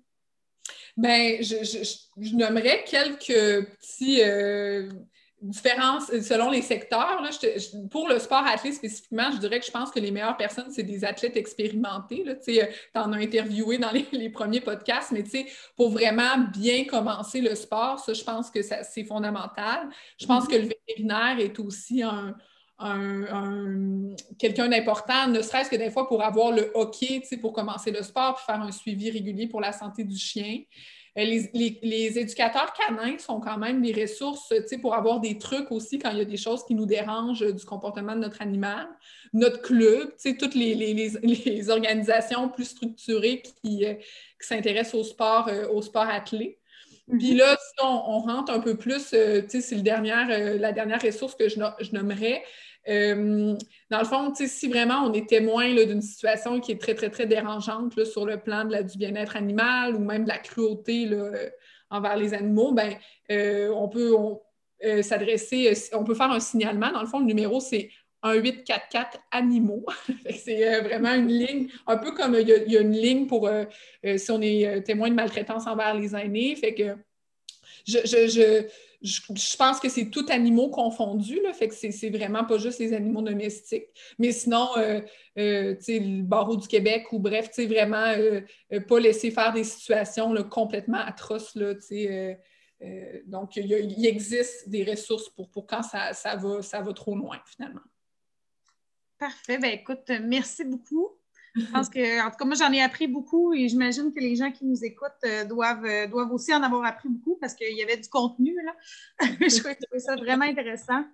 Bien, 0.95 1.37
je, 1.41 2.35
nommerais 2.35 2.83
quelques 2.85 3.67
petits, 3.79 4.21
euh, 4.21 4.91
différence 5.43 6.07
selon 6.07 6.49
les 6.49 6.61
secteurs. 6.61 7.21
Là, 7.21 7.29
pour 7.91 8.07
le 8.07 8.17
sport 8.17 8.45
athlète 8.45 8.75
spécifiquement, 8.75 9.29
je 9.31 9.37
dirais 9.37 9.59
que 9.59 9.65
je 9.65 9.71
pense 9.71 9.91
que 9.91 9.99
les 9.99 10.09
meilleures 10.09 10.37
personnes, 10.37 10.71
c'est 10.71 10.83
des 10.83 11.03
athlètes 11.03 11.35
expérimentés. 11.35 12.23
Tu 12.45 12.59
en 12.95 13.11
as 13.11 13.17
interviewé 13.17 13.77
dans 13.77 13.91
les, 13.91 14.29
premiers 14.33 14.61
podcasts, 14.61 15.11
mais 15.11 15.23
pour 15.75 15.89
vraiment 15.89 16.37
bien 16.53 16.85
commencer 16.85 17.41
le 17.41 17.55
sport, 17.55 17.99
ça, 17.99 18.13
je 18.13 18.23
pense 18.23 18.49
que 18.49 18.61
c'est 18.61 19.03
fondamental. 19.03 19.89
Je 20.19 20.25
pense 20.25 20.45
mm-hmm. 20.45 20.49
que 20.49 20.55
le 20.55 20.67
vétérinaire 20.67 21.39
est 21.39 21.59
aussi 21.59 22.01
un, 22.01 22.35
quelqu'un 24.39 24.67
d'important, 24.67 25.27
ne 25.27 25.41
serait-ce 25.41 25.69
que 25.69 25.75
des 25.75 25.91
fois 25.91 26.07
pour 26.07 26.23
avoir 26.23 26.51
le 26.51 26.71
hockey, 26.73 27.21
pour 27.41 27.53
commencer 27.53 27.91
le 27.91 28.01
sport, 28.01 28.35
puis 28.35 28.45
faire 28.45 28.61
un 28.61 28.71
suivi 28.71 29.11
régulier 29.11 29.47
pour 29.47 29.61
la 29.61 29.71
santé 29.71 30.03
du 30.03 30.17
chien. 30.17 30.59
Euh, 31.17 31.23
les, 31.53 32.17
éducateurs 32.17 32.73
canins 32.73 33.17
sont 33.19 33.39
quand 33.39 33.57
même 33.57 33.81
des 33.81 33.93
ressources 33.93 34.51
pour 34.81 34.95
avoir 34.95 35.19
des 35.19 35.37
trucs 35.37 35.71
aussi 35.71 35.99
quand 35.99 36.09
il 36.09 36.17
y 36.17 36.21
a 36.21 36.25
des 36.25 36.37
choses 36.37 36.65
qui 36.65 36.73
nous 36.73 36.87
dérangent 36.87 37.45
du 37.45 37.65
comportement 37.65 38.15
de 38.15 38.21
notre 38.21 38.41
animal. 38.41 38.87
Notre 39.31 39.61
club, 39.61 40.11
toutes 40.39 40.55
les, 40.55 41.69
organisations 41.69 42.49
plus 42.49 42.65
structurées 42.65 43.43
qui, 43.61 43.85
euh, 43.85 43.93
s'intéressent 44.39 44.95
au 44.95 45.03
sport, 45.03 45.47
euh, 45.49 45.67
au 45.69 45.81
sport 45.81 46.07
athlé. 46.09 46.57
Mm-hmm. 47.07 47.17
Puis 47.19 47.35
là, 47.35 47.57
si 47.57 47.85
on, 47.85 48.19
rentre 48.19 48.51
un 48.51 48.59
peu 48.59 48.75
plus, 48.75 49.01
c'est 49.01 49.45
la 49.71 50.71
dernière 50.71 51.01
ressource 51.01 51.35
que 51.35 51.47
je, 51.47 51.59
je 51.79 51.91
nommerais, 51.93 52.43
euh, 52.89 53.55
dans 53.89 53.99
le 53.99 54.05
fond, 54.05 54.33
si 54.35 54.67
vraiment 54.67 55.05
on 55.05 55.13
est 55.13 55.27
témoin 55.27 55.73
d'une 55.73 56.01
situation 56.01 56.59
qui 56.59 56.73
est 56.73 56.81
très, 56.81 56.95
très, 56.95 57.09
très 57.09 57.25
dérangeante 57.25 58.03
sur 58.03 58.25
le 58.25 58.37
plan 58.37 58.65
du 58.65 58.97
bien-être 58.97 59.35
animal 59.35 59.95
ou 59.95 59.99
même 59.99 60.23
de 60.23 60.29
la 60.29 60.37
cruauté 60.37 61.07
euh, 61.11 61.49
envers 61.89 62.17
les 62.17 62.33
animaux, 62.33 62.73
ben, 62.73 62.95
euh, 63.31 63.69
on 63.69 63.87
peut 63.87 64.13
s'adresser, 65.01 65.73
on 65.93 66.03
peut 66.03 66.15
faire 66.15 66.31
un 66.31 66.41
signalement. 66.41 66.91
Dans 66.91 67.01
le 67.01 67.07
fond, 67.07 67.19
le 67.19 67.25
numéro, 67.25 67.61
c'est 67.61 67.89
1844 68.25 69.17
animaux. 69.31 69.85
c'est 70.29 70.81
vraiment 70.81 71.13
une 71.13 71.29
ligne, 71.29 71.69
un 71.87 71.97
peu 71.97 72.11
comme 72.11 72.35
il 72.35 72.47
y, 72.47 72.77
a, 72.77 72.81
une 72.81 72.91
ligne 72.91 73.27
pour 73.27 73.49
si 74.17 74.31
on 74.31 74.41
est 74.41 74.83
témoin 74.83 75.09
de 75.09 75.15
maltraitance 75.15 75.67
envers 75.67 75.93
les 75.93 76.13
aînés. 76.15 76.55
Fait 76.57 76.73
que 76.73 76.97
je, 77.85 78.65
pense 79.57 79.79
que 79.79 79.89
c'est 79.89 80.09
tout 80.09 80.25
animaux 80.29 80.69
confondus, 80.69 81.41
là, 81.41 81.53
fait 81.53 81.67
que 81.67 81.75
c'est 81.75 82.09
vraiment 82.09 82.45
pas 82.45 82.57
juste 82.57 82.79
les 82.79 82.93
animaux 82.93 83.21
domestiques. 83.21 83.87
Mais 84.17 84.31
sinon, 84.31 84.69
euh, 84.77 85.01
euh, 85.37 85.75
le 85.87 86.21
barreau 86.23 86.55
du 86.55 86.67
Québec 86.67 87.11
ou 87.11 87.19
bref, 87.19 87.49
vraiment 87.67 88.13
euh, 88.17 88.41
pas 88.87 88.99
laisser 88.99 89.29
faire 89.29 89.51
des 89.51 89.65
situations 89.65 90.33
complètement 90.49 90.99
atroces. 90.99 91.55
Là, 91.55 91.73
donc, 93.25 93.55
il, 93.55 94.05
existe 94.05 94.69
des 94.69 94.83
ressources 94.83 95.29
pour, 95.29 95.49
pour 95.49 95.65
quand 95.67 95.83
ça, 95.83 96.13
ça, 96.13 96.35
va, 96.35 96.61
ça 96.61 96.81
va 96.81 96.93
trop 96.93 97.15
loin, 97.15 97.39
finalement. 97.45 97.81
Parfait. 99.17 99.57
Ben, 99.57 99.71
écoute, 99.71 100.09
merci 100.21 100.63
beaucoup. 100.65 101.17
Je 101.55 101.65
pense 101.65 101.87
que, 101.87 102.25
en 102.25 102.31
tout 102.31 102.37
cas, 102.37 102.45
moi, 102.45 102.55
j'en 102.55 102.71
ai 102.71 102.81
appris 102.81 103.07
beaucoup 103.07 103.53
et 103.53 103.67
j'imagine 103.69 104.11
que 104.11 104.19
les 104.19 104.35
gens 104.35 104.51
qui 104.51 104.65
nous 104.65 104.83
écoutent 104.83 105.11
euh, 105.23 105.45
doivent, 105.45 105.85
euh, 105.85 106.07
doivent 106.07 106.31
aussi 106.31 106.53
en 106.53 106.63
avoir 106.63 106.83
appris 106.83 107.09
beaucoup 107.09 107.37
parce 107.39 107.53
qu'il 107.53 107.77
y 107.77 107.83
avait 107.83 107.97
du 107.97 108.09
contenu. 108.09 108.55
Là. 108.65 108.73
je 109.39 109.61
trouvais 109.61 109.99
ça 109.99 110.15
vraiment 110.15 110.45
intéressant. 110.45 111.05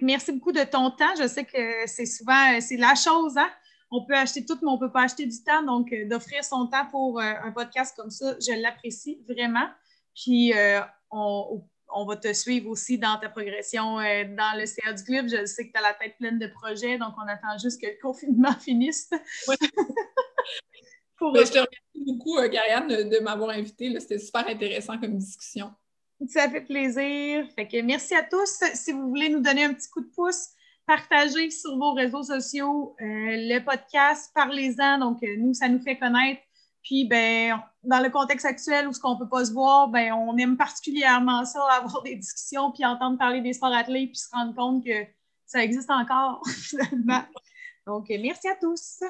Merci 0.00 0.32
beaucoup 0.32 0.52
de 0.52 0.64
ton 0.64 0.90
temps. 0.90 1.14
Je 1.20 1.28
sais 1.28 1.44
que 1.44 1.86
c'est 1.86 2.06
souvent, 2.06 2.56
euh, 2.56 2.60
c'est 2.60 2.78
la 2.78 2.94
chose, 2.94 3.36
hein? 3.36 3.50
On 3.90 4.06
peut 4.06 4.14
acheter 4.14 4.46
tout, 4.46 4.58
mais 4.62 4.68
on 4.68 4.76
ne 4.76 4.80
peut 4.80 4.90
pas 4.90 5.02
acheter 5.02 5.26
du 5.26 5.44
temps. 5.44 5.62
Donc, 5.62 5.94
d'offrir 6.08 6.42
son 6.42 6.66
temps 6.66 6.86
pour 6.90 7.20
un 7.20 7.52
podcast 7.52 7.94
comme 7.96 8.10
ça, 8.10 8.34
je 8.40 8.60
l'apprécie 8.60 9.22
vraiment. 9.28 9.68
Puis, 10.14 10.52
on, 11.12 11.62
on 11.94 12.04
va 12.04 12.16
te 12.16 12.32
suivre 12.32 12.68
aussi 12.70 12.98
dans 12.98 13.18
ta 13.18 13.28
progression 13.28 13.98
euh, 14.00 14.24
dans 14.24 14.58
le 14.58 14.66
CA 14.66 14.92
du 14.92 15.02
club. 15.04 15.28
Je 15.28 15.46
sais 15.46 15.66
que 15.66 15.72
tu 15.72 15.78
as 15.78 15.82
la 15.82 15.94
tête 15.94 16.16
pleine 16.18 16.38
de 16.38 16.46
projets, 16.48 16.98
donc 16.98 17.14
on 17.16 17.28
attend 17.28 17.56
juste 17.62 17.80
que 17.80 17.86
le 17.86 17.98
confinement 18.02 18.52
finisse. 18.60 19.10
Ben, 21.20 21.46
je 21.46 21.52
te 21.52 21.58
remercie 21.58 22.04
beaucoup, 22.04 22.36
euh, 22.36 22.48
Gariane, 22.48 22.88
de, 22.88 23.18
m'avoir 23.20 23.50
invité. 23.50 23.98
C'était 23.98 24.18
super 24.18 24.46
intéressant 24.46 24.98
comme 24.98 25.16
discussion. 25.16 25.72
Ça 26.28 26.50
fait 26.50 26.60
plaisir. 26.60 27.48
Fait 27.54 27.66
que 27.66 27.80
merci 27.80 28.14
à 28.14 28.22
tous. 28.22 28.62
Si 28.74 28.92
vous 28.92 29.08
voulez 29.08 29.30
nous 29.30 29.40
donner 29.40 29.64
un 29.64 29.72
petit 29.72 29.88
coup 29.88 30.02
de 30.02 30.10
pouce, 30.14 30.48
partagez 30.86 31.48
sur 31.50 31.78
vos 31.78 31.94
réseaux 31.94 32.24
sociaux 32.24 32.94
euh, 33.00 33.04
le 33.04 33.58
podcast, 33.60 34.32
parlez-en. 34.34 34.98
Donc, 34.98 35.22
nous, 35.38 35.54
ça 35.54 35.68
nous 35.68 35.80
fait 35.80 35.96
connaître. 35.96 36.42
Puis, 36.84 37.06
ben, 37.06 37.60
dans 37.82 38.00
le 38.00 38.10
contexte 38.10 38.46
actuel 38.46 38.86
où 38.86 38.92
ce 38.92 39.00
qu'on 39.00 39.16
peut 39.16 39.28
pas 39.28 39.44
se 39.46 39.52
voir, 39.52 39.88
ben, 39.88 40.12
on 40.12 40.36
aime 40.36 40.56
particulièrement 40.56 41.44
ça, 41.44 41.60
avoir 41.72 42.02
des 42.02 42.14
discussions, 42.14 42.70
puis 42.70 42.84
entendre 42.84 43.18
parler 43.18 43.40
des 43.40 43.54
sports 43.54 43.74
athlètes, 43.74 44.10
puis 44.10 44.18
se 44.18 44.28
rendre 44.30 44.54
compte 44.54 44.84
que 44.84 45.04
ça 45.46 45.64
existe 45.64 45.90
encore, 45.90 46.42
finalement. 46.46 47.24
Donc, 47.86 48.06
merci 48.10 48.48
à 48.48 48.56
tous. 48.56 49.00